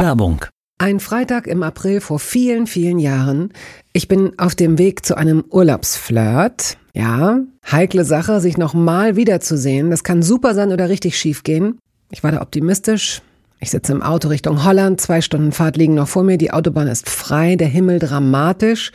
Werbung. 0.00 0.44
Ein 0.80 0.98
Freitag 0.98 1.46
im 1.46 1.62
April 1.62 2.00
vor 2.00 2.18
vielen, 2.18 2.66
vielen 2.66 2.98
Jahren. 2.98 3.52
Ich 3.92 4.08
bin 4.08 4.38
auf 4.38 4.54
dem 4.54 4.78
Weg 4.78 5.04
zu 5.04 5.14
einem 5.14 5.44
Urlaubsflirt. 5.50 6.78
Ja, 6.94 7.40
heikle 7.70 8.06
Sache, 8.06 8.40
sich 8.40 8.56
nochmal 8.56 9.14
wiederzusehen. 9.14 9.90
Das 9.90 10.04
kann 10.04 10.22
super 10.22 10.54
sein 10.54 10.72
oder 10.72 10.88
richtig 10.88 11.18
schief 11.18 11.42
gehen. 11.42 11.78
Ich 12.10 12.24
war 12.24 12.32
da 12.32 12.40
optimistisch. 12.40 13.20
Ich 13.58 13.70
sitze 13.70 13.92
im 13.92 14.00
Auto 14.00 14.28
Richtung 14.28 14.64
Holland. 14.64 15.02
Zwei 15.02 15.20
Stunden 15.20 15.52
Fahrt 15.52 15.76
liegen 15.76 15.92
noch 15.92 16.08
vor 16.08 16.22
mir. 16.22 16.38
Die 16.38 16.50
Autobahn 16.50 16.88
ist 16.88 17.10
frei, 17.10 17.56
der 17.56 17.68
Himmel 17.68 17.98
dramatisch. 17.98 18.90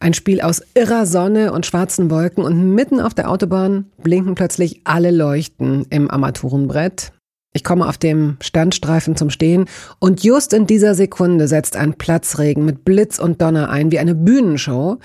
Ein 0.00 0.12
Spiel 0.12 0.42
aus 0.42 0.60
irrer 0.74 1.06
Sonne 1.06 1.54
und 1.54 1.64
schwarzen 1.64 2.10
Wolken 2.10 2.44
und 2.44 2.74
mitten 2.74 3.00
auf 3.00 3.14
der 3.14 3.30
Autobahn 3.30 3.86
blinken 4.02 4.34
plötzlich 4.34 4.82
alle 4.84 5.10
Leuchten 5.10 5.86
im 5.88 6.10
Armaturenbrett. 6.10 7.10
Ich 7.54 7.64
komme 7.64 7.86
auf 7.86 7.98
dem 7.98 8.38
Standstreifen 8.40 9.14
zum 9.14 9.28
Stehen 9.28 9.66
und 9.98 10.24
just 10.24 10.54
in 10.54 10.66
dieser 10.66 10.94
Sekunde 10.94 11.48
setzt 11.48 11.76
ein 11.76 11.92
Platzregen 11.92 12.64
mit 12.64 12.86
Blitz 12.86 13.18
und 13.18 13.42
Donner 13.42 13.68
ein, 13.68 13.92
wie 13.92 13.98
eine 13.98 14.14
Bühnenshow. 14.14 14.96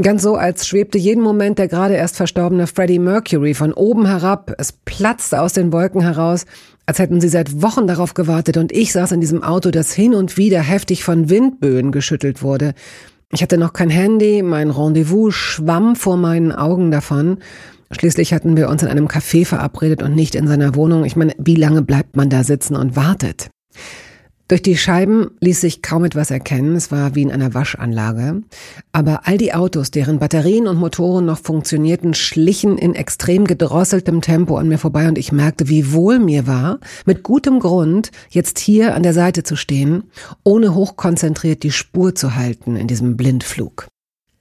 Ganz 0.00 0.22
so, 0.22 0.34
als 0.36 0.66
schwebte 0.66 0.98
jeden 0.98 1.22
Moment 1.22 1.58
der 1.58 1.68
gerade 1.68 1.94
erst 1.94 2.16
verstorbene 2.16 2.66
Freddie 2.66 2.98
Mercury 2.98 3.54
von 3.54 3.72
oben 3.72 4.04
herab. 4.04 4.52
Es 4.58 4.72
platzte 4.72 5.40
aus 5.40 5.54
den 5.54 5.72
Wolken 5.72 6.02
heraus, 6.02 6.44
als 6.84 6.98
hätten 6.98 7.22
sie 7.22 7.30
seit 7.30 7.62
Wochen 7.62 7.86
darauf 7.86 8.12
gewartet 8.12 8.58
und 8.58 8.70
ich 8.70 8.92
saß 8.92 9.12
in 9.12 9.22
diesem 9.22 9.42
Auto, 9.42 9.70
das 9.70 9.94
hin 9.94 10.14
und 10.14 10.36
wieder 10.36 10.60
heftig 10.60 11.04
von 11.04 11.30
Windböen 11.30 11.90
geschüttelt 11.90 12.42
wurde. 12.42 12.74
Ich 13.32 13.42
hatte 13.42 13.56
noch 13.56 13.72
kein 13.72 13.90
Handy, 13.90 14.42
mein 14.42 14.68
Rendezvous 14.70 15.34
schwamm 15.34 15.96
vor 15.96 16.18
meinen 16.18 16.52
Augen 16.52 16.90
davon. 16.90 17.38
Schließlich 17.90 18.32
hatten 18.32 18.56
wir 18.56 18.68
uns 18.68 18.82
in 18.82 18.88
einem 18.88 19.06
Café 19.06 19.44
verabredet 19.44 20.02
und 20.02 20.14
nicht 20.14 20.34
in 20.34 20.48
seiner 20.48 20.74
Wohnung. 20.74 21.04
Ich 21.04 21.16
meine, 21.16 21.34
wie 21.38 21.56
lange 21.56 21.82
bleibt 21.82 22.16
man 22.16 22.30
da 22.30 22.44
sitzen 22.44 22.76
und 22.76 22.96
wartet? 22.96 23.50
Durch 24.46 24.60
die 24.60 24.76
Scheiben 24.76 25.30
ließ 25.40 25.62
sich 25.62 25.80
kaum 25.80 26.04
etwas 26.04 26.30
erkennen, 26.30 26.76
es 26.76 26.92
war 26.92 27.14
wie 27.14 27.22
in 27.22 27.32
einer 27.32 27.54
Waschanlage. 27.54 28.42
Aber 28.92 29.26
all 29.26 29.38
die 29.38 29.54
Autos, 29.54 29.90
deren 29.90 30.18
Batterien 30.18 30.68
und 30.68 30.76
Motoren 30.76 31.24
noch 31.24 31.38
funktionierten, 31.38 32.12
schlichen 32.12 32.76
in 32.76 32.94
extrem 32.94 33.46
gedrosseltem 33.46 34.20
Tempo 34.20 34.58
an 34.58 34.68
mir 34.68 34.76
vorbei 34.76 35.08
und 35.08 35.16
ich 35.16 35.32
merkte, 35.32 35.70
wie 35.70 35.92
wohl 35.94 36.18
mir 36.18 36.46
war, 36.46 36.78
mit 37.06 37.22
gutem 37.22 37.58
Grund 37.58 38.10
jetzt 38.28 38.58
hier 38.58 38.94
an 38.94 39.02
der 39.02 39.14
Seite 39.14 39.44
zu 39.44 39.56
stehen, 39.56 40.04
ohne 40.42 40.74
hochkonzentriert 40.74 41.62
die 41.62 41.72
Spur 41.72 42.14
zu 42.14 42.34
halten 42.34 42.76
in 42.76 42.86
diesem 42.86 43.16
Blindflug. 43.16 43.86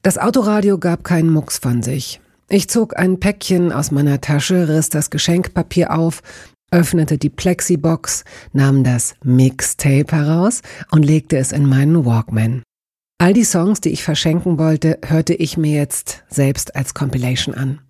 Das 0.02 0.18
Autoradio 0.18 0.80
gab 0.80 1.06
keinen 1.06 1.30
Mucks 1.30 1.60
von 1.60 1.82
sich. 1.82 2.20
Ich 2.54 2.70
zog 2.70 3.00
ein 3.00 3.20
Päckchen 3.20 3.72
aus 3.72 3.90
meiner 3.90 4.22
Tasche, 4.22 4.70
riss 4.70 4.90
das 4.90 5.10
Geschenkpapier 5.10 5.92
auf, 5.92 6.22
öffnete 6.70 7.18
die 7.18 7.32
Plexibox, 7.32 8.26
nahm 8.52 8.84
das 8.84 9.16
Mixtape 9.24 10.16
heraus 10.16 10.62
und 10.92 11.02
legte 11.02 11.38
es 11.38 11.52
in 11.52 11.66
meinen 11.68 12.06
Walkman. 12.06 12.62
All 13.18 13.34
die 13.34 13.44
Songs, 13.44 13.82
die 13.82 13.90
ich 13.90 14.04
verschenken 14.04 14.60
wollte, 14.60 15.00
hörte 15.04 15.34
ich 15.34 15.58
mir 15.58 15.76
jetzt 15.76 16.26
selbst 16.30 16.76
als 16.76 16.94
Compilation 16.94 17.56
an. 17.56 17.82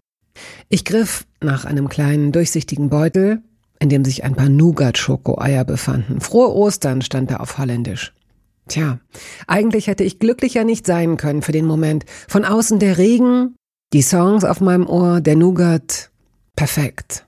Ich 0.70 0.86
griff 0.86 1.26
nach 1.42 1.66
einem 1.66 1.90
kleinen 1.90 2.32
durchsichtigen 2.32 2.90
Beutel, 2.90 3.42
in 3.80 3.90
dem 3.90 4.06
sich 4.06 4.24
ein 4.24 4.36
paar 4.36 4.48
Nougat-Schokoeier 4.48 5.66
befanden. 5.66 6.22
Frohe 6.22 6.56
Ostern 6.56 7.02
stand 7.02 7.32
da 7.32 7.38
auf 7.38 7.58
Holländisch. 7.58 8.14
Tja, 8.70 9.00
eigentlich 9.46 9.88
hätte 9.88 10.06
ich 10.06 10.20
glücklicher 10.20 10.64
nicht 10.64 10.86
sein 10.86 11.18
können 11.18 11.42
für 11.42 11.52
den 11.52 11.66
Moment. 11.66 12.06
Von 12.30 12.46
außen 12.46 12.80
der 12.80 12.98
Regen, 12.98 13.58
die 13.94 14.02
Songs 14.02 14.44
auf 14.44 14.60
meinem 14.60 14.88
Ohr, 14.88 15.22
der 15.22 15.36
Nougat, 15.36 16.10
perfekt. 16.56 17.26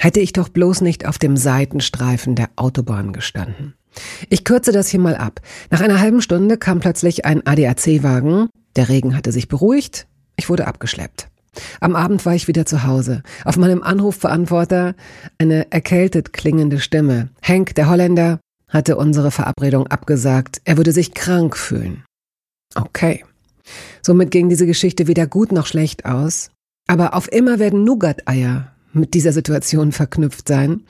Hätte 0.00 0.20
ich 0.20 0.32
doch 0.32 0.48
bloß 0.48 0.80
nicht 0.80 1.06
auf 1.06 1.18
dem 1.18 1.36
Seitenstreifen 1.36 2.34
der 2.34 2.50
Autobahn 2.56 3.12
gestanden. 3.12 3.74
Ich 4.28 4.44
kürze 4.44 4.72
das 4.72 4.88
hier 4.88 5.00
mal 5.00 5.16
ab. 5.16 5.40
Nach 5.70 5.80
einer 5.80 6.00
halben 6.00 6.20
Stunde 6.20 6.56
kam 6.56 6.80
plötzlich 6.80 7.24
ein 7.24 7.46
ADAC-Wagen. 7.46 8.48
Der 8.76 8.88
Regen 8.88 9.16
hatte 9.16 9.32
sich 9.32 9.48
beruhigt. 9.48 10.06
Ich 10.36 10.48
wurde 10.48 10.66
abgeschleppt. 10.66 11.28
Am 11.80 11.96
Abend 11.96 12.24
war 12.26 12.34
ich 12.34 12.46
wieder 12.46 12.66
zu 12.66 12.84
Hause. 12.84 13.22
Auf 13.44 13.56
meinem 13.56 13.82
Anrufbeantworter 13.82 14.94
eine 15.38 15.72
erkältet 15.72 16.32
klingende 16.32 16.78
Stimme. 16.78 17.30
Henk, 17.40 17.74
der 17.74 17.88
Holländer, 17.88 18.38
hatte 18.68 18.96
unsere 18.96 19.30
Verabredung 19.30 19.86
abgesagt. 19.88 20.60
Er 20.64 20.76
würde 20.76 20.92
sich 20.92 21.14
krank 21.14 21.56
fühlen. 21.56 22.04
Okay. 22.74 23.24
Somit 24.02 24.30
ging 24.30 24.48
diese 24.48 24.66
Geschichte 24.66 25.06
weder 25.06 25.26
gut 25.26 25.52
noch 25.52 25.66
schlecht 25.66 26.04
aus. 26.04 26.50
Aber 26.86 27.14
auf 27.14 27.30
immer 27.30 27.58
werden 27.58 27.84
Nougat-Eier 27.84 28.72
mit 28.92 29.14
dieser 29.14 29.32
Situation 29.32 29.92
verknüpft 29.92 30.48
sein. 30.48 30.82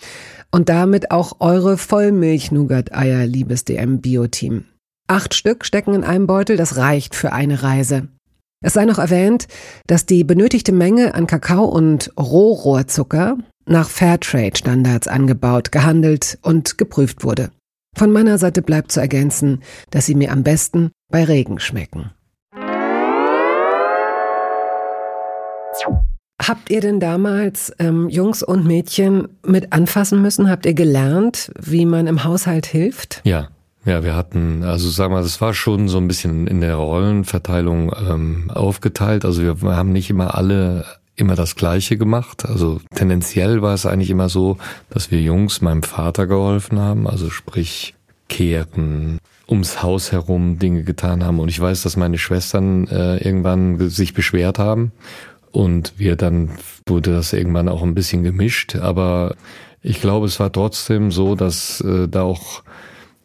Und 0.51 0.69
damit 0.69 1.11
auch 1.11 1.41
eure 1.41 1.77
Vollmilch-Nougat-Eier, 1.77 3.27
liebes 3.27 3.65
DM-Bio-Team. 3.65 4.65
Acht 5.09 5.35
Stück 5.35 5.65
stecken 5.65 5.95
in 5.95 6.05
einem 6.05 6.27
Beutel, 6.27 6.57
das 6.57 6.77
reicht 6.77 7.15
für 7.15 7.33
eine 7.33 7.63
Reise. 7.63 8.09
Es 8.61 8.73
sei 8.73 8.85
noch 8.85 8.99
erwähnt, 8.99 9.47
dass 9.87 10.07
die 10.07 10.25
benötigte 10.25 10.73
Menge 10.73 11.15
an 11.15 11.27
Kakao 11.27 11.65
und 11.65 12.13
Rohrohrzucker 12.19 13.39
nach 13.67 13.89
Fairtrade-Standards 13.89 15.07
angebaut, 15.07 15.71
gehandelt 15.71 16.39
und 16.43 16.79
geprüft 16.79 17.25
wurde. 17.25 17.51
Von 17.97 18.11
meiner 18.11 18.39
Seite 18.39 18.63
bleibt 18.63 18.91
zu 18.91 19.01
ergänzen, 19.01 19.63
dass 19.91 20.07
sie 20.07 20.15
mir 20.15 20.33
am 20.33 20.43
besten 20.43 20.91
bei 21.11 21.25
Regen 21.25 21.61
schmecken. 21.61 22.11
Habt 26.41 26.71
ihr 26.71 26.81
denn 26.81 27.01
damals 27.01 27.73
ähm, 27.79 28.09
Jungs 28.09 28.43
und 28.43 28.65
Mädchen 28.65 29.29
mit 29.45 29.73
anfassen 29.73 30.23
müssen? 30.23 30.49
Habt 30.49 30.67
ihr 30.67 30.75
gelernt, 30.75 31.51
wie 31.61 31.85
man 31.85 32.07
im 32.07 32.23
Haushalt 32.23 32.67
hilft? 32.67 33.21
Ja, 33.25 33.49
ja, 33.85 34.05
wir 34.05 34.15
hatten, 34.15 34.63
also 34.65 34.89
sag 34.89 35.11
mal, 35.11 35.23
das 35.23 35.41
war 35.41 35.53
schon 35.53 35.89
so 35.89 35.99
ein 35.99 36.07
bisschen 36.07 36.47
in 36.47 36.61
der 36.61 36.77
Rollenverteilung 36.77 37.93
ähm, 38.09 38.51
aufgeteilt. 38.55 39.25
Also 39.25 39.43
wir 39.43 39.77
haben 39.77 39.93
nicht 39.93 40.11
immer 40.11 40.37
alle 40.37 40.85
immer 41.17 41.35
das 41.35 41.57
Gleiche 41.57 41.97
gemacht. 41.97 42.47
Also 42.47 42.81
tendenziell 42.95 43.61
war 43.61 43.75
es 43.75 43.87
eigentlich 43.87 44.11
immer 44.11 44.29
so, 44.29 44.57
dass 44.89 45.11
wir 45.11 45.21
Jungs 45.21 45.61
meinem 45.61 45.83
Vater 45.83 46.29
geholfen 46.29 46.79
haben, 46.79 47.09
also 47.09 47.29
sprich 47.29 47.95
kehren, 48.29 49.19
ums 49.49 49.83
Haus 49.83 50.13
herum 50.13 50.61
Dinge 50.61 50.85
getan 50.85 51.25
haben. 51.25 51.41
Und 51.41 51.49
ich 51.49 51.61
weiß, 51.61 51.83
dass 51.83 51.97
meine 51.97 52.19
Schwestern 52.19 52.87
äh, 52.87 53.17
irgendwann 53.17 53.91
sich 53.91 54.15
beschwert 54.15 54.61
haben 54.61 54.93
und 55.51 55.95
wir 55.97 56.17
dann 56.17 56.51
wurde 56.87 57.13
das 57.13 57.33
irgendwann 57.33 57.69
auch 57.69 57.83
ein 57.83 57.95
bisschen 57.95 58.23
gemischt, 58.23 58.77
aber 58.77 59.35
ich 59.83 60.01
glaube, 60.01 60.27
es 60.27 60.41
war 60.41 60.53
trotzdem 60.53 61.11
so, 61.11 61.35
dass 61.35 61.81
äh, 61.81 62.09
da 62.09 62.23
auch 62.23 62.63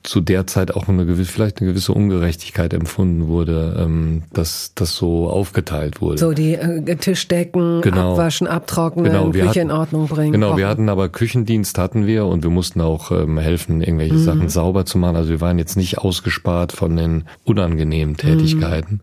zu 0.03 0.19
der 0.19 0.45
Zeit 0.47 0.75
auch 0.75 0.87
eine 0.87 1.05
gewisse, 1.05 1.31
vielleicht 1.31 1.61
eine 1.61 1.69
gewisse 1.69 1.93
Ungerechtigkeit 1.93 2.73
empfunden 2.73 3.27
wurde, 3.27 3.77
ähm, 3.79 4.23
dass 4.33 4.73
das 4.75 4.95
so 4.95 5.29
aufgeteilt 5.29 6.01
wurde. 6.01 6.17
So 6.17 6.33
die 6.33 6.55
äh, 6.55 6.95
Tischdecken 6.97 7.81
genau. 7.81 8.11
abwaschen, 8.11 8.47
abtrocknen, 8.47 9.05
genau, 9.05 9.31
Küche 9.31 9.47
hatten, 9.47 9.59
in 9.59 9.71
Ordnung 9.71 10.07
bringen. 10.07 10.33
Genau, 10.33 10.49
kochen. 10.49 10.59
wir 10.59 10.67
hatten 10.67 10.89
aber 10.89 11.09
Küchendienst 11.09 11.77
hatten 11.77 12.05
wir 12.05 12.25
und 12.25 12.43
wir 12.43 12.49
mussten 12.49 12.81
auch 12.81 13.11
ähm, 13.11 13.37
helfen, 13.37 13.81
irgendwelche 13.81 14.15
mhm. 14.15 14.23
Sachen 14.23 14.49
sauber 14.49 14.85
zu 14.85 14.97
machen. 14.97 15.15
Also 15.15 15.29
wir 15.29 15.41
waren 15.41 15.57
jetzt 15.57 15.77
nicht 15.77 15.99
ausgespart 15.99 16.73
von 16.73 16.95
den 16.97 17.23
unangenehmen 17.45 18.17
Tätigkeiten. 18.17 18.95
Mhm. 18.95 19.01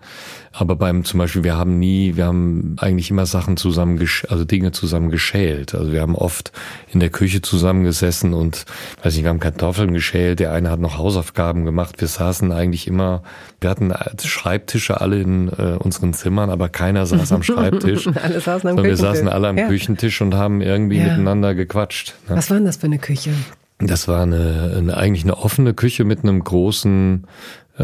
Aber 0.52 0.74
beim 0.74 1.04
zum 1.04 1.18
Beispiel, 1.18 1.44
wir 1.44 1.56
haben 1.56 1.78
nie, 1.78 2.16
wir 2.16 2.26
haben 2.26 2.74
eigentlich 2.78 3.10
immer 3.10 3.24
Sachen 3.24 3.56
zusammen, 3.56 4.04
also 4.28 4.44
Dinge 4.44 4.72
zusammen 4.72 5.10
geschält. 5.10 5.76
Also 5.76 5.92
wir 5.92 6.00
haben 6.00 6.16
oft 6.16 6.50
in 6.92 6.98
der 6.98 7.10
Küche 7.10 7.40
zusammengesessen 7.40 8.34
und, 8.34 8.64
weiß 9.02 9.14
nicht, 9.14 9.22
wir 9.22 9.30
haben 9.30 9.38
Kartoffeln 9.38 9.94
geschält, 9.94 10.40
der 10.40 10.52
eine 10.52 10.70
hat 10.70 10.80
noch 10.80 10.98
Hausaufgaben 10.98 11.64
gemacht. 11.64 12.00
Wir 12.00 12.08
saßen 12.08 12.50
eigentlich 12.50 12.88
immer, 12.88 13.22
wir 13.60 13.70
hatten 13.70 13.94
Schreibtische 14.20 15.00
alle 15.00 15.20
in 15.20 15.48
äh, 15.50 15.76
unseren 15.78 16.14
Zimmern, 16.14 16.50
aber 16.50 16.68
keiner 16.68 17.06
saß 17.06 17.30
am 17.30 17.44
Schreibtisch. 17.44 18.08
alle 18.22 18.40
saßen 18.40 18.70
am 18.70 18.76
Küchentisch. 18.76 18.88
Wir 18.88 18.96
saßen 18.96 19.28
alle 19.28 19.48
am 19.48 19.56
ja. 19.58 19.68
Küchentisch 19.68 20.20
und 20.20 20.34
haben 20.34 20.62
irgendwie 20.62 20.98
ja. 20.98 21.04
miteinander 21.04 21.54
gequatscht. 21.54 22.14
Ne? 22.28 22.36
Was 22.36 22.50
war 22.50 22.56
denn 22.56 22.66
das 22.66 22.78
für 22.78 22.86
eine 22.86 22.98
Küche? 22.98 23.30
Das 23.82 24.08
war 24.08 24.22
eine, 24.22 24.74
eine 24.76 24.96
eigentlich 24.96 25.24
eine 25.24 25.38
offene 25.38 25.72
Küche 25.72 26.04
mit 26.04 26.22
einem 26.22 26.44
großen 26.44 27.26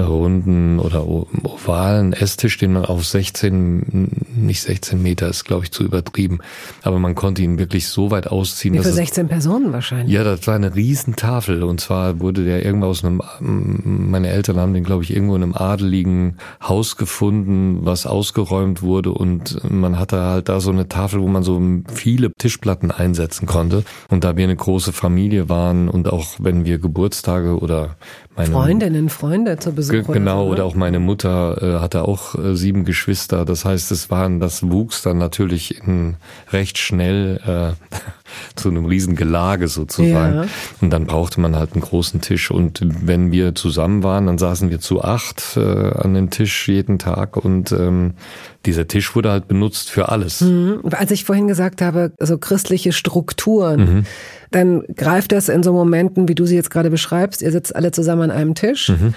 runden 0.04 0.78
oder 0.78 1.06
ovalen 1.06 2.12
Esstisch, 2.12 2.58
den 2.58 2.72
man 2.72 2.84
auf 2.84 3.04
16, 3.04 4.10
nicht 4.36 4.62
16 4.62 5.02
Meter 5.02 5.28
ist, 5.28 5.44
glaube 5.44 5.64
ich, 5.64 5.72
zu 5.72 5.84
übertrieben. 5.84 6.38
Aber 6.82 6.98
man 6.98 7.14
konnte 7.14 7.42
ihn 7.42 7.58
wirklich 7.58 7.88
so 7.88 8.10
weit 8.10 8.26
ausziehen. 8.26 8.74
Wie 8.74 8.78
für 8.78 8.92
16 8.92 9.24
es, 9.24 9.30
Personen 9.30 9.72
wahrscheinlich. 9.72 10.12
Ja, 10.14 10.24
das 10.24 10.46
war 10.46 10.54
eine 10.54 10.74
Riesentafel. 10.74 11.62
Und 11.62 11.80
zwar 11.80 12.20
wurde 12.20 12.44
der 12.44 12.64
irgendwo 12.64 12.86
aus 12.86 13.04
einem, 13.04 13.22
meine 13.40 14.28
Eltern 14.28 14.58
haben 14.58 14.74
den, 14.74 14.84
glaube 14.84 15.02
ich, 15.02 15.14
irgendwo 15.14 15.36
in 15.36 15.42
einem 15.42 15.54
adeligen 15.54 16.36
Haus 16.62 16.96
gefunden, 16.96 17.80
was 17.82 18.06
ausgeräumt 18.06 18.82
wurde. 18.82 19.12
Und 19.12 19.58
man 19.70 19.98
hatte 19.98 20.20
halt 20.20 20.48
da 20.48 20.60
so 20.60 20.70
eine 20.70 20.88
Tafel, 20.88 21.20
wo 21.20 21.28
man 21.28 21.42
so 21.42 21.60
viele 21.92 22.32
Tischplatten 22.32 22.90
einsetzen 22.90 23.46
konnte. 23.46 23.84
Und 24.08 24.24
da 24.24 24.36
wir 24.36 24.44
eine 24.44 24.56
große 24.56 24.92
Familie 24.92 25.48
waren 25.48 25.88
und 25.88 26.12
auch 26.12 26.36
wenn 26.38 26.64
wir 26.64 26.78
Geburtstage 26.78 27.58
oder 27.58 27.96
meine, 28.36 28.50
Freundinnen, 28.50 29.08
Freunde 29.08 29.56
zur 29.58 29.72
Besuch. 29.72 30.06
Genau, 30.12 30.44
oder, 30.44 30.52
oder 30.52 30.64
auch 30.64 30.74
meine 30.74 31.00
Mutter 31.00 31.62
äh, 31.62 31.80
hatte 31.80 32.06
auch 32.06 32.34
äh, 32.34 32.54
sieben 32.54 32.84
Geschwister. 32.84 33.44
Das 33.44 33.64
heißt, 33.64 33.90
es 33.92 34.10
waren, 34.10 34.40
das 34.40 34.70
wuchs 34.70 35.02
dann 35.02 35.18
natürlich 35.18 35.82
in, 35.82 36.16
recht 36.52 36.78
schnell 36.78 37.40
äh, 37.46 37.96
zu 38.54 38.68
einem 38.68 38.84
riesen 38.84 39.16
Gelage 39.16 39.68
sozusagen. 39.68 40.34
Ja. 40.34 40.46
Und 40.80 40.90
dann 40.90 41.06
brauchte 41.06 41.40
man 41.40 41.56
halt 41.56 41.72
einen 41.72 41.82
großen 41.82 42.20
Tisch. 42.20 42.50
Und 42.50 42.80
wenn 42.82 43.32
wir 43.32 43.54
zusammen 43.54 44.02
waren, 44.02 44.26
dann 44.26 44.38
saßen 44.38 44.70
wir 44.70 44.80
zu 44.80 45.02
acht 45.02 45.56
äh, 45.56 45.60
an 45.60 46.14
dem 46.14 46.30
Tisch 46.30 46.68
jeden 46.68 46.98
Tag 46.98 47.36
und 47.36 47.72
ähm, 47.72 48.14
dieser 48.66 48.88
Tisch 48.88 49.14
wurde 49.14 49.30
halt 49.30 49.48
benutzt 49.48 49.90
für 49.90 50.08
alles. 50.08 50.40
Mhm. 50.40 50.80
Als 50.90 51.10
ich 51.10 51.24
vorhin 51.24 51.48
gesagt 51.48 51.80
habe, 51.80 52.12
so 52.20 52.36
christliche 52.36 52.92
Strukturen, 52.92 53.80
mhm. 53.80 54.06
Dann 54.50 54.84
greift 54.94 55.32
das 55.32 55.48
in 55.48 55.62
so 55.62 55.72
Momenten, 55.72 56.28
wie 56.28 56.34
du 56.34 56.46
sie 56.46 56.56
jetzt 56.56 56.70
gerade 56.70 56.90
beschreibst. 56.90 57.42
Ihr 57.42 57.52
sitzt 57.52 57.74
alle 57.74 57.90
zusammen 57.90 58.22
an 58.22 58.30
einem 58.30 58.54
Tisch. 58.54 58.88
Mhm. 58.88 59.14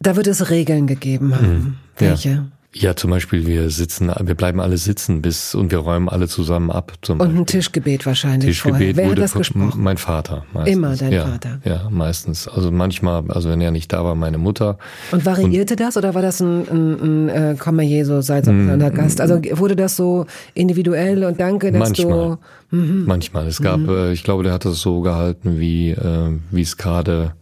Da 0.00 0.16
wird 0.16 0.26
es 0.26 0.50
Regeln 0.50 0.86
gegeben 0.86 1.34
haben. 1.34 1.52
Mhm. 1.52 1.74
Welche? 1.98 2.28
Ja, 2.28 2.46
zum 2.96 3.10
Beispiel, 3.10 3.46
wir 3.46 3.70
sitzen, 3.70 4.12
wir 4.20 4.34
bleiben 4.34 4.60
alle 4.60 4.76
sitzen 4.76 5.22
bis 5.22 5.54
und 5.54 5.70
wir 5.70 5.78
räumen 5.78 6.08
alle 6.08 6.28
zusammen 6.28 6.70
ab. 6.70 6.92
und 7.08 7.20
ein 7.22 7.46
Tischgebet 7.46 8.04
wahrscheinlich. 8.04 8.50
Tischgebet 8.50 8.78
vorher. 8.78 8.96
Wer 8.96 9.04
wurde 9.06 9.22
hat 9.22 9.24
das 9.24 9.32
gesprochen? 9.32 9.82
Mein 9.82 9.96
Vater. 9.96 10.44
Meistens. 10.52 10.76
Immer 10.76 10.96
dein 10.96 11.12
ja, 11.12 11.26
Vater. 11.26 11.60
Ja, 11.64 11.88
meistens. 11.90 12.46
Also 12.46 12.70
manchmal, 12.70 13.24
also 13.30 13.48
wenn 13.48 13.62
er 13.62 13.70
nicht 13.70 13.90
da 13.90 14.04
war, 14.04 14.14
meine 14.14 14.36
Mutter. 14.36 14.78
Und 15.12 15.24
variierte 15.24 15.74
und, 15.74 15.80
das 15.80 15.96
oder 15.96 16.14
war 16.14 16.20
das 16.20 16.40
ein, 16.40 16.68
ein, 16.68 17.00
ein, 17.00 17.30
ein 17.30 17.54
äh, 17.54 17.56
Komme 17.58 17.84
Jesu, 17.84 18.20
sei 18.20 18.42
so 18.42 18.50
ein 18.50 18.76
mm, 18.76 18.94
Gast? 18.94 19.22
Also 19.22 19.40
wurde 19.52 19.74
das 19.74 19.96
so 19.96 20.26
individuell 20.52 21.24
und 21.24 21.40
danke, 21.40 21.72
dass 21.72 21.80
manchmal, 21.80 22.38
du. 22.70 22.76
Mhm. 22.76 23.04
Manchmal. 23.06 23.46
Es 23.46 23.62
gab, 23.62 23.78
mhm. 23.78 23.88
äh, 23.88 24.12
ich 24.12 24.24
glaube, 24.24 24.42
der 24.42 24.52
hat 24.52 24.66
das 24.66 24.80
so 24.80 25.00
gehalten, 25.00 25.58
wie 25.58 25.92
äh, 25.92 26.38
wie 26.50 26.62
es 26.62 26.76
gerade, 26.76 27.32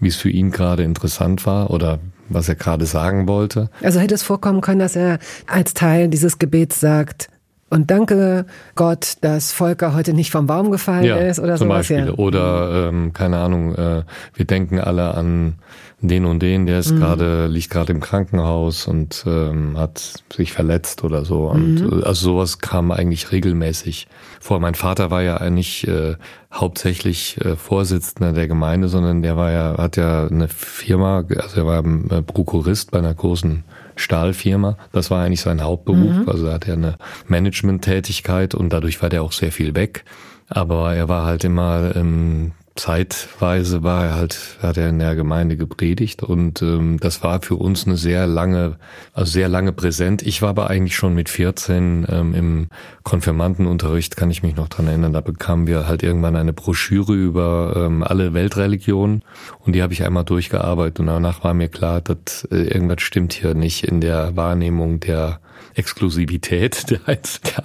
wie 0.00 0.08
es 0.08 0.16
für 0.16 0.30
ihn 0.30 0.50
gerade 0.50 0.84
interessant 0.84 1.44
war 1.44 1.70
oder 1.70 1.98
was 2.30 2.48
er 2.48 2.54
gerade 2.54 2.86
sagen 2.86 3.28
wollte. 3.28 3.68
Also 3.82 4.00
hätte 4.00 4.14
es 4.14 4.22
vorkommen 4.22 4.60
können, 4.60 4.78
dass 4.80 4.96
er 4.96 5.18
als 5.46 5.74
Teil 5.74 6.08
dieses 6.08 6.38
Gebets 6.38 6.80
sagt, 6.80 7.28
und 7.70 7.90
danke 7.90 8.46
Gott, 8.74 9.14
dass 9.20 9.52
Volker 9.52 9.94
heute 9.94 10.12
nicht 10.12 10.30
vom 10.30 10.46
Baum 10.46 10.70
gefallen 10.70 11.04
ja, 11.04 11.16
ist 11.16 11.38
oder 11.38 11.56
zum 11.56 11.68
sowas. 11.68 11.78
Beispiel. 11.78 12.06
Ja. 12.06 12.12
Oder 12.14 12.88
ähm, 12.88 13.12
keine 13.12 13.38
Ahnung, 13.38 13.74
äh, 13.76 14.02
wir 14.34 14.44
denken 14.44 14.80
alle 14.80 15.14
an 15.14 15.54
den 16.02 16.24
und 16.24 16.40
den, 16.40 16.66
der 16.66 16.78
ist 16.78 16.92
mhm. 16.92 16.98
gerade, 16.98 17.46
liegt 17.46 17.70
gerade 17.70 17.92
im 17.92 18.00
Krankenhaus 18.00 18.86
und 18.86 19.24
ähm, 19.26 19.78
hat 19.78 20.24
sich 20.34 20.52
verletzt 20.52 21.04
oder 21.04 21.24
so. 21.24 21.48
Und 21.48 21.74
mhm. 21.76 22.02
also 22.04 22.32
sowas 22.32 22.58
kam 22.58 22.90
eigentlich 22.90 23.32
regelmäßig 23.32 24.08
vor. 24.40 24.60
Mein 24.60 24.74
Vater 24.74 25.10
war 25.10 25.22
ja 25.22 25.36
eigentlich 25.36 25.86
äh, 25.86 26.16
hauptsächlich 26.52 27.38
äh, 27.44 27.54
Vorsitzender 27.54 28.32
der 28.32 28.48
Gemeinde, 28.48 28.88
sondern 28.88 29.22
der 29.22 29.36
war 29.36 29.52
ja, 29.52 29.76
hat 29.76 29.96
ja 29.96 30.26
eine 30.26 30.48
Firma, 30.48 31.24
also 31.36 31.60
er 31.60 31.66
war 31.66 31.84
äh, 31.84 32.22
Prokurist 32.22 32.90
bei 32.90 32.98
einer 32.98 33.14
großen 33.14 33.64
Stahlfirma. 33.96 34.76
Das 34.92 35.10
war 35.10 35.24
eigentlich 35.24 35.40
sein 35.40 35.62
Hauptberuf. 35.62 35.98
Mhm. 35.98 36.28
Also 36.28 36.46
er 36.46 36.54
hatte 36.54 36.68
ja 36.68 36.74
eine 36.74 36.94
Management-Tätigkeit 37.28 38.54
und 38.54 38.72
dadurch 38.72 39.00
war 39.02 39.08
der 39.08 39.22
auch 39.22 39.32
sehr 39.32 39.52
viel 39.52 39.74
weg. 39.74 40.04
Aber 40.48 40.94
er 40.94 41.08
war 41.08 41.24
halt 41.24 41.44
immer 41.44 41.94
ähm, 41.94 42.52
zeitweise 42.76 43.82
war 43.82 44.06
er 44.06 44.14
halt, 44.14 44.58
hat 44.62 44.76
er 44.76 44.88
in 44.88 44.98
der 44.98 45.16
Gemeinde 45.16 45.56
gepredigt 45.56 46.22
und 46.22 46.62
ähm, 46.62 46.98
das 47.00 47.22
war 47.22 47.42
für 47.42 47.56
uns 47.56 47.86
eine 47.86 47.96
sehr 47.96 48.26
lange, 48.26 48.76
also 49.12 49.30
sehr 49.30 49.48
lange 49.48 49.72
präsent. 49.72 50.22
Ich 50.22 50.40
war 50.40 50.50
aber 50.50 50.70
eigentlich 50.70 50.94
schon 50.94 51.14
mit 51.14 51.28
14 51.28 52.06
ähm, 52.08 52.34
im 52.34 52.68
Konfirmandenunterricht, 53.02 54.16
kann 54.16 54.30
ich 54.30 54.42
mich 54.42 54.56
noch 54.56 54.68
dran 54.68 54.86
erinnern, 54.86 55.12
da 55.12 55.20
bekamen 55.20 55.66
wir 55.66 55.86
halt 55.86 56.02
irgendwann 56.02 56.36
eine 56.36 56.52
Broschüre 56.52 57.12
über 57.12 57.74
ähm, 57.76 58.02
alle 58.02 58.34
Weltreligionen 58.34 59.22
und 59.58 59.74
die 59.74 59.82
habe 59.82 59.92
ich 59.92 60.04
einmal 60.04 60.24
durchgearbeitet 60.24 61.00
und 61.00 61.06
danach 61.06 61.42
war 61.42 61.54
mir 61.54 61.68
klar, 61.68 62.00
dass 62.00 62.44
äh, 62.50 62.56
irgendwas 62.56 63.02
stimmt 63.02 63.32
hier 63.32 63.54
nicht 63.54 63.84
in 63.84 64.00
der 64.00 64.36
Wahrnehmung 64.36 65.00
der 65.00 65.40
Exklusivität 65.80 66.90
der, 66.90 67.00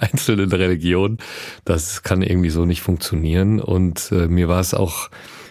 einzelnen 0.00 0.50
Religion. 0.50 1.18
Das 1.64 2.02
kann 2.02 2.22
irgendwie 2.22 2.50
so 2.50 2.64
nicht 2.64 2.80
funktionieren. 2.80 3.60
Und 3.60 4.10
äh, 4.10 4.26
mir 4.26 4.48
war 4.48 4.60
es 4.60 4.72
auch 4.74 5.10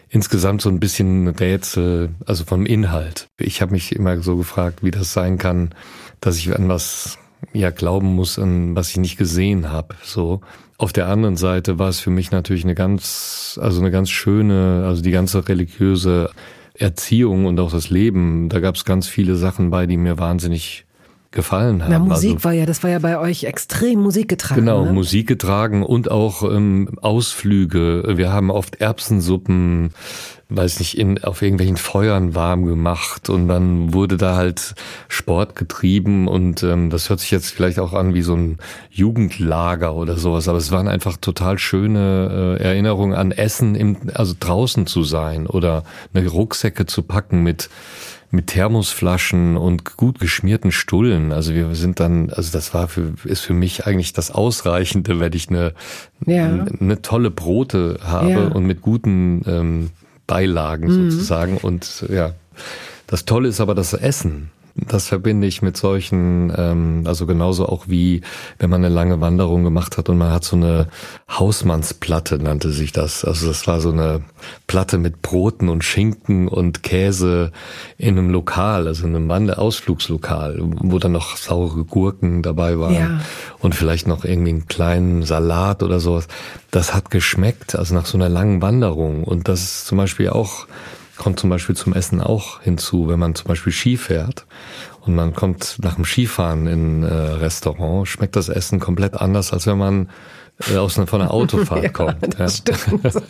insgesamt 0.09 0.61
so 0.61 0.70
ein 0.70 0.80
bisschen 0.80 1.28
Rätsel, 1.28 2.09
also 2.26 2.43
vom 2.43 2.66
Inhalt. 2.66 3.28
Ich 3.38 3.61
habe 3.61 3.72
mich 3.72 3.95
immer 3.95 4.20
so 4.22 4.36
gefragt, 4.38 4.84
wie 4.84 4.91
das 4.91 5.13
sein 5.13 5.38
kann, 5.38 5.76
dass 6.22 6.38
ich 6.38 6.55
an 6.55 6.68
was 6.68 7.20
ja 7.53 7.70
glauben 7.70 8.16
muss, 8.16 8.39
an 8.39 8.76
was 8.76 8.89
ich 8.89 8.97
nicht 8.97 9.18
gesehen 9.18 9.70
habe. 9.72 9.95
So. 10.03 10.41
Auf 10.78 10.91
der 10.91 11.07
anderen 11.07 11.38
Seite 11.38 11.78
war 11.78 11.89
es 11.89 11.99
für 11.99 12.09
mich 12.09 12.32
natürlich 12.32 12.63
eine 12.63 12.76
ganz, 12.76 13.59
also 13.61 13.80
eine 13.80 13.91
ganz 13.91 14.09
schöne, 14.09 14.86
also 14.88 15.01
die 15.01 15.11
ganze 15.11 15.47
religiöse 15.47 16.32
Erziehung 16.74 17.45
und 17.45 17.59
auch 17.59 17.72
das 17.72 17.89
Leben. 17.89 18.49
Da 18.49 18.59
gab 18.59 18.76
es 18.76 18.86
ganz 18.86 19.07
viele 19.07 19.36
Sachen 19.36 19.70
bei, 19.70 19.86
die 19.86 19.97
mir 19.97 20.18
wahnsinnig 20.18 20.84
gefallen 21.36 21.83
haben. 21.83 21.91
Na, 21.91 21.99
Musik 21.99 22.36
also, 22.36 22.43
war 22.45 22.53
ja, 22.53 22.65
das 22.65 22.81
war 22.81 22.89
ja 22.89 22.99
bei 22.99 23.19
euch 23.19 23.43
extrem 23.43 23.99
Musik 24.01 24.27
getragen. 24.29 24.61
Genau, 24.61 24.86
ne? 24.86 24.93
Musik 24.93 25.27
getragen 25.27 25.83
und 25.83 26.09
auch 26.09 26.41
ähm, 26.43 26.97
Ausflüge. 27.01 28.13
Wir 28.15 28.31
haben 28.31 28.49
oft 28.49 28.81
Erbsensuppen, 28.81 29.91
weiß 30.49 30.79
nicht, 30.79 30.97
in, 30.97 31.23
auf 31.23 31.41
irgendwelchen 31.41 31.77
Feuern 31.77 32.33
warm 32.36 32.65
gemacht 32.65 33.29
und 33.29 33.47
dann 33.47 33.93
wurde 33.93 34.17
da 34.17 34.36
halt 34.36 34.75
Sport 35.07 35.55
getrieben 35.55 36.27
und 36.27 36.63
ähm, 36.63 36.89
das 36.89 37.09
hört 37.09 37.19
sich 37.19 37.31
jetzt 37.31 37.51
vielleicht 37.51 37.79
auch 37.79 37.93
an 37.93 38.13
wie 38.13 38.21
so 38.21 38.36
ein 38.36 38.57
Jugendlager 38.89 39.95
oder 39.95 40.17
sowas, 40.17 40.47
aber 40.47 40.57
es 40.57 40.71
waren 40.71 40.88
einfach 40.88 41.17
total 41.17 41.59
schöne 41.59 42.57
äh, 42.59 42.63
Erinnerungen 42.63 43.15
an 43.15 43.31
Essen, 43.31 43.75
im, 43.75 43.97
also 44.13 44.33
draußen 44.39 44.88
zu 44.88 45.03
sein 45.03 45.47
oder 45.47 45.83
eine 46.13 46.27
Rucksäcke 46.27 46.86
zu 46.86 47.03
packen 47.03 47.43
mit 47.43 47.69
mit 48.32 48.47
Thermosflaschen 48.47 49.57
und 49.57 49.97
gut 49.97 50.19
geschmierten 50.19 50.71
Stullen. 50.71 51.32
Also 51.32 51.53
wir 51.53 51.73
sind 51.76 51.99
dann, 51.99 52.30
also 52.32 52.51
das 52.51 52.73
war 52.73 52.88
für, 52.88 53.13
ist 53.23 53.41
für 53.41 53.53
mich 53.53 53.86
eigentlich 53.86 54.13
das 54.13 54.32
Ausreichende, 54.32 55.19
wenn 55.19 55.34
ich 55.34 55.49
eine, 55.49 55.73
ja. 56.26 56.65
eine 56.80 57.01
tolle 57.01 57.32
Brote 57.32 57.99
habe 58.03 58.30
ja. 58.30 58.47
und 58.47 58.65
mit 58.65 58.82
guten 58.82 59.43
ähm, 59.47 59.89
Beilagen 60.28 60.88
mhm. 60.88 61.11
sozusagen. 61.11 61.57
Und 61.57 62.05
ja, 62.09 62.34
das 63.07 63.26
Tolle 63.26 63.49
ist 63.49 63.61
aber 63.61 63.76
das 63.76 63.93
Essen. 63.93 64.51
Das 64.78 65.07
verbinde 65.07 65.47
ich 65.47 65.61
mit 65.61 65.78
solchen, 65.78 66.51
ähm, 66.55 67.03
also 67.05 67.26
genauso 67.26 67.65
auch 67.65 67.86
wie 67.88 68.21
wenn 68.59 68.69
man 68.69 68.84
eine 68.84 68.93
lange 68.93 69.21
Wanderung 69.21 69.63
gemacht 69.63 69.97
hat 69.97 70.09
und 70.09 70.17
man 70.17 70.32
hat 70.32 70.43
so 70.43 70.57
eine 70.57 70.89
Hausmannsplatte, 71.30 72.39
nannte 72.39 72.71
sich 72.71 72.91
das. 72.91 73.23
Also 73.23 73.47
das 73.47 73.67
war 73.67 73.80
so 73.80 73.91
eine 73.91 74.23
Platte 74.67 74.97
mit 74.97 75.21
Broten 75.21 75.69
und 75.69 75.86
Schinken 75.86 76.49
und 76.49 76.84
Käse 76.84 77.53
in 77.97 78.17
einem 78.17 78.30
Lokal, 78.30 78.88
also 78.88 79.07
in 79.07 79.15
einem 79.15 79.30
Wander 79.30 79.59
Ausflugslokal, 79.59 80.59
wo 80.59 80.99
dann 80.99 81.13
noch 81.13 81.38
saure 81.38 81.86
Gurken 81.86 82.41
dabei 82.41 82.78
waren 82.78 82.93
ja. 82.95 83.21
und 83.59 83.76
vielleicht 83.76 84.07
noch 84.07 84.26
irgendwie 84.26 84.49
einen 84.49 84.67
kleinen 84.67 85.23
Salat 85.23 85.84
oder 85.84 86.01
sowas. 86.01 86.28
Das 86.71 86.93
hat 86.93 87.11
geschmeckt, 87.11 87.76
also 87.76 87.95
nach 87.95 88.05
so 88.05 88.17
einer 88.17 88.28
langen 88.28 88.61
Wanderung. 88.61 89.23
Und 89.23 89.47
das 89.47 89.63
ist 89.63 89.88
zum 89.88 89.97
Beispiel 89.97 90.32
auch 90.32 90.67
kommt 91.18 91.39
zum 91.39 91.49
Beispiel 91.49 91.76
zum 91.76 91.93
Essen 91.93 92.22
auch 92.22 92.61
hinzu, 92.61 93.07
wenn 93.07 93.20
man 93.20 93.36
zum 93.36 93.47
Beispiel 93.47 93.74
Ski 93.74 93.97
fährt 93.97 94.45
und 95.01 95.16
man 95.16 95.34
kommt 95.34 95.78
nach 95.82 95.95
dem 95.95 96.05
Skifahren 96.05 96.68
in 96.68 97.01
ein 97.01 97.03
äh, 97.03 97.13
Restaurant, 97.13 98.07
schmeckt 98.07 98.36
das 98.36 98.49
Essen 98.49 98.80
komplett 98.80 99.16
anders, 99.16 99.53
als 99.53 99.68
wenn 99.68 99.78
man 99.78 100.09
äh, 100.72 100.78
aus 100.78 100.97
einer, 100.97 101.07
von 101.07 101.22
einer 101.22 101.32
Autofahrt 101.32 101.84
ja, 101.84 101.89
kommt. 101.89 102.39
Das 102.39 102.63
ja. 102.68 102.76
Stimmt. 102.76 103.03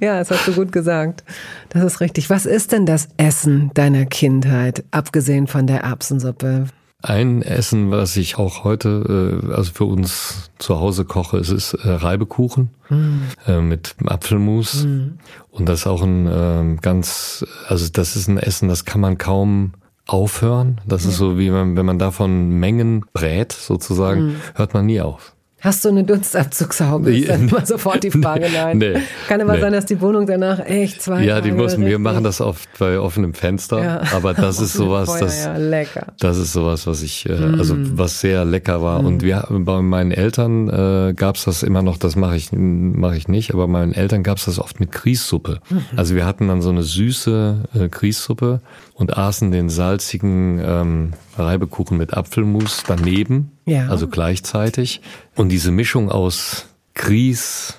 ja, 0.00 0.18
das 0.18 0.30
hast 0.30 0.48
du 0.48 0.52
gut 0.52 0.72
gesagt. 0.72 1.24
Das 1.68 1.84
ist 1.84 2.00
richtig. 2.00 2.30
Was 2.30 2.46
ist 2.46 2.72
denn 2.72 2.86
das 2.86 3.08
Essen 3.16 3.70
deiner 3.74 4.06
Kindheit, 4.06 4.84
abgesehen 4.90 5.46
von 5.46 5.66
der 5.66 5.80
Erbsensuppe? 5.80 6.66
Ein 7.06 7.42
Essen, 7.42 7.92
was 7.92 8.16
ich 8.16 8.36
auch 8.36 8.64
heute, 8.64 9.40
äh, 9.48 9.52
also 9.54 9.70
für 9.72 9.84
uns 9.84 10.50
zu 10.58 10.80
Hause 10.80 11.04
koche, 11.04 11.38
ist, 11.38 11.50
ist 11.50 11.74
äh, 11.74 11.88
Reibekuchen 11.88 12.70
mm. 12.88 13.60
mit 13.60 13.94
Apfelmus. 14.04 14.84
Mm. 14.84 15.18
Und 15.52 15.68
das 15.68 15.80
ist 15.80 15.86
auch 15.86 16.02
ein 16.02 16.28
ähm, 16.28 16.80
ganz, 16.80 17.46
also 17.68 17.86
das 17.92 18.16
ist 18.16 18.26
ein 18.26 18.38
Essen, 18.38 18.68
das 18.68 18.84
kann 18.84 19.00
man 19.00 19.18
kaum 19.18 19.74
aufhören. 20.06 20.80
Das 20.84 21.04
ja. 21.04 21.10
ist 21.10 21.18
so, 21.18 21.38
wie 21.38 21.50
man, 21.50 21.76
wenn 21.76 21.86
man 21.86 22.00
davon 22.00 22.50
Mengen 22.58 23.04
brät, 23.12 23.52
sozusagen, 23.52 24.26
mm. 24.26 24.36
hört 24.56 24.74
man 24.74 24.86
nie 24.86 25.00
auf. 25.00 25.35
Hast 25.60 25.86
du 25.86 25.88
eine 25.88 26.04
Dunstabzugshaube? 26.04 27.16
Ist 27.16 27.30
dann 27.30 27.48
immer 27.48 27.64
sofort 27.64 28.04
die 28.04 28.10
Frage, 28.22 28.46
nein. 28.52 28.76
Nee, 28.76 29.00
Kann 29.26 29.40
aber 29.40 29.54
nee. 29.54 29.60
sein, 29.60 29.72
dass 29.72 29.86
die 29.86 30.00
Wohnung 30.02 30.26
danach 30.26 30.60
echt 30.60 31.00
zwei 31.00 31.24
Ja, 31.24 31.40
die 31.40 31.50
muss, 31.50 31.78
wir 31.78 31.98
machen 31.98 32.24
das 32.24 32.42
oft 32.42 32.68
bei 32.78 33.00
offenem 33.00 33.32
Fenster, 33.32 33.82
ja. 33.82 34.02
aber 34.14 34.34
das 34.34 34.60
ist 34.60 34.72
sowas, 34.74 35.08
Feuer, 35.08 35.20
das, 35.20 35.44
ja, 35.44 35.56
lecker. 35.56 36.08
das 36.20 36.36
ist 36.36 36.52
sowas, 36.52 36.86
was 36.86 37.02
ich, 37.02 37.26
äh, 37.26 37.32
also 37.32 37.74
mm. 37.74 37.92
was 37.94 38.20
sehr 38.20 38.44
lecker 38.44 38.82
war. 38.82 39.00
Mm. 39.00 39.06
Und 39.06 39.22
wir, 39.22 39.46
bei 39.48 39.80
meinen 39.80 40.12
Eltern 40.12 40.68
äh, 40.68 41.14
gab's 41.14 41.44
das 41.46 41.62
immer 41.62 41.80
noch, 41.80 41.96
das 41.96 42.16
mache 42.16 42.36
ich, 42.36 42.50
mache 42.52 43.16
ich 43.16 43.26
nicht, 43.26 43.54
aber 43.54 43.66
meinen 43.66 43.94
Eltern 43.94 44.22
gab's 44.22 44.44
das 44.44 44.58
oft 44.58 44.78
mit 44.78 44.92
Grießsuppe. 44.92 45.60
Mhm. 45.70 45.84
Also 45.96 46.14
wir 46.14 46.26
hatten 46.26 46.48
dann 46.48 46.60
so 46.60 46.68
eine 46.68 46.82
süße 46.82 47.64
äh, 47.74 47.88
Grießsuppe 47.88 48.60
und 48.92 49.16
aßen 49.16 49.50
den 49.50 49.70
salzigen 49.70 50.60
ähm, 50.62 51.12
Reibekuchen 51.38 51.96
mit 51.96 52.14
Apfelmus 52.14 52.82
daneben, 52.86 53.55
ja. 53.66 53.88
also 53.88 54.08
gleichzeitig. 54.08 55.02
Und 55.34 55.50
diese 55.50 55.70
Mischung 55.70 56.10
aus 56.10 56.66
Grieß, 56.94 57.74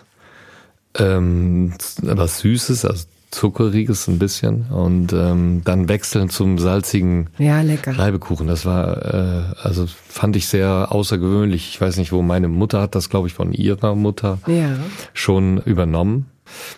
ähm, 0.99 1.73
was 2.01 2.39
Süßes, 2.39 2.85
also 2.85 3.05
Zuckeriges 3.31 4.07
ein 4.07 4.19
bisschen 4.19 4.67
und 4.71 5.11
ähm, 5.11 5.61
dann 5.65 5.89
wechseln 5.89 6.29
zum 6.29 6.57
salzigen 6.57 7.29
ja, 7.37 7.61
lecker. 7.61 7.97
Reibekuchen. 7.97 8.47
Das 8.47 8.65
war, 8.65 9.05
äh, 9.05 9.43
also 9.61 9.85
fand 10.07 10.37
ich 10.37 10.47
sehr 10.47 10.87
außergewöhnlich. 10.91 11.69
Ich 11.69 11.81
weiß 11.81 11.97
nicht, 11.97 12.13
wo 12.13 12.21
meine 12.21 12.47
Mutter 12.47 12.81
hat 12.81 12.95
das, 12.95 13.09
glaube 13.09 13.27
ich, 13.27 13.33
von 13.33 13.51
ihrer 13.51 13.95
Mutter 13.95 14.39
ja. 14.47 14.77
schon 15.13 15.57
übernommen. 15.57 16.27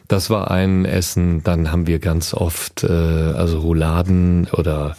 Das 0.08 0.32
war 0.32 0.50
ein 0.50 0.86
Essen. 0.86 1.44
Dann 1.44 1.72
haben 1.72 1.86
wir 1.86 2.00
ganz 2.00 2.34
oft 2.34 2.84
äh, 2.84 2.88
also 2.88 3.60
Rouladen 3.60 4.48
oder 4.52 4.96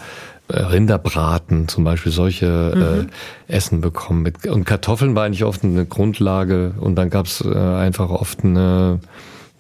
Rinderbraten, 0.51 1.68
zum 1.68 1.84
Beispiel 1.84 2.12
solche 2.12 2.72
mhm. 2.74 3.09
äh, 3.48 3.55
Essen 3.55 3.80
bekommen. 3.80 4.22
Mit, 4.22 4.46
und 4.46 4.64
Kartoffeln 4.64 5.14
war 5.14 5.24
eigentlich 5.24 5.44
oft 5.44 5.64
eine 5.64 5.86
Grundlage 5.86 6.74
und 6.78 6.96
dann 6.96 7.11
gab's 7.11 7.44
äh, 7.44 7.57
einfach 7.57 8.11
oft 8.11 8.44
eine 8.44 9.01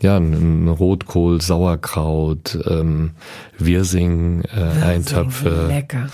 ja, 0.02 0.16
ein 0.16 0.66
Rotkohl, 0.66 1.42
Sauerkraut, 1.42 2.58
ähm, 2.66 3.10
Wirsing, 3.58 4.42
äh, 4.44 4.84
Eintopfe. 4.84 5.66
Lecker. 5.68 6.06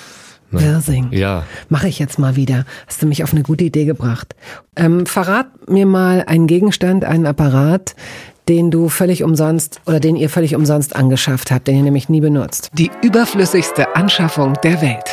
Ne? 0.51 0.61
Wirsing. 0.61 1.09
Ja. 1.13 1.45
Mache 1.69 1.89
ich 1.89 1.99
jetzt 1.99 2.19
mal 2.19 2.37
wieder. 2.37 2.65
Hast 2.87 3.03
du 3.03 3.07
mich 3.07 3.23
auf 3.23 3.33
eine 3.33 3.43
gute 3.43 3.65
Idee 3.65 3.85
gebracht. 3.85 4.35
Ähm, 4.77 5.07
verrat 5.07 5.47
mir 5.69 5.87
mal 5.87 6.25
einen 6.27 6.47
Gegenstand, 6.47 7.05
einen 7.05 7.27
Apparat, 7.27 7.95
den 8.49 8.71
du 8.71 8.89
völlig 8.89 9.25
umsonst 9.25 9.81
oder 9.87 10.01
den 10.01 10.17
ihr 10.17 10.31
völlig 10.31 10.55
umsonst 10.55 10.95
angeschafft 10.95 11.51
habt, 11.51 11.67
den 11.67 11.77
ihr 11.77 11.83
nämlich 11.83 12.09
nie 12.09 12.21
benutzt. 12.21 12.71
Die 12.75 12.91
überflüssigste 13.03 13.97
Anschaffung 13.97 14.55
der 14.63 14.81
Welt. 14.81 15.05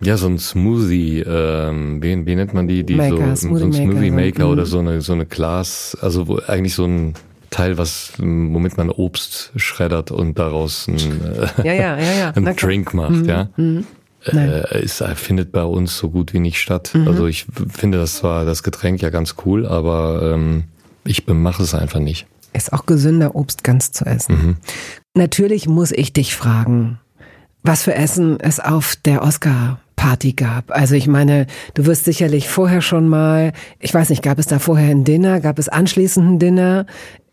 Ja, 0.00 0.16
so 0.16 0.26
ein 0.26 0.38
Smoothie, 0.38 1.20
ähm, 1.20 2.02
wie, 2.02 2.26
wie 2.26 2.36
nennt 2.36 2.52
man 2.52 2.68
die? 2.68 2.84
die 2.84 2.94
Maker, 2.94 3.36
so, 3.36 3.48
Smoothie 3.48 3.60
so 3.60 3.66
ein 3.66 3.72
Smoothie 3.72 4.10
Maker, 4.10 4.40
Maker 4.40 4.48
oder 4.50 4.62
mhm. 4.62 4.66
so 4.66 4.78
eine, 4.78 5.00
so 5.00 5.12
eine 5.12 5.26
Glas, 5.26 5.96
also 6.00 6.28
wo, 6.28 6.38
eigentlich 6.46 6.74
so 6.74 6.84
ein 6.84 7.14
Teil, 7.50 7.78
was, 7.78 8.12
womit 8.18 8.76
man 8.76 8.90
Obst 8.90 9.52
schreddert 9.56 10.10
und 10.10 10.38
daraus 10.38 10.88
ein, 10.88 10.96
äh, 10.96 11.66
Ja, 11.66 11.72
ja, 11.72 11.98
ja, 11.98 12.12
ja. 12.18 12.30
einen. 12.34 12.56
Drink 12.56 12.92
macht, 12.92 13.26
ja. 13.26 13.48
Mhm. 13.56 13.86
Äh, 14.26 14.82
es 14.82 15.02
findet 15.16 15.52
bei 15.52 15.62
uns 15.62 15.96
so 15.96 16.10
gut 16.10 16.32
wie 16.32 16.40
nicht 16.40 16.58
statt. 16.58 16.90
Mhm. 16.94 17.08
Also 17.08 17.26
ich 17.26 17.46
finde 17.68 17.98
das 17.98 18.16
zwar 18.16 18.44
das 18.44 18.62
Getränk 18.62 19.02
ja 19.02 19.10
ganz 19.10 19.36
cool, 19.44 19.66
aber 19.66 20.32
ähm, 20.34 20.64
ich 21.04 21.26
mache 21.26 21.62
es 21.62 21.74
einfach 21.74 22.00
nicht. 22.00 22.26
Ist 22.52 22.72
auch 22.72 22.86
gesünder, 22.86 23.34
Obst 23.34 23.64
ganz 23.64 23.92
zu 23.92 24.06
essen. 24.06 24.34
Mhm. 24.34 24.56
Natürlich 25.16 25.68
muss 25.68 25.90
ich 25.90 26.12
dich 26.12 26.34
fragen, 26.34 26.98
was 27.62 27.82
für 27.82 27.94
Essen 27.94 28.38
es 28.38 28.60
auf 28.60 28.94
der 29.04 29.22
Oscar-Party 29.22 30.34
gab. 30.34 30.70
Also 30.70 30.94
ich 30.94 31.08
meine, 31.08 31.46
du 31.74 31.86
wirst 31.86 32.04
sicherlich 32.04 32.48
vorher 32.48 32.82
schon 32.82 33.08
mal, 33.08 33.52
ich 33.80 33.92
weiß 33.92 34.10
nicht, 34.10 34.22
gab 34.22 34.38
es 34.38 34.46
da 34.46 34.58
vorher 34.58 34.90
ein 34.90 35.04
Dinner, 35.04 35.40
gab 35.40 35.58
es 35.58 35.68
anschließend 35.68 36.26
ein 36.28 36.38
Dinner? 36.38 36.86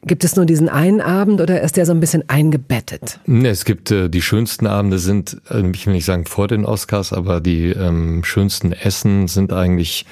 Gibt 0.03 0.23
es 0.23 0.35
nur 0.35 0.45
diesen 0.45 0.67
einen 0.67 0.99
Abend 0.99 1.41
oder 1.41 1.61
ist 1.61 1.77
der 1.77 1.85
so 1.85 1.91
ein 1.91 1.99
bisschen 1.99 2.27
eingebettet? 2.27 3.19
Ne, 3.27 3.49
Es 3.49 3.65
gibt 3.65 3.91
äh, 3.91 4.09
die 4.09 4.23
schönsten 4.23 4.65
Abende 4.65 4.97
sind, 4.97 5.39
äh, 5.51 5.69
ich 5.75 5.85
will 5.85 5.93
nicht 5.93 6.05
sagen 6.05 6.25
vor 6.25 6.47
den 6.47 6.65
Oscars, 6.65 7.13
aber 7.13 7.39
die 7.39 7.69
ähm, 7.69 8.23
schönsten 8.23 8.71
Essen 8.71 9.27
sind 9.27 9.53
eigentlich 9.53 10.07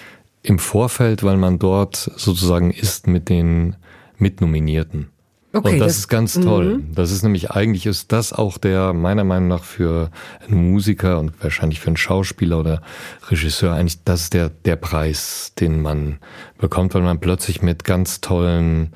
im 0.49 0.57
Vorfeld, 0.57 1.21
weil 1.23 1.37
man 1.37 1.59
dort 1.59 2.11
sozusagen 2.15 2.71
isst 2.71 3.05
mit 3.07 3.29
den 3.29 3.75
Mitnominierten. 4.17 5.09
Okay, 5.53 5.73
und 5.73 5.79
das, 5.79 5.87
das- 5.87 5.97
ist 5.97 6.07
ganz 6.09 6.33
toll. 6.33 6.83
Das 6.93 7.11
ist 7.11 7.23
nämlich 7.23 7.51
eigentlich 7.51 7.85
ist 7.85 8.11
das 8.11 8.33
auch 8.33 8.57
der 8.57 8.93
meiner 8.93 9.23
Meinung 9.23 9.47
nach 9.47 9.63
für 9.63 10.11
einen 10.47 10.71
Musiker 10.71 11.19
und 11.19 11.31
wahrscheinlich 11.41 11.79
für 11.79 11.87
einen 11.87 11.97
Schauspieler 11.97 12.59
oder 12.59 12.81
Regisseur 13.29 13.73
eigentlich 13.73 14.03
das 14.03 14.21
ist 14.23 14.33
der 14.33 14.49
der 14.49 14.75
Preis, 14.75 15.53
den 15.59 15.81
man 15.81 16.17
bekommt, 16.57 16.93
weil 16.93 17.01
man 17.03 17.19
plötzlich 17.19 17.61
mit 17.61 17.83
ganz 17.83 18.19
tollen 18.21 18.93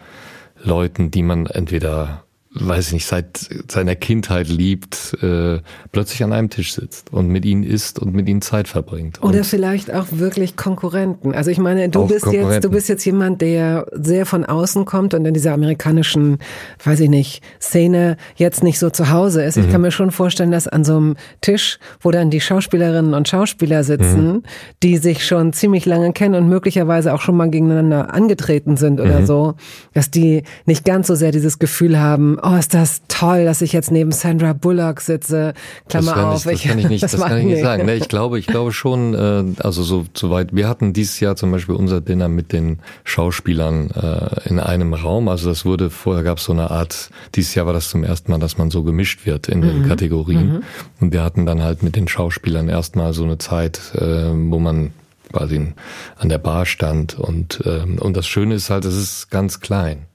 Leuten, 0.62 1.12
die 1.12 1.24
man 1.24 1.46
entweder 1.46 2.24
weiß 2.56 2.88
ich 2.88 2.94
nicht, 2.94 3.08
seit 3.08 3.50
seiner 3.70 3.96
Kindheit 3.96 4.48
liebt, 4.48 5.18
äh, 5.24 5.60
plötzlich 5.92 6.24
an 6.24 6.34
einem 6.34 6.50
Tisch 6.50 6.74
sitzt 6.74 7.12
und 7.12 7.28
mit 7.28 7.46
ihnen 7.46 7.64
isst 7.64 7.98
und 8.00 8.14
mit 8.14 8.30
ihnen 8.30 8.42
Zeit 8.42 8.68
verbringt. 8.68 9.22
Oder 9.24 9.40
und 9.40 9.46
vielleicht 9.46 9.92
auch 9.92 10.06
wirklich 10.12 10.56
Konkurrenten. 10.56 11.34
Also 11.34 11.50
ich 11.50 11.58
meine, 11.58 11.90
du 11.90 12.08
bist 12.08 12.28
jetzt, 12.28 12.64
du 12.64 12.70
bist 12.70 12.90
jetzt 12.90 13.06
jemand, 13.06 13.42
der 13.42 13.88
sehr 13.92 14.26
von 14.26 14.46
außen 14.46 14.86
kommt 14.86 15.14
und 15.14 15.26
in 15.26 15.34
dieser 15.34 15.54
amerikanischen, 15.54 16.38
weiß 16.84 17.00
ich 17.00 17.10
nicht, 17.10 17.44
Szene 17.60 18.18
jetzt 18.36 18.64
nicht 18.64 18.78
so 18.78 18.90
zu 18.92 19.10
Hause 19.10 19.44
ist. 19.44 19.58
Ich 19.58 19.70
kann 19.72 19.82
mir 19.82 19.92
schon 19.92 20.12
vorstellen, 20.12 20.52
dass 20.52 20.68
an 20.68 20.84
so 20.84 20.98
einem 20.98 21.16
Tisch, 21.42 21.80
wo 22.02 22.12
dann 22.12 22.30
die 22.30 22.42
Schauspielerinnen 22.42 23.14
und 23.14 23.28
Schauspieler 23.28 23.84
sitzen, 23.84 24.44
die 24.84 24.98
sich 24.98 25.26
schon 25.26 25.54
ziemlich 25.54 25.86
lange 25.86 26.14
kennen 26.14 26.36
und 26.36 26.48
möglicherweise 26.50 27.14
auch 27.14 27.22
schon 27.22 27.36
mal 27.36 27.50
gegeneinander 27.50 28.14
angetreten 28.14 28.78
sind 28.78 29.00
oder 29.00 29.26
so, 29.26 29.56
dass 29.94 30.12
die 30.12 30.44
nicht 30.66 30.86
ganz 30.86 31.08
so 31.08 31.16
sehr 31.16 31.32
dieses 31.32 31.58
Gefühl 31.58 32.00
haben, 32.00 32.40
oh, 32.44 32.56
ist 32.56 32.74
das 32.74 33.02
toll, 33.08 33.46
dass 33.46 33.62
ich 33.62 33.74
jetzt 33.74 33.92
neben 33.92 34.12
Sandra 34.12 34.54
Bullock 34.54 35.02
sitze, 35.02 35.54
Klammer 35.88 36.16
das 36.16 36.46
auf. 36.46 36.52
Ich, 36.52 36.62
das 36.62 36.70
kann 36.70 36.80
ich 36.80 36.90
nicht, 36.90 37.04
das, 37.04 37.16
kann 37.16 37.38
ich 37.38 37.46
nicht 37.46 37.58
ich 37.58 37.64
sagen. 37.64 37.86
Ne, 37.86 37.96
ich 37.96 38.08
glaube, 38.08 38.40
ich 38.40 38.48
glaube 38.48 38.74
schon, 38.74 39.14
äh, 39.14 39.62
also 39.62 39.84
so 39.84 40.06
soweit. 40.14 40.54
Wir 40.54 40.68
hatten 40.68 40.94
dieses 40.94 41.20
Jahr 41.20 41.36
zum 41.36 41.52
Beispiel 41.52 41.76
unser 41.76 42.02
Dinner 42.02 42.28
mit 42.28 42.52
den 42.52 42.80
Schauspielern 43.04 43.92
äh, 43.92 44.50
in 44.50 44.60
einem 44.60 44.94
Raum. 44.94 45.28
Also 45.28 45.50
das 45.50 45.66
wurde 45.66 45.90
vorher 45.90 46.24
gab 46.24 46.38
es 46.38 46.46
so 46.46 46.54
eine 46.54 46.72
Art. 46.72 47.10
Dieses 47.36 47.56
Jahr 47.56 47.66
war 47.66 47.74
das 47.74 47.90
zum 47.90 48.04
ersten 48.04 48.32
Mal, 48.32 48.40
dass 48.40 48.58
man 48.58 48.70
so 48.70 48.84
gemischt 48.84 49.26
wird 49.26 49.48
in 49.48 49.62
den 49.62 49.88
Kategorien. 49.88 50.64
Und 51.00 51.14
wir 51.14 51.24
hatten 51.24 51.46
dann 51.46 51.62
halt 51.62 51.84
mit 51.84 51.96
den 51.96 52.08
Schauspielern 52.08 52.70
erstmal 52.70 53.14
so 53.14 53.24
eine 53.24 53.38
Zeit, 53.38 53.80
äh, 53.96 54.30
wo 54.34 54.60
man 54.60 54.92
quasi 55.32 55.74
an 56.18 56.30
der 56.30 56.38
Bar 56.38 56.66
stand 56.66 57.18
und 57.18 57.62
ähm, 57.66 57.98
und 58.00 58.16
das 58.16 58.28
Schöne 58.28 58.56
ist 58.56 58.70
halt, 58.70 58.86
es 58.86 58.96
ist 58.96 59.32
ganz 59.32 59.60
klein. 59.60 60.06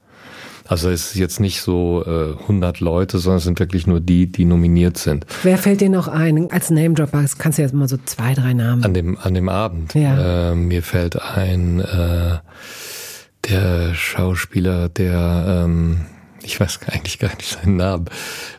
Also 0.69 0.91
es 0.91 1.07
ist 1.07 1.15
jetzt 1.15 1.39
nicht 1.39 1.61
so 1.61 2.03
äh, 2.05 2.39
100 2.43 2.79
Leute, 2.79 3.17
sondern 3.17 3.39
es 3.39 3.43
sind 3.43 3.59
wirklich 3.59 3.87
nur 3.87 3.99
die, 3.99 4.31
die 4.31 4.45
nominiert 4.45 4.99
sind. 4.99 5.25
Wer 5.41 5.57
fällt 5.57 5.81
dir 5.81 5.89
noch 5.89 6.07
ein? 6.07 6.51
Als 6.51 6.69
Name-Dropper 6.69 7.25
kannst 7.39 7.57
du 7.57 7.63
jetzt 7.63 7.73
mal 7.73 7.89
so 7.89 7.97
zwei, 8.05 8.35
drei 8.35 8.53
Namen. 8.53 8.83
An 8.83 8.93
dem, 8.93 9.17
an 9.17 9.33
dem 9.33 9.49
Abend. 9.49 9.95
Ja. 9.95 10.51
Äh, 10.51 10.55
mir 10.55 10.83
fällt 10.83 11.19
ein, 11.19 11.79
äh, 11.79 12.37
der 13.49 13.95
Schauspieler, 13.95 14.89
der, 14.89 15.63
ähm, 15.65 16.01
ich 16.43 16.59
weiß 16.59 16.81
eigentlich 16.87 17.17
gar 17.17 17.35
nicht 17.35 17.49
seinen 17.49 17.77
Namen, 17.77 18.05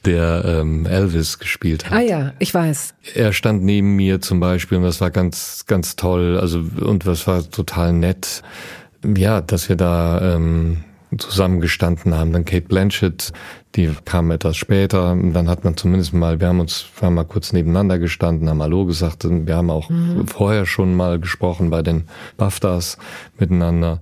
der 0.05 0.43
ähm, 0.45 0.87
Elvis 0.87 1.39
gespielt 1.39 1.87
hat. 1.87 1.93
ah 1.93 2.01
ja, 2.01 2.33
ich 2.41 2.53
weiß. 2.53 2.95
Er 3.15 3.33
stand 3.33 3.63
neben 3.63 3.95
mir 3.95 4.21
zum 4.21 4.41
Beispiel 4.41 4.79
und 4.79 4.85
das 4.85 5.01
war 5.01 5.13
ganz, 5.13 5.65
ganz 5.69 5.95
toll. 5.95 6.41
Also 6.41 6.59
und 6.59 7.07
das 7.07 7.29
war 7.29 7.49
total 7.49 7.93
nett. 7.93 8.43
Ja, 9.17 9.41
dass 9.41 9.69
wir 9.69 9.77
da 9.77 10.35
ähm, 10.35 10.79
zusammengestanden 11.19 12.15
haben. 12.15 12.33
Dann 12.33 12.45
Kate 12.45 12.67
Blanchett, 12.67 13.33
die 13.75 13.91
kam 14.05 14.31
etwas 14.31 14.57
später. 14.57 15.17
Dann 15.17 15.49
hat 15.49 15.65
man 15.65 15.77
zumindest 15.77 16.13
mal, 16.13 16.41
wir 16.41 16.49
haben 16.49 16.61
uns 16.61 16.87
wir 16.99 17.07
haben 17.07 17.15
mal 17.15 17.25
kurz 17.25 17.53
nebeneinander 17.53 17.99
gestanden, 17.99 18.49
haben 18.49 18.63
Hallo 18.63 18.85
gesagt. 18.87 19.27
Wir 19.29 19.57
haben 19.57 19.71
auch 19.71 19.91
vorher 20.27 20.67
schon 20.67 20.95
mal 20.95 21.19
gesprochen 21.19 21.71
bei 21.71 21.83
den 21.83 22.05
BAFTAs 22.37 22.99
miteinander. 23.39 24.01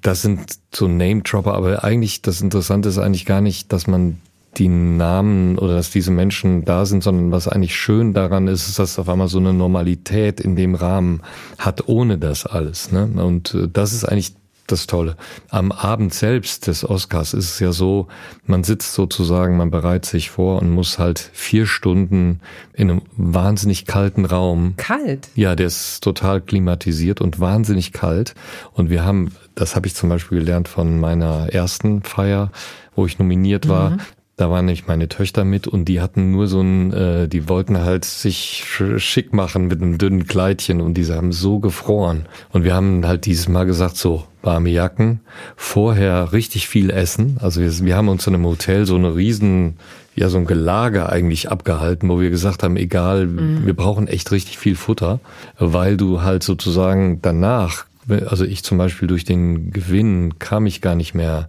Das 0.00 0.22
sind 0.22 0.58
so 0.72 0.88
Name-Dropper, 0.88 1.54
aber 1.54 1.84
eigentlich, 1.84 2.22
das 2.22 2.40
Interessante 2.40 2.88
ist 2.88 2.98
eigentlich 2.98 3.26
gar 3.26 3.40
nicht, 3.40 3.72
dass 3.72 3.86
man 3.86 4.18
die 4.56 4.68
Namen 4.68 5.58
oder 5.58 5.74
dass 5.74 5.90
diese 5.90 6.10
Menschen 6.10 6.64
da 6.64 6.86
sind, 6.86 7.02
sondern 7.02 7.32
was 7.32 7.48
eigentlich 7.48 7.74
schön 7.74 8.14
daran 8.14 8.46
ist, 8.46 8.68
ist, 8.68 8.78
dass 8.78 8.92
es 8.92 8.98
auf 8.98 9.08
einmal 9.08 9.28
so 9.28 9.38
eine 9.38 9.52
Normalität 9.52 10.40
in 10.40 10.56
dem 10.56 10.74
Rahmen 10.74 11.22
hat, 11.58 11.88
ohne 11.88 12.18
das 12.18 12.46
alles. 12.46 12.92
Ne? 12.92 13.08
Und 13.16 13.54
äh, 13.54 13.68
das 13.70 13.92
ist 13.92 14.04
eigentlich 14.04 14.34
das 14.66 14.86
Tolle. 14.86 15.16
Am 15.50 15.72
Abend 15.72 16.14
selbst 16.14 16.66
des 16.66 16.88
Oscars 16.88 17.34
ist 17.34 17.44
es 17.54 17.60
ja 17.60 17.72
so, 17.72 18.08
man 18.46 18.64
sitzt 18.64 18.94
sozusagen, 18.94 19.56
man 19.56 19.70
bereitet 19.70 20.06
sich 20.06 20.30
vor 20.30 20.60
und 20.60 20.70
muss 20.70 20.98
halt 20.98 21.18
vier 21.32 21.66
Stunden 21.66 22.40
in 22.72 22.90
einem 22.90 23.02
wahnsinnig 23.16 23.86
kalten 23.86 24.24
Raum 24.24 24.74
Kalt. 24.76 25.28
ja, 25.34 25.54
der 25.56 25.66
ist 25.66 26.02
total 26.02 26.40
klimatisiert 26.40 27.20
und 27.20 27.40
wahnsinnig 27.40 27.92
kalt. 27.92 28.34
Und 28.72 28.90
wir 28.90 29.04
haben, 29.04 29.32
das 29.54 29.76
habe 29.76 29.86
ich 29.86 29.94
zum 29.94 30.08
Beispiel 30.08 30.38
gelernt 30.40 30.68
von 30.68 30.98
meiner 30.98 31.48
ersten 31.52 32.02
Feier, 32.02 32.50
wo 32.94 33.06
ich 33.06 33.18
nominiert 33.18 33.68
war. 33.68 33.98
Da 34.36 34.50
waren 34.50 34.64
nämlich 34.64 34.88
meine 34.88 35.08
Töchter 35.08 35.44
mit 35.44 35.68
und 35.68 35.84
die 35.84 36.00
hatten 36.00 36.32
nur 36.32 36.48
so 36.48 36.60
ein, 36.60 36.92
äh, 36.92 37.28
die 37.28 37.48
wollten 37.48 37.78
halt 37.78 38.04
sich 38.04 38.64
sch- 38.66 38.98
schick 38.98 39.32
machen 39.32 39.68
mit 39.68 39.80
einem 39.80 39.96
dünnen 39.96 40.26
Kleidchen 40.26 40.80
und 40.80 40.94
diese 40.94 41.14
haben 41.14 41.30
so 41.30 41.60
gefroren. 41.60 42.26
Und 42.50 42.64
wir 42.64 42.74
haben 42.74 43.06
halt 43.06 43.26
dieses 43.26 43.46
Mal 43.48 43.64
gesagt, 43.64 43.96
so, 43.96 44.24
warme 44.44 44.70
Jacken, 44.70 45.20
vorher 45.56 46.32
richtig 46.32 46.68
viel 46.68 46.90
essen. 46.90 47.38
Also 47.40 47.60
wir, 47.60 47.84
wir 47.84 47.96
haben 47.96 48.08
uns 48.08 48.26
in 48.26 48.34
einem 48.34 48.46
Hotel 48.46 48.86
so 48.86 48.94
eine 48.94 49.14
riesen, 49.14 49.76
ja, 50.14 50.28
so 50.28 50.38
ein 50.38 50.46
Gelager 50.46 51.10
eigentlich 51.10 51.50
abgehalten, 51.50 52.08
wo 52.08 52.20
wir 52.20 52.30
gesagt 52.30 52.62
haben, 52.62 52.76
egal, 52.76 53.28
wir 53.64 53.74
brauchen 53.74 54.06
echt 54.06 54.30
richtig 54.30 54.58
viel 54.58 54.76
Futter, 54.76 55.20
weil 55.58 55.96
du 55.96 56.22
halt 56.22 56.42
sozusagen 56.42 57.20
danach, 57.20 57.86
also 58.26 58.44
ich 58.44 58.62
zum 58.62 58.78
Beispiel 58.78 59.08
durch 59.08 59.24
den 59.24 59.72
Gewinn 59.72 60.38
kam 60.38 60.66
ich 60.66 60.80
gar 60.80 60.94
nicht 60.94 61.14
mehr 61.14 61.48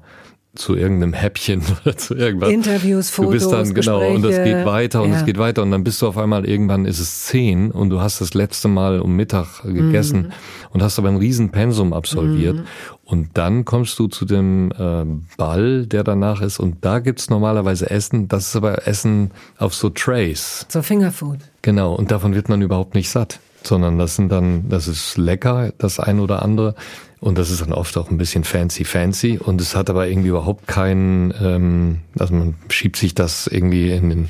zu 0.55 0.75
irgendeinem 0.75 1.13
Häppchen 1.13 1.61
oder 1.85 1.95
zu 1.97 2.15
irgendwas. 2.15 2.49
Interviews, 2.49 3.11
Du 3.15 3.29
bist 3.29 3.45
Fotos, 3.45 3.67
dann, 3.67 3.73
genau, 3.75 4.07
und 4.09 4.21
das 4.23 4.31
Gespräche. 4.31 4.57
geht 4.57 4.65
weiter 4.65 5.03
und 5.03 5.11
Ja. 5.11 5.17
es 5.19 5.25
geht 5.25 5.37
weiter 5.37 5.61
und 5.63 5.71
dann 5.71 5.83
bist 5.83 6.01
du 6.01 6.07
auf 6.07 6.17
einmal, 6.17 6.45
irgendwann 6.45 6.85
ist 6.85 6.99
es 6.99 7.25
zehn 7.25 7.71
und 7.71 7.89
du 7.89 8.01
hast 8.01 8.21
das 8.21 8.33
letzte 8.33 8.67
Mal 8.67 8.99
um 8.99 9.15
Mittag 9.15 9.63
gegessen 9.63 10.21
Mhm. 10.23 10.31
und 10.71 10.83
hast 10.83 10.97
aber 10.99 11.09
ein 11.09 11.17
riesen 11.17 11.49
Pensum 11.51 11.93
absolviert 11.93 12.63
und 13.03 13.29
dann 13.35 13.65
kommst 13.65 13.99
du 13.99 14.07
zu 14.07 14.25
dem 14.25 14.71
äh, 14.77 15.05
Ball, 15.37 15.85
der 15.85 16.03
danach 16.03 16.41
ist 16.41 16.59
und 16.59 16.83
da 16.85 16.99
gibt's 16.99 17.29
normalerweise 17.29 17.89
Essen, 17.89 18.27
das 18.27 18.47
ist 18.47 18.55
aber 18.55 18.87
Essen 18.87 19.31
auf 19.57 19.73
so 19.75 19.89
Trays. 19.89 20.65
So 20.69 20.81
Fingerfood. 20.81 21.39
Genau, 21.61 21.93
und 21.95 22.11
davon 22.11 22.33
wird 22.35 22.49
man 22.49 22.61
überhaupt 22.61 22.95
nicht 22.95 23.09
satt, 23.09 23.39
sondern 23.67 23.97
das 23.97 24.15
sind 24.15 24.31
dann, 24.31 24.69
das 24.69 24.87
ist 24.87 25.17
lecker, 25.17 25.73
das 25.77 25.99
ein 25.99 26.19
oder 26.19 26.41
andere. 26.41 26.75
Und 27.19 27.37
das 27.37 27.49
ist 27.49 27.61
dann 27.61 27.73
oft 27.73 27.97
auch 27.97 28.11
ein 28.11 28.17
bisschen 28.17 28.43
fancy, 28.43 28.85
fancy. 28.85 29.39
Und 29.43 29.59
es 29.59 29.75
hat 29.75 29.89
aber 29.89 30.07
irgendwie 30.07 30.29
überhaupt 30.29 30.67
keinen, 30.67 31.33
ähm, 31.41 31.99
also 32.19 32.33
man 32.35 32.55
schiebt 32.69 32.97
sich 32.97 33.15
das 33.15 33.47
irgendwie 33.47 33.91
in 33.91 34.09
den, 34.09 34.29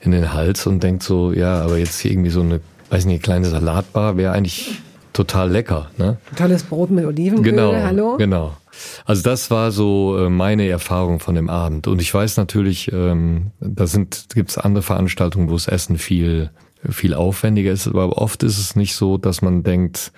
in 0.00 0.12
den 0.12 0.32
Hals 0.32 0.66
und 0.66 0.82
denkt 0.82 1.02
so, 1.02 1.32
ja, 1.32 1.60
aber 1.62 1.78
jetzt 1.78 1.98
hier 1.98 2.12
irgendwie 2.12 2.30
so 2.30 2.40
eine, 2.40 2.60
weiß 2.90 3.06
nicht, 3.06 3.22
kleine 3.24 3.48
Salatbar 3.48 4.16
wäre 4.16 4.32
eigentlich 4.32 4.80
total 5.12 5.50
lecker, 5.50 5.90
ne? 5.96 6.18
Tolles 6.36 6.62
Brot 6.62 6.90
mit 6.90 7.04
Olivenöl, 7.04 7.42
Genau, 7.42 7.72
hallo? 7.72 8.16
genau. 8.18 8.56
Also 9.04 9.22
das 9.22 9.50
war 9.50 9.72
so 9.72 10.16
äh, 10.18 10.28
meine 10.30 10.68
Erfahrung 10.68 11.18
von 11.18 11.34
dem 11.34 11.50
Abend. 11.50 11.88
Und 11.88 12.00
ich 12.00 12.14
weiß 12.14 12.36
natürlich, 12.36 12.92
ähm, 12.92 13.50
da 13.58 13.88
sind 13.88 14.28
gibt's 14.32 14.58
andere 14.58 14.82
Veranstaltungen, 14.82 15.48
wo 15.48 15.54
das 15.54 15.66
Essen 15.66 15.98
viel 15.98 16.50
viel 16.88 17.14
aufwendiger 17.14 17.72
ist. 17.72 17.86
Aber 17.86 18.18
oft 18.18 18.42
ist 18.42 18.58
es 18.58 18.76
nicht 18.76 18.94
so, 18.94 19.18
dass 19.18 19.42
man 19.42 19.62
denkt, 19.62 20.12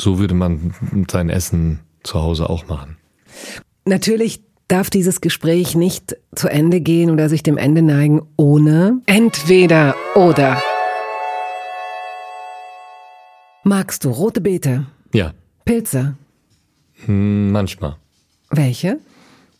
so 0.00 0.18
würde 0.18 0.34
man 0.34 0.74
sein 1.10 1.30
Essen 1.30 1.80
zu 2.02 2.20
Hause 2.20 2.50
auch 2.50 2.66
machen. 2.66 2.96
Natürlich 3.84 4.42
darf 4.68 4.90
dieses 4.90 5.20
Gespräch 5.20 5.74
nicht 5.74 6.16
zu 6.34 6.48
Ende 6.48 6.80
gehen 6.80 7.10
oder 7.10 7.28
sich 7.28 7.42
dem 7.42 7.56
Ende 7.56 7.82
neigen 7.82 8.22
ohne 8.36 9.00
entweder 9.06 9.94
oder. 10.14 10.62
Magst 13.62 14.04
du 14.04 14.10
rote 14.10 14.40
Beete? 14.40 14.86
Ja. 15.12 15.32
Pilze? 15.64 16.16
Hm, 17.06 17.50
manchmal. 17.50 17.96
Welche? 18.50 18.98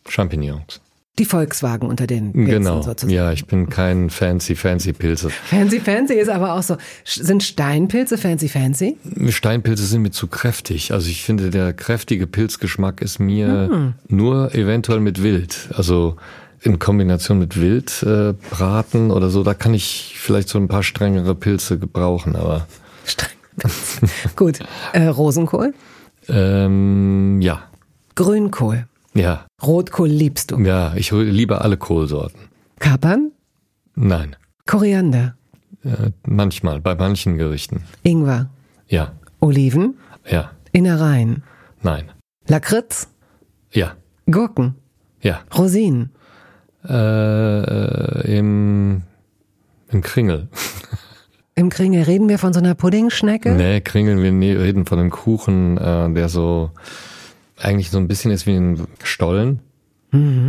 Champignons. 0.07 0.80
Die 1.19 1.25
Volkswagen 1.25 1.89
unter 1.89 2.09
den 2.09 2.33
Pilzen 2.33 2.51
genau. 2.51 2.83
sozusagen. 2.83 3.12
Ja, 3.12 3.31
ich 3.31 3.47
bin 3.47 3.69
kein 3.69 4.11
fancy, 4.11 4.57
fancy 4.57 4.93
Pilze. 4.93 5.31
Fancy 5.31 5.79
Fancy 5.79 6.15
ist 6.15 6.29
aber 6.29 6.55
auch 6.55 6.62
so. 6.62 6.77
Sind 7.05 7.45
Steinpilze 7.45 8.19
fancy 8.19 8.49
fancy? 8.49 8.97
Steinpilze 9.29 9.85
sind 9.85 10.03
mir 10.03 10.11
zu 10.11 10.27
kräftig. 10.27 10.93
Also 10.93 11.09
ich 11.09 11.23
finde, 11.23 11.51
der 11.51 11.73
kräftige 11.73 12.27
Pilzgeschmack 12.27 13.01
ist 13.01 13.21
mir 13.21 13.95
nur 14.09 14.55
eventuell 14.57 14.99
mit 14.99 15.23
Wild. 15.23 15.69
Also 15.75 16.17
in 16.62 16.79
Kombination 16.79 17.39
mit 17.39 17.61
Wild 17.61 18.03
äh, 18.03 18.35
braten 18.51 19.11
oder 19.11 19.29
so, 19.31 19.43
da 19.45 19.55
kann 19.55 19.75
ich 19.75 20.17
vielleicht 20.19 20.49
so 20.49 20.59
ein 20.59 20.67
paar 20.67 20.83
strengere 20.83 21.35
Pilze 21.35 21.79
gebrauchen, 21.79 22.35
aber 22.37 22.67
Steinpilze. 23.05 24.09
Gut. 24.35 24.59
Äh, 24.93 25.07
Rosenkohl? 25.07 25.75
ähm, 26.29 27.41
ja. 27.41 27.62
Grünkohl? 28.15 28.87
Ja, 29.15 29.47
Rotkohl 29.62 30.09
liebst 30.09 30.51
du? 30.51 30.59
ja, 30.61 30.93
ich 30.97 31.11
liebe 31.12 31.61
alle 31.61 31.77
Kohlsorten. 31.77 32.41
Kapern? 32.81 33.31
Nein, 33.95 34.35
Koriander? 34.67 35.37
äh, 35.85 36.11
manchmal, 36.27 36.81
bei 36.81 36.95
manchen 36.95 37.37
Gerichten. 37.39 37.83
Ingwer? 38.03 38.51
Ja, 38.89 39.12
Oliven? 39.41 39.99
ja, 40.29 40.51
Innereien? 40.73 41.43
nein, 41.83 42.11
Lakritz? 42.49 43.09
ja, 43.73 43.93
Gurken? 44.31 44.75
ja. 45.21 45.41
Rosinen? 45.57 46.11
Äh, 46.87 48.37
im, 48.39 49.03
im 49.91 50.03
Kringel. 50.03 50.49
Im 51.57 51.69
Kringel 51.71 52.03
reden 52.03 52.29
wir 52.29 52.41
von 52.41 52.53
so 52.53 52.59
einer 52.59 52.75
Puddingschnecke? 52.75 53.53
Nee, 53.53 53.81
Kringel, 53.81 54.21
wir 54.21 54.33
ne- 54.33 54.59
reden 54.59 54.87
von 54.87 54.99
einem 54.99 55.11
Kuchen, 55.11 55.79
äh, 55.79 56.12
der 56.12 56.29
so 56.29 56.73
eigentlich 57.61 57.90
so 57.90 57.98
ein 57.98 58.09
bisschen 58.09 58.30
ist 58.30 58.46
wie 58.46 58.57
ein 58.57 58.86
Stollen, 59.02 59.61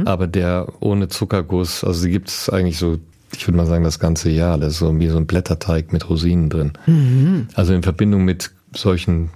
aber 0.05 0.27
der 0.27 0.67
ohne 0.79 1.07
Zuckerguss, 1.07 1.83
also 1.83 2.05
die 2.05 2.11
gibt's 2.11 2.49
eigentlich 2.49 2.77
so, 2.77 2.99
ich 3.35 3.47
würde 3.47 3.57
mal 3.57 3.65
sagen, 3.65 3.83
das 3.83 3.97
ganze 3.99 4.29
Jahr. 4.29 4.59
Das 4.59 4.73
ist 4.73 4.79
so 4.79 4.99
wie 4.99 5.07
so 5.07 5.17
ein 5.17 5.25
Blätterteig 5.25 5.91
mit 5.91 6.07
Rosinen 6.07 6.49
drin. 6.49 6.73
Also 7.55 7.73
in 7.73 7.81
Verbindung 7.81 8.25
mit 8.25 8.51
solchen 8.75 9.31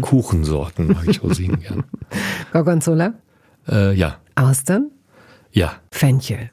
Kuchensorten 0.00 0.92
mag 0.92 1.08
ich 1.08 1.22
Rosinen 1.24 1.58
gern. 1.60 1.82
Gorgonzola? 2.52 3.14
Äh, 3.68 3.94
ja, 3.94 4.18
Austern? 4.36 4.90
ja, 5.50 5.72
Fenchel? 5.90 6.50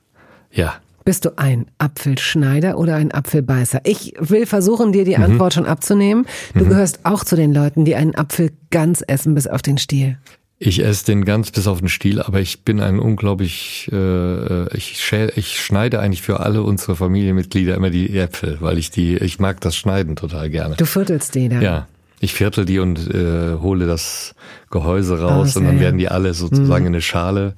ja. 0.51 0.75
Bist 1.05 1.25
du 1.25 1.37
ein 1.37 1.65
Apfelschneider 1.77 2.77
oder 2.77 2.95
ein 2.95 3.11
Apfelbeißer? 3.11 3.81
Ich 3.83 4.13
will 4.19 4.45
versuchen, 4.45 4.91
dir 4.91 5.05
die 5.05 5.17
Antwort 5.17 5.53
schon 5.53 5.65
abzunehmen. 5.65 6.25
Du 6.53 6.65
gehörst 6.65 6.99
auch 7.03 7.23
zu 7.23 7.35
den 7.35 7.53
Leuten, 7.53 7.85
die 7.85 7.95
einen 7.95 8.15
Apfel 8.15 8.51
ganz 8.69 9.03
essen 9.07 9.35
bis 9.35 9.47
auf 9.47 9.61
den 9.61 9.77
Stiel. 9.77 10.17
Ich 10.61 10.83
esse 10.83 11.05
den 11.05 11.23
ganz 11.23 11.51
bis 11.51 11.67
auf 11.67 11.79
den 11.79 11.87
Stiel, 11.87 12.21
aber 12.21 12.41
ich 12.41 12.65
bin 12.65 12.81
ein 12.81 12.99
unglaublich, 12.99 13.89
äh, 13.93 14.75
ich, 14.75 15.01
schä 15.01 15.31
ich 15.37 15.57
schneide 15.57 16.01
eigentlich 16.01 16.21
für 16.21 16.41
alle 16.41 16.63
unsere 16.63 16.97
Familienmitglieder 16.97 17.75
immer 17.75 17.89
die 17.89 18.17
Äpfel, 18.17 18.57
weil 18.59 18.77
ich 18.77 18.91
die, 18.91 19.15
ich 19.15 19.39
mag 19.39 19.61
das 19.61 19.77
Schneiden 19.77 20.17
total 20.17 20.49
gerne. 20.49 20.75
Du 20.75 20.85
viertelst 20.85 21.33
die 21.33 21.47
dann. 21.47 21.61
Ja, 21.61 21.87
ich 22.19 22.33
viertel 22.33 22.65
die 22.65 22.79
und 22.79 23.13
äh, 23.13 23.55
hole 23.61 23.85
das 23.87 24.35
Gehäuse 24.71 25.19
raus 25.21 25.49
Aus, 25.49 25.55
und 25.57 25.65
dann 25.65 25.79
werden 25.79 25.97
die 25.97 26.09
alle 26.09 26.33
sozusagen 26.33 26.85
in 26.85 26.93
eine 26.93 27.01
Schale 27.01 27.53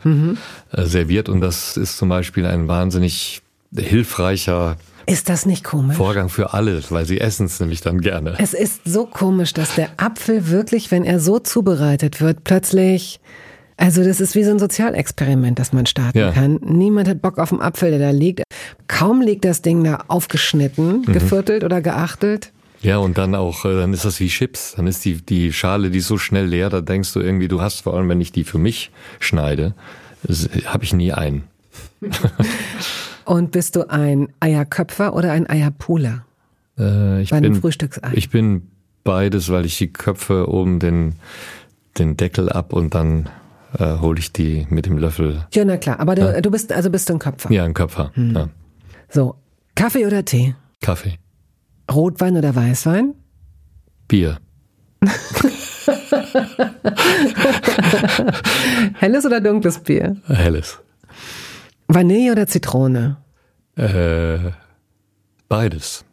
äh, 0.72 0.84
serviert 0.86 1.30
und 1.30 1.42
das 1.42 1.78
ist 1.78 1.98
zum 1.98 2.10
Beispiel 2.10 2.46
ein 2.46 2.68
wahnsinnig 2.68 3.42
hilfreicher 3.76 4.78
Ist 5.06 5.30
das 5.30 5.46
nicht 5.46 5.64
komisch? 5.64 5.98
Vorgang 5.98 6.30
für 6.30 6.54
alle, 6.54 6.82
weil 6.90 7.06
sie 7.06 7.20
essen 7.20 7.46
es 7.48 7.60
nämlich 7.60 7.82
dann 7.82 8.02
gerne. 8.02 8.36
Es 8.40 8.54
ist 8.54 8.82
so 8.86 9.06
komisch, 9.06 9.54
dass 9.54 9.76
der 9.76 9.90
Apfel 9.98 10.50
wirklich, 10.50 10.92
wenn 10.92 11.04
er 11.04 11.20
so 11.20 11.40
zubereitet 11.40 12.22
wird, 12.22 12.44
plötzlich, 12.44 13.20
also 13.78 14.04
das 14.04 14.22
ist 14.22 14.36
wie 14.36 14.44
so 14.44 14.52
ein 14.52 14.60
Sozialexperiment, 14.60 15.58
das 15.60 15.74
man 15.74 15.86
starten 15.86 16.18
Ja. 16.20 16.32
kann. 16.32 16.60
Niemand 16.64 17.08
hat 17.10 17.22
Bock 17.22 17.40
auf 17.40 17.50
den 17.50 17.62
Apfel, 17.62 17.90
der 17.92 18.00
da 18.00 18.10
liegt. 18.12 18.44
Kaum 18.88 19.22
liegt 19.22 19.44
das 19.46 19.62
Ding 19.62 19.84
da 19.84 20.04
aufgeschnitten, 20.08 21.02
Mhm. 21.08 21.14
geviertelt 21.14 21.64
oder 21.64 21.82
geachtelt. 21.82 22.52
Ja, 22.82 22.98
und 22.98 23.18
dann 23.18 23.36
auch, 23.36 23.66
äh, 23.66 23.76
dann 23.76 23.94
ist 23.94 24.06
das 24.06 24.20
wie 24.20 24.28
Chips. 24.28 24.74
Dann 24.76 24.88
ist 24.88 25.06
die, 25.06 25.22
die 25.22 25.54
Schale, 25.54 25.92
die 25.92 26.00
ist 26.00 26.08
so 26.08 26.18
schnell 26.18 26.48
leer, 26.48 26.70
da 26.70 26.82
denkst 26.82 27.14
du 27.14 27.20
irgendwie, 27.20 27.48
du 27.48 27.62
hast 27.62 27.82
vor 27.82 27.96
allem, 27.96 28.10
wenn 28.10 28.22
ich 28.22 28.32
die 28.32 28.44
für 28.44 28.58
mich 28.58 28.92
schneide, 29.20 29.76
habe 30.66 30.84
ich 30.84 30.94
nie 30.94 31.14
einen. 31.14 31.44
Und 33.26 33.52
bist 33.52 33.76
du 33.76 33.90
ein 33.90 34.30
Eierköpfer 34.40 35.14
oder 35.14 35.32
ein 35.32 35.48
Eierpuler? 35.50 36.26
Äh, 36.78 37.22
ich, 37.22 37.30
Bei 37.30 37.38
einem 37.38 37.54
bin, 37.54 37.62
Frühstücksei. 37.62 38.12
ich 38.14 38.30
bin 38.30 38.68
beides, 39.04 39.50
weil 39.50 39.66
ich 39.66 39.78
die 39.78 39.94
Köpfe 39.94 40.50
oben 40.50 40.80
den, 40.80 41.16
den 41.98 42.18
Deckel 42.18 42.50
ab 42.50 42.74
und 42.74 42.96
dann 42.96 43.30
äh, 43.78 43.98
hole 44.00 44.20
ich 44.20 44.34
die 44.34 44.66
mit 44.70 44.88
dem 44.88 44.98
Löffel. 44.98 45.46
Ja, 45.54 45.66
na 45.66 45.78
klar, 45.78 46.00
aber 46.00 46.16
du, 46.16 46.42
du 46.42 46.52
bist, 46.52 46.72
also 46.72 46.90
bist 46.90 47.10
du 47.10 47.14
ein 47.14 47.20
Köpfer. 47.20 47.52
Ja, 47.52 47.64
ein 47.64 47.74
Köpfer. 47.74 48.12
Ja. 48.16 48.50
So, 49.10 49.36
Kaffee 49.76 50.06
oder 50.06 50.26
Tee? 50.26 50.56
Kaffee. 50.82 51.18
Rotwein 51.90 52.36
oder 52.38 52.56
Weißwein? 52.56 53.14
Bier. 54.08 54.40
Helles 58.96 59.26
oder 59.26 59.42
dunkles 59.42 59.80
Bier? 59.80 60.18
Helles. 60.28 60.80
Vanille 61.88 62.32
oder 62.32 62.48
Zitrone? 62.48 63.18
Äh, 63.76 64.52
beides. 65.48 66.06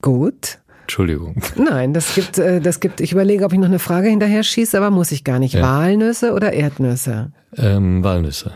Gut. 0.00 0.58
Entschuldigung. 0.82 1.36
Nein, 1.56 1.94
das 1.94 2.14
gibt, 2.14 2.38
äh, 2.38 2.60
das 2.60 2.80
gibt, 2.80 3.00
ich 3.00 3.12
überlege, 3.12 3.44
ob 3.44 3.52
ich 3.52 3.58
noch 3.58 3.66
eine 3.66 3.78
Frage 3.78 4.08
hinterher 4.08 4.42
schieße, 4.42 4.76
aber 4.76 4.90
muss 4.90 5.12
ich 5.12 5.24
gar 5.24 5.38
nicht. 5.38 5.54
Ja. 5.54 5.62
Walnüsse 5.62 6.32
oder 6.34 6.52
Erdnüsse? 6.52 7.32
Ähm, 7.56 8.02
Walnüsse. 8.04 8.52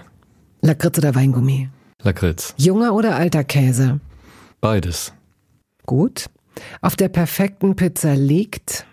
Lakritz 0.60 0.98
oder 0.98 1.14
Weingummi? 1.14 1.70
Lakritz. 2.02 2.54
Junger 2.58 2.94
oder 2.94 3.16
alter 3.16 3.44
Käse? 3.44 4.00
Beides. 4.60 5.12
Gut. 5.86 6.26
Auf 6.80 6.96
der 6.96 7.08
perfekten 7.08 7.76
Pizza 7.76 8.14
liegt, 8.14 8.86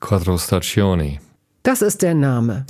Quattro 0.00 0.36
Stagioni. 0.38 1.20
das 1.62 1.82
ist 1.82 2.02
der 2.02 2.14
Name. 2.14 2.66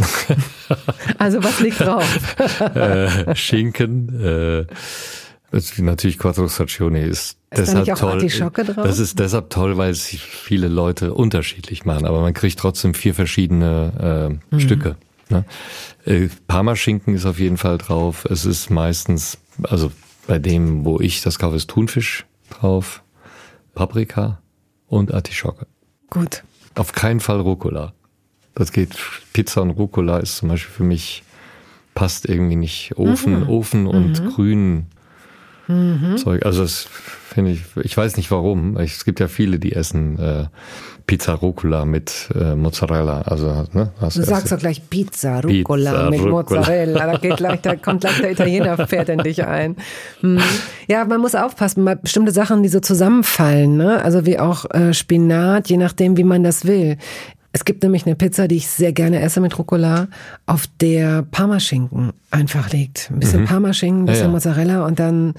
also 1.19 1.43
was 1.43 1.61
liegt 1.61 1.81
drauf? 1.81 2.37
äh, 2.75 3.35
Schinken. 3.35 4.21
Äh, 4.23 4.67
ist 5.53 5.79
natürlich 5.79 6.19
Quattro 6.19 6.49
Stagioni 6.49 7.01
ist, 7.01 7.39
da 7.51 7.59
deshalb 7.59 7.81
nicht 7.87 7.93
auch 7.93 7.99
toll. 7.99 8.29
Das 8.77 8.99
ist 8.99 9.19
deshalb 9.19 9.49
toll, 9.51 9.77
weil 9.77 9.91
es 9.91 10.05
viele 10.07 10.69
Leute 10.69 11.15
unterschiedlich 11.15 11.85
machen, 11.85 12.05
aber 12.05 12.21
man 12.21 12.35
kriegt 12.35 12.59
trotzdem 12.59 12.95
vier 12.95 13.15
verschiedene 13.15 14.39
äh, 14.53 14.55
Mhm. 14.55 14.61
Stücke. 14.61 14.97
Ne? 15.29 15.45
Äh, 16.05 16.29
Parmaschinken 16.47 17.15
ist 17.15 17.27
auf 17.27 17.39
jeden 17.39 17.57
Fall 17.57 17.79
drauf. 17.79 18.25
Es 18.29 18.45
ist 18.45 18.71
meistens, 18.71 19.39
also 19.63 19.91
bei 20.27 20.39
dem, 20.39 20.85
wo 20.85 21.01
ich 21.01 21.23
das 21.23 21.39
kaufe, 21.39 21.57
ist 21.57 21.71
Thunfisch 21.71 22.27
drauf, 22.51 23.03
Paprika 23.77 24.41
und 24.89 25.15
Artischocke. 25.15 25.67
Gut. 26.11 26.43
Auf 26.75 26.93
keinen 26.93 27.21
Fall 27.21 27.41
Rucola. 27.41 27.93
Das 28.55 28.73
geht, 28.73 28.97
Pizza 29.33 29.63
und 29.63 29.71
Rucola 29.71 30.19
ist 30.19 30.39
zum 30.39 30.49
Beispiel 30.49 30.75
für 30.75 30.83
mich, 30.85 31.23
passt 31.95 32.27
irgendwie 32.27 32.57
nicht. 32.57 32.97
Ofen, 32.97 33.41
Mhm. 33.43 33.49
Ofen 33.49 33.87
und 33.87 34.35
grün 34.35 34.87
Zeug. 36.17 36.45
Also 36.47 36.63
das 36.63 36.89
finde 37.37 37.53
ich, 37.53 37.61
ich 37.85 37.97
weiß 37.97 38.17
nicht 38.17 38.31
warum. 38.31 38.77
Es 38.79 39.05
gibt 39.05 39.21
ja 39.21 39.29
viele, 39.29 39.59
die 39.61 39.73
essen 39.75 40.19
äh, 40.19 40.47
Pizza 41.07 41.35
Rucola 41.35 41.85
mit 41.85 42.31
äh, 42.35 42.57
Mozzarella. 42.57 43.21
Also, 43.23 43.67
ne, 43.73 43.93
Du 44.01 44.09
sagst 44.23 44.51
doch 44.51 44.59
gleich 44.59 44.89
Pizza, 44.91 45.41
Rucola 45.41 45.91
Pizza, 45.93 46.11
mit 46.11 46.21
Rucola. 46.21 46.61
Mozzarella. 46.61 47.07
Da, 47.13 47.19
geht 47.19 47.37
gleich, 47.37 47.61
da 47.61 47.77
kommt 47.77 48.01
gleich 48.01 48.17
der 48.21 48.33
Italiener, 48.33 48.87
fährt 48.89 49.09
in 49.11 49.19
dich 49.19 49.45
ein. 49.45 49.77
Hm. 50.23 50.41
Ja, 50.89 51.05
man 51.05 51.21
muss 51.21 51.35
aufpassen, 51.35 51.85
bei 51.85 51.95
bestimmte 51.95 52.33
Sachen, 52.33 52.63
die 52.65 52.69
so 52.71 52.81
zusammenfallen, 52.81 53.77
ne? 53.77 54.03
Also 54.03 54.27
wie 54.27 54.39
auch 54.41 54.65
äh, 54.71 54.93
Spinat, 54.95 55.69
je 55.69 55.77
nachdem, 55.77 56.17
wie 56.17 56.25
man 56.25 56.43
das 56.43 56.65
will. 56.65 56.97
Es 57.53 57.65
gibt 57.65 57.83
nämlich 57.85 58.05
eine 58.05 58.17
Pizza, 58.17 58.49
die 58.49 58.57
ich 58.57 58.67
sehr 58.69 58.93
gerne 58.93 59.21
esse 59.21 59.41
mit 59.41 59.59
Rucola, 59.59 60.09
auf 60.47 60.65
der 60.81 61.23
Parmaschinken 61.31 62.13
einfach 62.31 62.71
liegt. 62.71 63.11
Ein 63.11 63.21
bisschen 63.21 63.45
Parmaschinken, 63.47 64.03
ein 64.03 64.07
bisschen 64.07 64.25
Mhm. 64.27 64.31
ja. 64.31 64.33
Mozzarella 64.35 64.85
und 64.87 64.99
dann, 64.99 65.35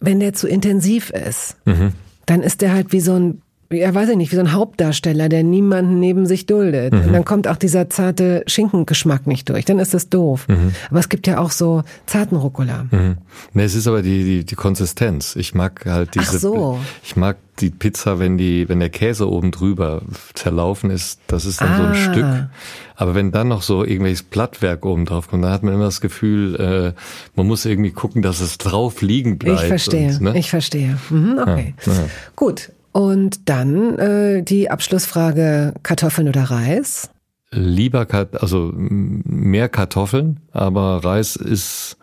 wenn 0.00 0.20
der 0.20 0.32
zu 0.32 0.48
intensiv 0.48 1.10
ist, 1.10 1.56
Mhm. 1.64 1.92
dann 2.26 2.42
ist 2.42 2.60
der 2.60 2.72
halt 2.72 2.92
wie 2.92 3.00
so 3.00 3.14
ein 3.14 3.42
ja, 3.70 3.94
weiß 3.94 4.08
ich 4.10 4.16
nicht, 4.16 4.32
wie 4.32 4.36
so 4.36 4.40
ein 4.40 4.52
Hauptdarsteller, 4.52 5.28
der 5.28 5.42
niemanden 5.42 6.00
neben 6.00 6.24
sich 6.24 6.46
duldet. 6.46 6.94
Mhm. 6.94 7.00
Und 7.00 7.12
dann 7.12 7.24
kommt 7.24 7.48
auch 7.48 7.56
dieser 7.56 7.90
zarte 7.90 8.42
Schinkengeschmack 8.46 9.26
nicht 9.26 9.48
durch. 9.50 9.66
Dann 9.66 9.78
ist 9.78 9.92
das 9.92 10.08
doof. 10.08 10.48
Mhm. 10.48 10.72
Aber 10.90 11.00
es 11.00 11.10
gibt 11.10 11.26
ja 11.26 11.38
auch 11.38 11.50
so 11.50 11.82
zarten 12.06 12.36
Rucola. 12.36 12.86
Mhm. 12.90 13.18
Nee, 13.52 13.64
es 13.64 13.74
ist 13.74 13.86
aber 13.86 14.00
die, 14.00 14.24
die, 14.24 14.44
die 14.44 14.54
Konsistenz. 14.54 15.36
Ich 15.36 15.54
mag 15.54 15.84
halt 15.84 16.14
diese, 16.14 16.36
Ach 16.36 16.40
so. 16.40 16.80
ich 17.02 17.16
mag 17.16 17.36
die 17.60 17.68
Pizza, 17.68 18.18
wenn 18.18 18.38
die, 18.38 18.68
wenn 18.70 18.80
der 18.80 18.88
Käse 18.88 19.28
oben 19.28 19.50
drüber 19.50 20.00
zerlaufen 20.32 20.90
ist, 20.90 21.20
das 21.26 21.44
ist 21.44 21.60
dann 21.60 21.72
ah. 21.72 21.76
so 21.76 21.82
ein 21.82 21.90
ah. 21.90 21.94
Stück. 21.94 22.48
Aber 22.96 23.14
wenn 23.14 23.32
dann 23.32 23.48
noch 23.48 23.62
so 23.62 23.84
irgendwelches 23.84 24.22
Blattwerk 24.22 24.86
oben 24.86 25.04
drauf 25.04 25.28
kommt, 25.28 25.44
dann 25.44 25.52
hat 25.52 25.62
man 25.62 25.74
immer 25.74 25.84
das 25.84 26.00
Gefühl, 26.00 26.56
äh, 26.56 27.00
man 27.36 27.46
muss 27.46 27.66
irgendwie 27.66 27.90
gucken, 27.90 28.22
dass 28.22 28.40
es 28.40 28.56
drauf 28.56 29.02
liegen 29.02 29.38
bleibt. 29.38 29.60
Ich 29.60 29.68
verstehe, 29.68 30.08
und, 30.08 30.20
ne? 30.22 30.38
ich 30.38 30.48
verstehe. 30.48 30.98
Mhm, 31.10 31.38
okay. 31.38 31.74
Ja, 31.84 31.92
ja. 31.92 31.98
Gut. 32.34 32.70
Und 32.98 33.48
dann 33.48 33.96
äh, 34.00 34.42
die 34.42 34.72
Abschlussfrage 34.72 35.72
Kartoffeln 35.84 36.28
oder 36.28 36.50
Reis? 36.50 37.10
Lieber, 37.52 38.08
also 38.40 38.72
mehr 38.74 39.68
Kartoffeln, 39.68 40.40
aber 40.50 41.04
Reis 41.04 41.36
ist 41.36 41.96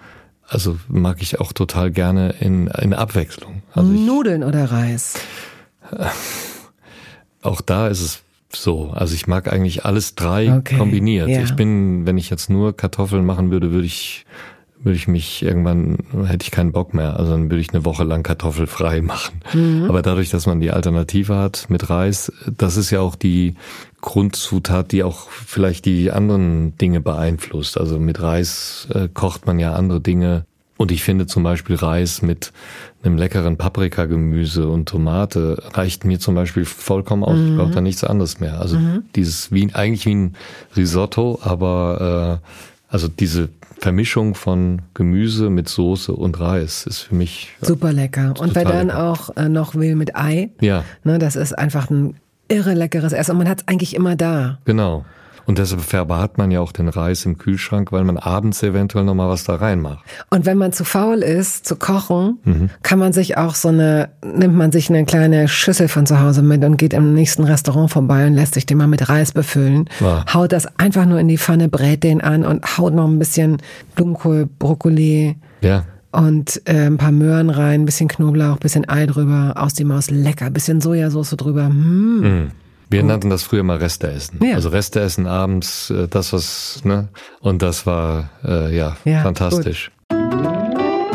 also 0.47 0.77
mag 0.87 1.21
ich 1.21 1.41
auch 1.41 1.51
total 1.51 1.91
gerne 1.91 2.35
in, 2.39 2.67
in 2.67 2.93
Abwechslung. 2.93 3.61
Also 3.73 3.91
Nudeln 3.91 4.41
ich, 4.41 4.47
oder 4.47 4.71
Reis? 4.71 5.15
Auch 7.41 7.59
da 7.59 7.89
ist 7.89 8.01
es 8.01 8.21
so. 8.53 8.91
Also 8.91 9.15
ich 9.15 9.27
mag 9.27 9.51
eigentlich 9.51 9.83
alles 9.83 10.15
drei 10.15 10.55
okay, 10.55 10.77
kombiniert. 10.77 11.27
Ja. 11.27 11.41
Ich 11.41 11.57
bin, 11.57 12.05
wenn 12.05 12.17
ich 12.17 12.29
jetzt 12.29 12.49
nur 12.49 12.77
Kartoffeln 12.77 13.25
machen 13.25 13.51
würde, 13.51 13.71
würde 13.71 13.85
ich 13.85 14.25
würde 14.85 14.95
ich 14.95 15.07
mich 15.07 15.41
irgendwann, 15.41 15.97
hätte 16.27 16.43
ich 16.43 16.51
keinen 16.51 16.71
Bock 16.71 16.93
mehr. 16.93 17.19
Also 17.19 17.31
dann 17.31 17.49
würde 17.49 17.59
ich 17.59 17.73
eine 17.73 17.85
Woche 17.85 18.03
lang 18.03 18.21
kartoffelfrei 18.21 19.01
machen. 19.01 19.41
Mhm. 19.53 19.85
Aber 19.89 20.03
dadurch, 20.03 20.29
dass 20.29 20.45
man 20.45 20.59
die 20.59 20.69
Alternative 20.69 21.35
hat 21.35 21.65
mit 21.69 21.89
Reis, 21.89 22.31
das 22.55 22.77
ist 22.77 22.91
ja 22.91 23.01
auch 23.01 23.15
die 23.15 23.55
Grundzutat, 24.01 24.91
die 24.91 25.03
auch 25.03 25.29
vielleicht 25.31 25.85
die 25.85 26.11
anderen 26.11 26.77
Dinge 26.77 27.01
beeinflusst. 27.01 27.79
Also 27.79 27.97
mit 27.97 28.21
Reis 28.21 28.87
äh, 28.93 29.09
kocht 29.11 29.47
man 29.47 29.57
ja 29.57 29.73
andere 29.73 30.01
Dinge. 30.01 30.45
Und 30.77 30.91
ich 30.91 31.03
finde 31.03 31.25
zum 31.25 31.41
Beispiel 31.41 31.77
Reis 31.77 32.21
mit 32.21 32.53
einem 33.01 33.17
leckeren 33.17 33.57
Paprikagemüse 33.57 34.67
und 34.67 34.87
Tomate 34.87 35.63
reicht 35.73 36.05
mir 36.05 36.19
zum 36.19 36.35
Beispiel 36.35 36.65
vollkommen 36.65 37.23
aus. 37.23 37.39
Mhm. 37.39 37.51
Ich 37.51 37.57
brauche 37.57 37.71
da 37.71 37.81
nichts 37.81 38.03
anderes 38.03 38.39
mehr. 38.39 38.59
Also 38.59 38.77
mhm. 38.77 39.03
dieses 39.15 39.51
wie 39.51 39.73
eigentlich 39.73 40.05
wie 40.05 40.15
ein 40.15 40.35
Risotto, 40.75 41.39
aber 41.41 42.41
äh, 42.43 42.47
also 42.93 43.07
diese 43.07 43.49
Vermischung 43.79 44.35
von 44.35 44.81
Gemüse 44.93 45.49
mit 45.49 45.69
Soße 45.69 46.11
und 46.11 46.39
Reis 46.39 46.85
ist 46.85 46.99
für 46.99 47.15
mich 47.15 47.55
super 47.61 47.93
lecker. 47.93 48.33
Und 48.39 48.55
wer 48.55 48.65
dann 48.65 48.87
lecker. 48.87 49.03
auch 49.03 49.35
äh, 49.37 49.49
noch 49.49 49.75
will 49.75 49.95
mit 49.95 50.15
Ei, 50.15 50.49
ja. 50.61 50.83
ne, 51.03 51.19
das 51.19 51.35
ist 51.35 51.57
einfach 51.57 51.89
ein 51.89 52.15
irre 52.47 52.73
leckeres 52.73 53.13
Essen 53.13 53.31
und 53.31 53.37
man 53.39 53.49
hat 53.49 53.61
es 53.61 53.67
eigentlich 53.67 53.95
immer 53.95 54.15
da. 54.15 54.59
Genau. 54.65 55.05
Und 55.45 55.57
deshalb 55.57 55.81
verwahrt 55.81 56.37
man 56.37 56.51
ja 56.51 56.59
auch 56.59 56.71
den 56.71 56.89
Reis 56.89 57.25
im 57.25 57.37
Kühlschrank, 57.37 57.91
weil 57.91 58.03
man 58.03 58.17
abends 58.17 58.63
eventuell 58.63 59.05
nochmal 59.05 59.29
was 59.29 59.43
da 59.43 59.55
reinmacht. 59.55 60.03
Und 60.29 60.45
wenn 60.45 60.57
man 60.57 60.73
zu 60.73 60.83
faul 60.85 61.17
ist, 61.17 61.65
zu 61.67 61.75
kochen, 61.75 62.39
mhm. 62.43 62.69
kann 62.83 62.99
man 62.99 63.13
sich 63.13 63.37
auch 63.37 63.55
so 63.55 63.69
eine, 63.69 64.09
nimmt 64.23 64.55
man 64.55 64.71
sich 64.71 64.89
eine 64.89 65.05
kleine 65.05 65.47
Schüssel 65.47 65.87
von 65.87 66.05
zu 66.05 66.19
Hause 66.19 66.41
mit 66.41 66.63
und 66.63 66.77
geht 66.77 66.93
im 66.93 67.13
nächsten 67.13 67.43
Restaurant 67.43 67.91
vorbei 67.91 68.25
und 68.25 68.33
lässt 68.33 68.55
sich 68.55 68.65
den 68.65 68.77
mal 68.77 68.87
mit 68.87 69.07
Reis 69.07 69.31
befüllen. 69.31 69.89
Ja. 69.99 70.25
Haut 70.33 70.51
das 70.51 70.67
einfach 70.79 71.05
nur 71.05 71.19
in 71.19 71.27
die 71.27 71.37
Pfanne, 71.37 71.69
brät 71.69 72.03
den 72.03 72.21
an 72.21 72.43
und 72.43 72.77
haut 72.77 72.93
noch 72.93 73.07
ein 73.07 73.19
bisschen 73.19 73.57
Blumenkohl, 73.95 74.47
Brokkoli. 74.59 75.37
Ja 75.61 75.85
und 76.15 76.61
äh, 76.65 76.85
ein 76.85 76.97
paar 76.97 77.11
Möhren 77.11 77.49
rein, 77.49 77.81
ein 77.81 77.85
bisschen 77.85 78.07
Knoblauch, 78.07 78.53
ein 78.53 78.59
bisschen 78.59 78.87
Ei 78.87 79.05
drüber, 79.05 79.53
aus 79.57 79.73
die 79.73 79.83
Maus 79.83 80.09
lecker, 80.09 80.49
bisschen 80.49 80.79
Sojasauce 80.79 81.31
drüber. 81.31 81.69
Mm. 81.69 82.21
Mm. 82.21 82.51
Wir 82.89 83.01
Gut. 83.01 83.09
nannten 83.09 83.29
das 83.29 83.43
früher 83.43 83.63
mal 83.63 83.77
Resteessen. 83.77 84.39
Ja. 84.43 84.55
Also 84.55 84.69
Resteessen 84.69 85.27
abends, 85.27 85.89
äh, 85.89 86.07
das 86.07 86.33
was, 86.33 86.81
ne? 86.83 87.07
Und 87.41 87.61
das 87.61 87.85
war 87.85 88.29
äh, 88.43 88.75
ja, 88.75 88.95
ja 89.05 89.21
fantastisch. 89.21 89.91
Gut. 90.09 90.19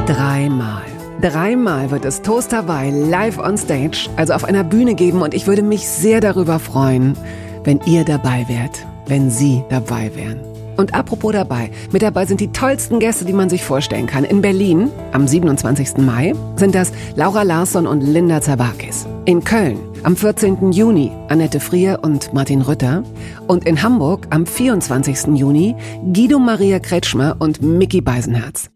Dreimal. 0.07 0.83
Dreimal 1.21 1.91
wird 1.91 2.05
es 2.05 2.23
Toast 2.23 2.53
Hawaii 2.53 2.91
live 2.91 3.39
on 3.39 3.59
stage, 3.59 4.09
also 4.17 4.33
auf 4.33 4.45
einer 4.45 4.65
Bühne 4.65 4.95
geben 4.95 5.21
und 5.23 5.35
ich 5.35 5.47
würde 5.47 5.63
mich 5.63 5.87
sehr 5.87 6.21
darüber 6.21 6.59
freuen, 6.59 7.17
wenn 7.65 7.79
ihr 7.85 8.05
dabei 8.05 8.47
wärt, 8.49 8.87
wenn 9.07 9.31
Sie 9.31 9.63
dabei 9.69 10.11
wären. 10.15 10.41
Und 10.79 10.95
apropos 10.95 11.33
dabei, 11.33 11.71
mit 11.93 12.01
dabei 12.01 12.25
sind 12.25 12.41
die 12.41 12.53
tollsten 12.53 13.01
Gäste, 13.01 13.27
die 13.27 13.35
man 13.35 13.51
sich 13.51 13.63
vorstellen 13.63 14.07
kann. 14.07 14.25
In 14.25 14.41
Berlin 14.41 14.91
am 15.13 15.29
27. 15.29 15.99
Mai 15.99 16.33
sind 16.57 16.75
das 16.75 16.91
Laura 17.17 17.43
Larsson 17.43 17.87
und 17.87 18.01
Linda 18.01 18.41
Zerwakis. 18.41 19.07
In 19.27 19.45
Köln 19.45 19.79
am 20.03 20.17
14. 20.17 20.73
Juni 20.73 21.13
Annette 21.29 21.61
Frier 21.61 22.01
und 22.03 22.33
Martin 22.33 22.63
Rütter. 22.63 23.03
Und 23.47 23.67
in 23.67 23.83
Hamburg 23.83 24.27
am 24.31 24.47
24. 24.47 25.37
Juni 25.37 25.77
Guido 26.13 26.39
Maria 26.39 26.79
Kretschmer 26.79 27.37
und 27.39 27.63
Mickey 27.63 28.01
Beisenherz. 28.01 28.71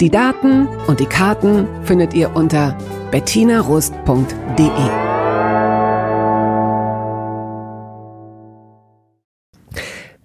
Die 0.00 0.10
Daten 0.10 0.68
und 0.86 1.00
die 1.00 1.06
Karten 1.06 1.66
findet 1.84 2.14
ihr 2.14 2.36
unter 2.36 2.76
bettinarust.de. 3.10 4.68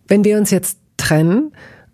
Wenn 0.08 0.24
wir 0.24 0.38
uns 0.38 0.52
jetzt 0.52 0.78
trennen, 0.98 1.54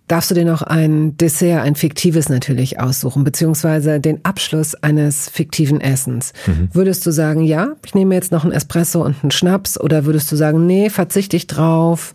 darfst 0.10 0.32
du 0.32 0.36
dir 0.36 0.44
noch 0.44 0.62
ein 0.62 1.16
Dessert, 1.16 1.62
ein 1.62 1.76
fiktives 1.76 2.28
natürlich 2.28 2.80
aussuchen, 2.80 3.24
beziehungsweise 3.24 4.02
den 4.02 4.26
Abschluss 4.26 4.76
eines 4.76 5.30
fiktiven 5.30 5.80
Essens. 5.80 6.34
Mhm. 6.48 6.70
Würdest 6.74 7.06
du 7.06 7.12
sagen, 7.12 7.44
ja, 7.44 7.76
ich 7.86 7.96
nehme 7.96 8.16
jetzt 8.16 8.32
noch 8.32 8.44
einen 8.44 8.52
Espresso 8.52 9.04
und 9.04 9.16
einen 9.24 9.32
Schnaps 9.32 9.80
oder 9.80 10.06
würdest 10.06 10.32
du 10.32 10.36
sagen, 10.36 10.66
nee, 10.66 10.90
verzichte 10.90 11.38
ich 11.38 11.48
drauf, 11.48 12.14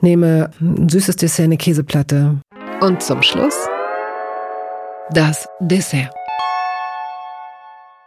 nehme 0.00 0.50
ein 0.60 0.88
süßes 0.88 1.16
Dessert, 1.16 1.44
eine 1.44 1.56
Käseplatte. 1.58 2.40
Und 2.80 3.02
zum 3.02 3.22
Schluss 3.22 3.54
das 5.12 5.46
Dessert. 5.60 6.10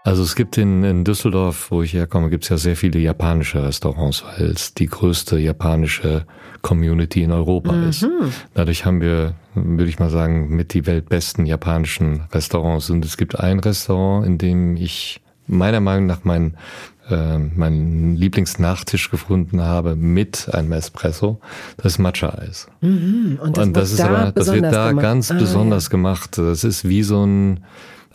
Also 0.08 0.24
es 0.24 0.36
gibt 0.38 0.58
in, 0.58 0.86
in 0.86 1.04
Düsseldorf, 1.04 1.70
wo 1.70 1.82
ich 1.82 1.94
herkomme, 1.94 2.30
gibt 2.30 2.46
es 2.46 2.50
ja 2.50 2.56
sehr 2.56 2.78
viele 2.78 2.98
japanische 2.98 3.62
Restaurants, 3.62 4.24
weil 4.24 4.52
es 4.52 4.74
die 4.74 4.86
größte 4.86 5.38
japanische 5.38 6.26
Community 6.62 7.24
in 7.24 7.34
Europa 7.34 7.74
mhm. 7.74 7.90
ist. 7.90 8.08
Dadurch 8.54 8.86
haben 8.86 9.02
wir, 9.02 9.34
würde 9.54 9.90
ich 9.90 10.00
mal 10.00 10.10
sagen, 10.10 10.56
mit 10.56 10.74
die 10.74 10.86
weltbesten 10.86 11.46
japanischen 11.46 12.22
Restaurants. 12.32 12.90
Und 12.90 13.04
es 13.04 13.18
gibt 13.18 13.38
ein 13.38 13.60
Restaurant, 13.60 14.26
in 14.26 14.38
dem 14.38 14.78
ich 14.78 15.20
meiner 15.46 15.82
Meinung 15.82 16.06
nach 16.06 16.24
meinen 16.24 16.56
äh, 17.10 17.38
meinen 17.38 18.16
Lieblingsnachtisch 18.16 19.12
gefunden 19.12 19.62
habe 19.62 19.98
mit 19.98 20.48
einem 20.54 20.72
Espresso, 20.72 21.42
das 21.76 21.94
ist 21.94 22.00
Matcha-Eis. 22.00 22.70
Mhm. 22.80 23.40
Und 23.42 23.58
das, 23.58 23.66
Und 23.66 23.74
das 23.76 23.92
ist 23.92 24.00
da 24.00 24.08
aber, 24.08 24.32
das 24.32 24.54
wird 24.54 24.64
da 24.64 24.90
gemacht. 24.90 25.04
ganz 25.04 25.32
ah, 25.32 25.36
besonders 25.38 25.86
ja. 25.86 25.90
gemacht. 25.90 26.38
Das 26.38 26.64
ist 26.64 26.88
wie 26.88 27.04
so 27.04 27.26
ein 27.26 27.60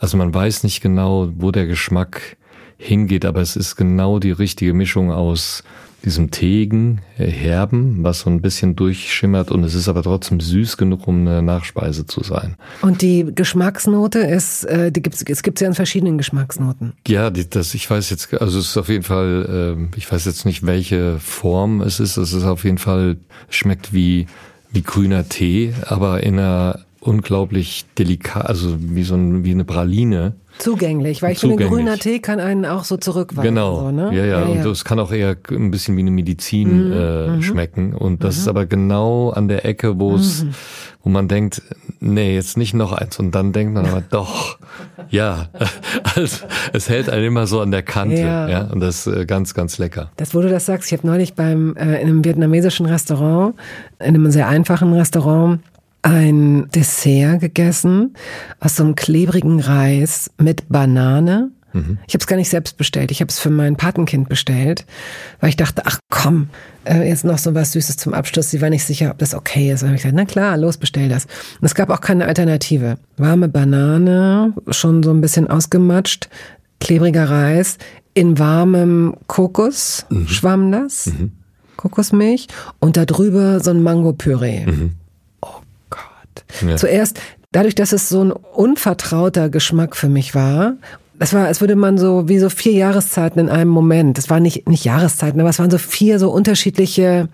also 0.03 0.17
man 0.17 0.33
weiß 0.33 0.63
nicht 0.63 0.81
genau, 0.81 1.29
wo 1.37 1.51
der 1.51 1.65
Geschmack 1.65 2.35
hingeht, 2.77 3.23
aber 3.23 3.39
es 3.39 3.55
ist 3.55 3.77
genau 3.77 4.19
die 4.19 4.31
richtige 4.31 4.73
Mischung 4.73 5.13
aus 5.13 5.63
diesem 6.03 6.29
Tegen, 6.29 6.99
äh, 7.17 7.27
Herben, 7.27 8.03
was 8.03 8.19
so 8.19 8.29
ein 8.29 8.41
bisschen 8.41 8.75
durchschimmert 8.75 9.49
und 9.49 9.63
es 9.63 9.75
ist 9.75 9.87
aber 9.87 10.03
trotzdem 10.03 10.41
süß 10.41 10.75
genug, 10.75 11.07
um 11.07 11.25
eine 11.25 11.41
Nachspeise 11.41 12.05
zu 12.05 12.21
sein. 12.21 12.57
Und 12.81 13.01
die 13.01 13.31
Geschmacksnote 13.33 14.19
ist, 14.19 14.65
äh, 14.65 14.91
die 14.91 15.01
gibt's, 15.01 15.23
es 15.25 15.41
gibt 15.41 15.61
ja 15.61 15.69
in 15.69 15.73
verschiedenen 15.73 16.17
Geschmacksnoten. 16.17 16.91
Ja, 17.07 17.29
die, 17.29 17.49
das, 17.49 17.73
ich 17.73 17.89
weiß 17.89 18.09
jetzt, 18.09 18.33
also 18.33 18.59
es 18.59 18.71
ist 18.71 18.77
auf 18.77 18.89
jeden 18.89 19.03
Fall, 19.03 19.77
äh, 19.79 19.97
ich 19.97 20.11
weiß 20.11 20.25
jetzt 20.25 20.45
nicht, 20.45 20.65
welche 20.65 21.17
Form 21.19 21.79
es 21.79 22.01
ist. 22.01 22.17
Es 22.17 22.33
ist 22.33 22.43
auf 22.43 22.65
jeden 22.65 22.77
Fall, 22.77 23.15
schmeckt 23.47 23.93
wie, 23.93 24.27
wie 24.69 24.81
grüner 24.81 25.29
Tee, 25.29 25.73
aber 25.85 26.23
in 26.23 26.39
einer 26.39 26.79
unglaublich 27.03 27.85
delikat, 27.97 28.47
also 28.47 28.77
wie 28.79 29.03
so 29.03 29.15
ein, 29.15 29.43
wie 29.43 29.51
eine 29.51 29.65
Praline. 29.65 30.35
Zugänglich, 30.59 31.21
weil 31.21 31.33
ich 31.33 31.39
Zugänglich. 31.39 31.67
finde, 31.67 31.83
grüner 31.83 31.97
Tee 31.97 32.19
kann 32.19 32.39
einen 32.39 32.65
auch 32.65 32.83
so 32.83 32.97
zurückweisen. 32.97 33.43
Genau, 33.43 33.79
so, 33.79 33.91
ne? 33.91 34.15
ja, 34.15 34.23
ja, 34.23 34.39
ja, 34.39 34.45
und 34.45 34.65
es 34.65 34.85
kann 34.85 34.99
auch 34.99 35.11
eher 35.11 35.35
ein 35.49 35.71
bisschen 35.71 35.97
wie 35.97 36.01
eine 36.01 36.11
Medizin 36.11 36.89
mhm. 36.89 36.93
äh, 36.93 37.27
mhm. 37.27 37.41
schmecken. 37.41 37.95
Und 37.95 38.23
das 38.23 38.35
mhm. 38.35 38.41
ist 38.41 38.47
aber 38.47 38.65
genau 38.67 39.31
an 39.31 39.47
der 39.47 39.65
Ecke, 39.65 39.99
wo 39.99 40.15
es, 40.15 40.43
mhm. 40.43 40.53
wo 41.03 41.09
man 41.09 41.27
denkt, 41.27 41.63
nee, 41.99 42.35
jetzt 42.35 42.55
nicht 42.55 42.75
noch 42.75 42.93
eins. 42.93 43.17
Und 43.17 43.33
dann 43.33 43.51
denkt 43.51 43.73
man 43.73 43.87
aber 43.87 44.01
doch, 44.09 44.59
ja, 45.09 45.49
also, 46.15 46.45
es 46.71 46.87
hält 46.87 47.09
einen 47.09 47.25
immer 47.25 47.47
so 47.47 47.59
an 47.59 47.71
der 47.71 47.81
Kante. 47.81 48.21
Ja, 48.21 48.47
ja 48.47 48.61
und 48.65 48.79
das 48.79 49.07
ist 49.07 49.15
äh, 49.15 49.25
ganz, 49.25 49.55
ganz 49.55 49.79
lecker. 49.79 50.11
Das, 50.17 50.35
wo 50.35 50.41
du 50.41 50.49
das 50.49 50.67
sagst, 50.67 50.91
ich 50.91 50.97
habe 50.97 51.07
neulich 51.07 51.33
beim 51.33 51.75
äh, 51.75 51.99
in 51.99 52.07
einem 52.07 52.23
vietnamesischen 52.23 52.85
Restaurant, 52.85 53.55
in 53.99 54.15
einem 54.15 54.29
sehr 54.29 54.47
einfachen 54.47 54.93
Restaurant, 54.93 55.59
ein 56.03 56.69
Dessert 56.69 57.39
gegessen 57.39 58.13
aus 58.59 58.75
so 58.75 58.83
einem 58.83 58.95
klebrigen 58.95 59.59
Reis 59.59 60.29
mit 60.37 60.69
Banane. 60.69 61.49
Mhm. 61.71 61.97
Ich 62.05 62.13
habe 62.13 62.21
es 62.21 62.27
gar 62.27 62.35
nicht 62.35 62.49
selbst 62.49 62.77
bestellt. 62.77 63.09
Ich 63.09 63.21
habe 63.21 63.29
es 63.29 63.39
für 63.39 63.49
mein 63.49 63.77
Patenkind 63.77 64.29
bestellt, 64.29 64.85
weil 65.39 65.49
ich 65.49 65.55
dachte, 65.55 65.83
ach 65.85 65.99
komm, 66.09 66.49
äh, 66.85 67.07
jetzt 67.07 67.25
noch 67.25 67.37
so 67.37 67.55
was 67.55 67.71
Süßes 67.71 67.97
zum 67.97 68.13
Abschluss. 68.13 68.51
Sie 68.51 68.61
war 68.61 68.69
nicht 68.69 68.83
sicher, 68.83 69.11
ob 69.11 69.17
das 69.17 69.33
okay 69.33 69.71
ist. 69.71 69.81
Und 69.81 69.89
ich 69.89 70.01
gesagt, 70.01 70.15
na 70.15 70.25
klar, 70.25 70.57
los, 70.57 70.77
bestell 70.77 71.09
das. 71.09 71.25
Und 71.59 71.65
es 71.65 71.73
gab 71.73 71.89
auch 71.89 72.01
keine 72.01 72.27
Alternative. 72.27 72.97
Warme 73.17 73.47
Banane, 73.47 74.53
schon 74.69 75.03
so 75.03 75.11
ein 75.11 75.21
bisschen 75.21 75.49
ausgematscht, 75.49 76.29
klebriger 76.79 77.29
Reis 77.29 77.77
In 78.13 78.37
warmem 78.37 79.15
Kokos 79.27 80.05
mhm. 80.09 80.27
schwamm 80.27 80.71
das. 80.71 81.07
Mhm. 81.07 81.31
Kokosmilch. 81.77 82.47
Und 82.79 82.97
darüber 82.97 83.61
so 83.61 83.71
ein 83.71 83.81
Mango-Püree. 83.81 84.65
Mhm. 84.65 84.91
Ja. 86.61 86.75
Zuerst, 86.75 87.19
dadurch, 87.51 87.75
dass 87.75 87.93
es 87.93 88.09
so 88.09 88.23
ein 88.23 88.31
unvertrauter 88.31 89.49
Geschmack 89.49 89.95
für 89.95 90.09
mich 90.09 90.35
war, 90.35 90.75
es 91.19 91.33
war, 91.33 91.45
als 91.45 91.61
würde 91.61 91.75
man 91.75 91.97
so 91.97 92.27
wie 92.27 92.39
so 92.39 92.49
vier 92.49 92.73
Jahreszeiten 92.73 93.39
in 93.39 93.49
einem 93.49 93.69
Moment. 93.69 94.17
Das 94.17 94.29
waren 94.29 94.43
nicht, 94.43 94.67
nicht 94.67 94.83
Jahreszeiten, 94.83 95.39
aber 95.39 95.49
es 95.49 95.59
waren 95.59 95.71
so 95.71 95.77
vier 95.77 96.19
so 96.19 96.29
unterschiedliche 96.31 97.29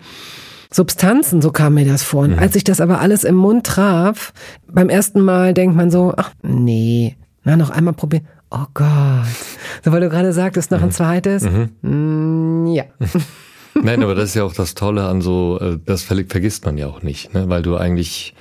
Substanzen, 0.70 1.42
so 1.42 1.50
kam 1.50 1.74
mir 1.74 1.86
das 1.86 2.02
vor. 2.02 2.22
Und 2.22 2.32
mhm. 2.32 2.38
als 2.38 2.54
ich 2.54 2.64
das 2.64 2.80
aber 2.80 3.00
alles 3.00 3.24
im 3.24 3.34
Mund 3.34 3.66
traf, 3.66 4.32
beim 4.68 4.88
ersten 4.88 5.20
Mal 5.20 5.54
denkt 5.54 5.76
man 5.76 5.90
so, 5.90 6.14
ach 6.16 6.30
nee, 6.42 7.16
na, 7.42 7.56
noch 7.56 7.70
einmal 7.70 7.94
probieren. 7.94 8.26
Oh 8.50 8.66
Gott. 8.74 8.88
So, 9.84 9.92
weil 9.92 10.00
du 10.00 10.08
gerade 10.08 10.32
sagtest, 10.32 10.70
noch 10.70 10.78
mhm. 10.78 10.84
ein 10.84 10.90
zweites. 10.92 11.42
Mhm. 11.44 11.70
Mm, 11.82 12.66
ja. 12.68 12.84
Nein, 13.82 14.02
aber 14.02 14.14
das 14.14 14.30
ist 14.30 14.34
ja 14.34 14.44
auch 14.44 14.52
das 14.52 14.74
Tolle 14.74 15.04
an 15.06 15.20
so, 15.20 15.58
äh, 15.60 15.78
das 15.84 16.02
vergisst 16.02 16.64
man 16.66 16.76
ja 16.76 16.88
auch 16.88 17.02
nicht, 17.02 17.32
ne? 17.34 17.48
weil 17.48 17.62
du 17.62 17.76
eigentlich, 17.76 18.34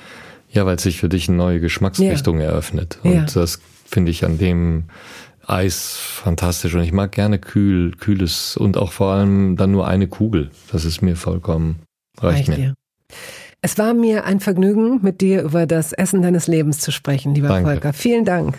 ja, 0.51 0.65
weil 0.65 0.79
sich 0.79 0.99
für 0.99 1.09
dich 1.09 1.29
eine 1.29 1.37
neue 1.37 1.59
Geschmacksrichtung 1.59 2.39
ja. 2.39 2.47
eröffnet. 2.47 2.99
Und 3.03 3.13
ja. 3.13 3.25
das 3.25 3.59
finde 3.85 4.11
ich 4.11 4.25
an 4.25 4.37
dem 4.37 4.85
Eis 5.45 5.97
fantastisch 5.97 6.75
und 6.75 6.81
ich 6.81 6.91
mag 6.91 7.11
gerne 7.11 7.39
kühl, 7.39 7.91
kühles 7.95 8.55
und 8.55 8.77
auch 8.77 8.91
vor 8.91 9.13
allem 9.13 9.57
dann 9.57 9.71
nur 9.71 9.87
eine 9.87 10.07
Kugel. 10.07 10.51
Das 10.71 10.85
ist 10.85 11.01
mir 11.01 11.15
vollkommen 11.15 11.79
reicht, 12.19 12.49
reicht 12.49 12.49
mir. 12.49 12.55
Dir. 12.55 12.73
Es 13.61 13.77
war 13.77 13.93
mir 13.93 14.25
ein 14.25 14.39
Vergnügen, 14.39 15.01
mit 15.01 15.21
dir 15.21 15.41
über 15.41 15.65
das 15.65 15.91
Essen 15.91 16.21
deines 16.21 16.47
Lebens 16.47 16.79
zu 16.79 16.91
sprechen, 16.91 17.35
lieber 17.35 17.49
Danke. 17.49 17.71
Volker. 17.71 17.93
Vielen 17.93 18.25
Dank. 18.25 18.57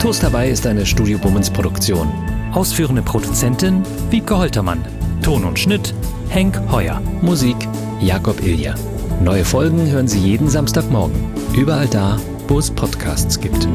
Toast 0.00 0.22
dabei 0.22 0.48
ist 0.48 0.66
eine 0.66 0.86
Studio 0.86 1.18
Bummens 1.18 1.50
Produktion. 1.50 2.31
Ausführende 2.52 3.00
Produzentin 3.00 3.82
Wiebke 4.10 4.36
Holtermann. 4.36 4.84
Ton 5.22 5.44
und 5.44 5.58
Schnitt 5.58 5.94
Henk 6.28 6.60
Heuer. 6.70 7.00
Musik 7.22 7.56
Jakob 8.00 8.42
Ilja. 8.44 8.74
Neue 9.22 9.44
Folgen 9.44 9.90
hören 9.90 10.06
Sie 10.06 10.18
jeden 10.18 10.48
Samstagmorgen. 10.48 11.16
Überall 11.56 11.88
da, 11.88 12.18
wo 12.48 12.58
es 12.58 12.70
Podcasts 12.70 13.40
gibt. 13.40 13.66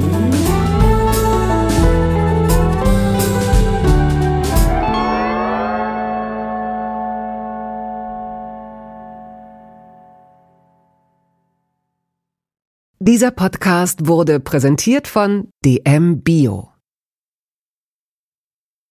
Dieser 13.00 13.32
Podcast 13.32 14.06
wurde 14.06 14.40
präsentiert 14.40 15.08
von 15.08 15.50
DM 15.64 16.22
Bio. 16.22 16.77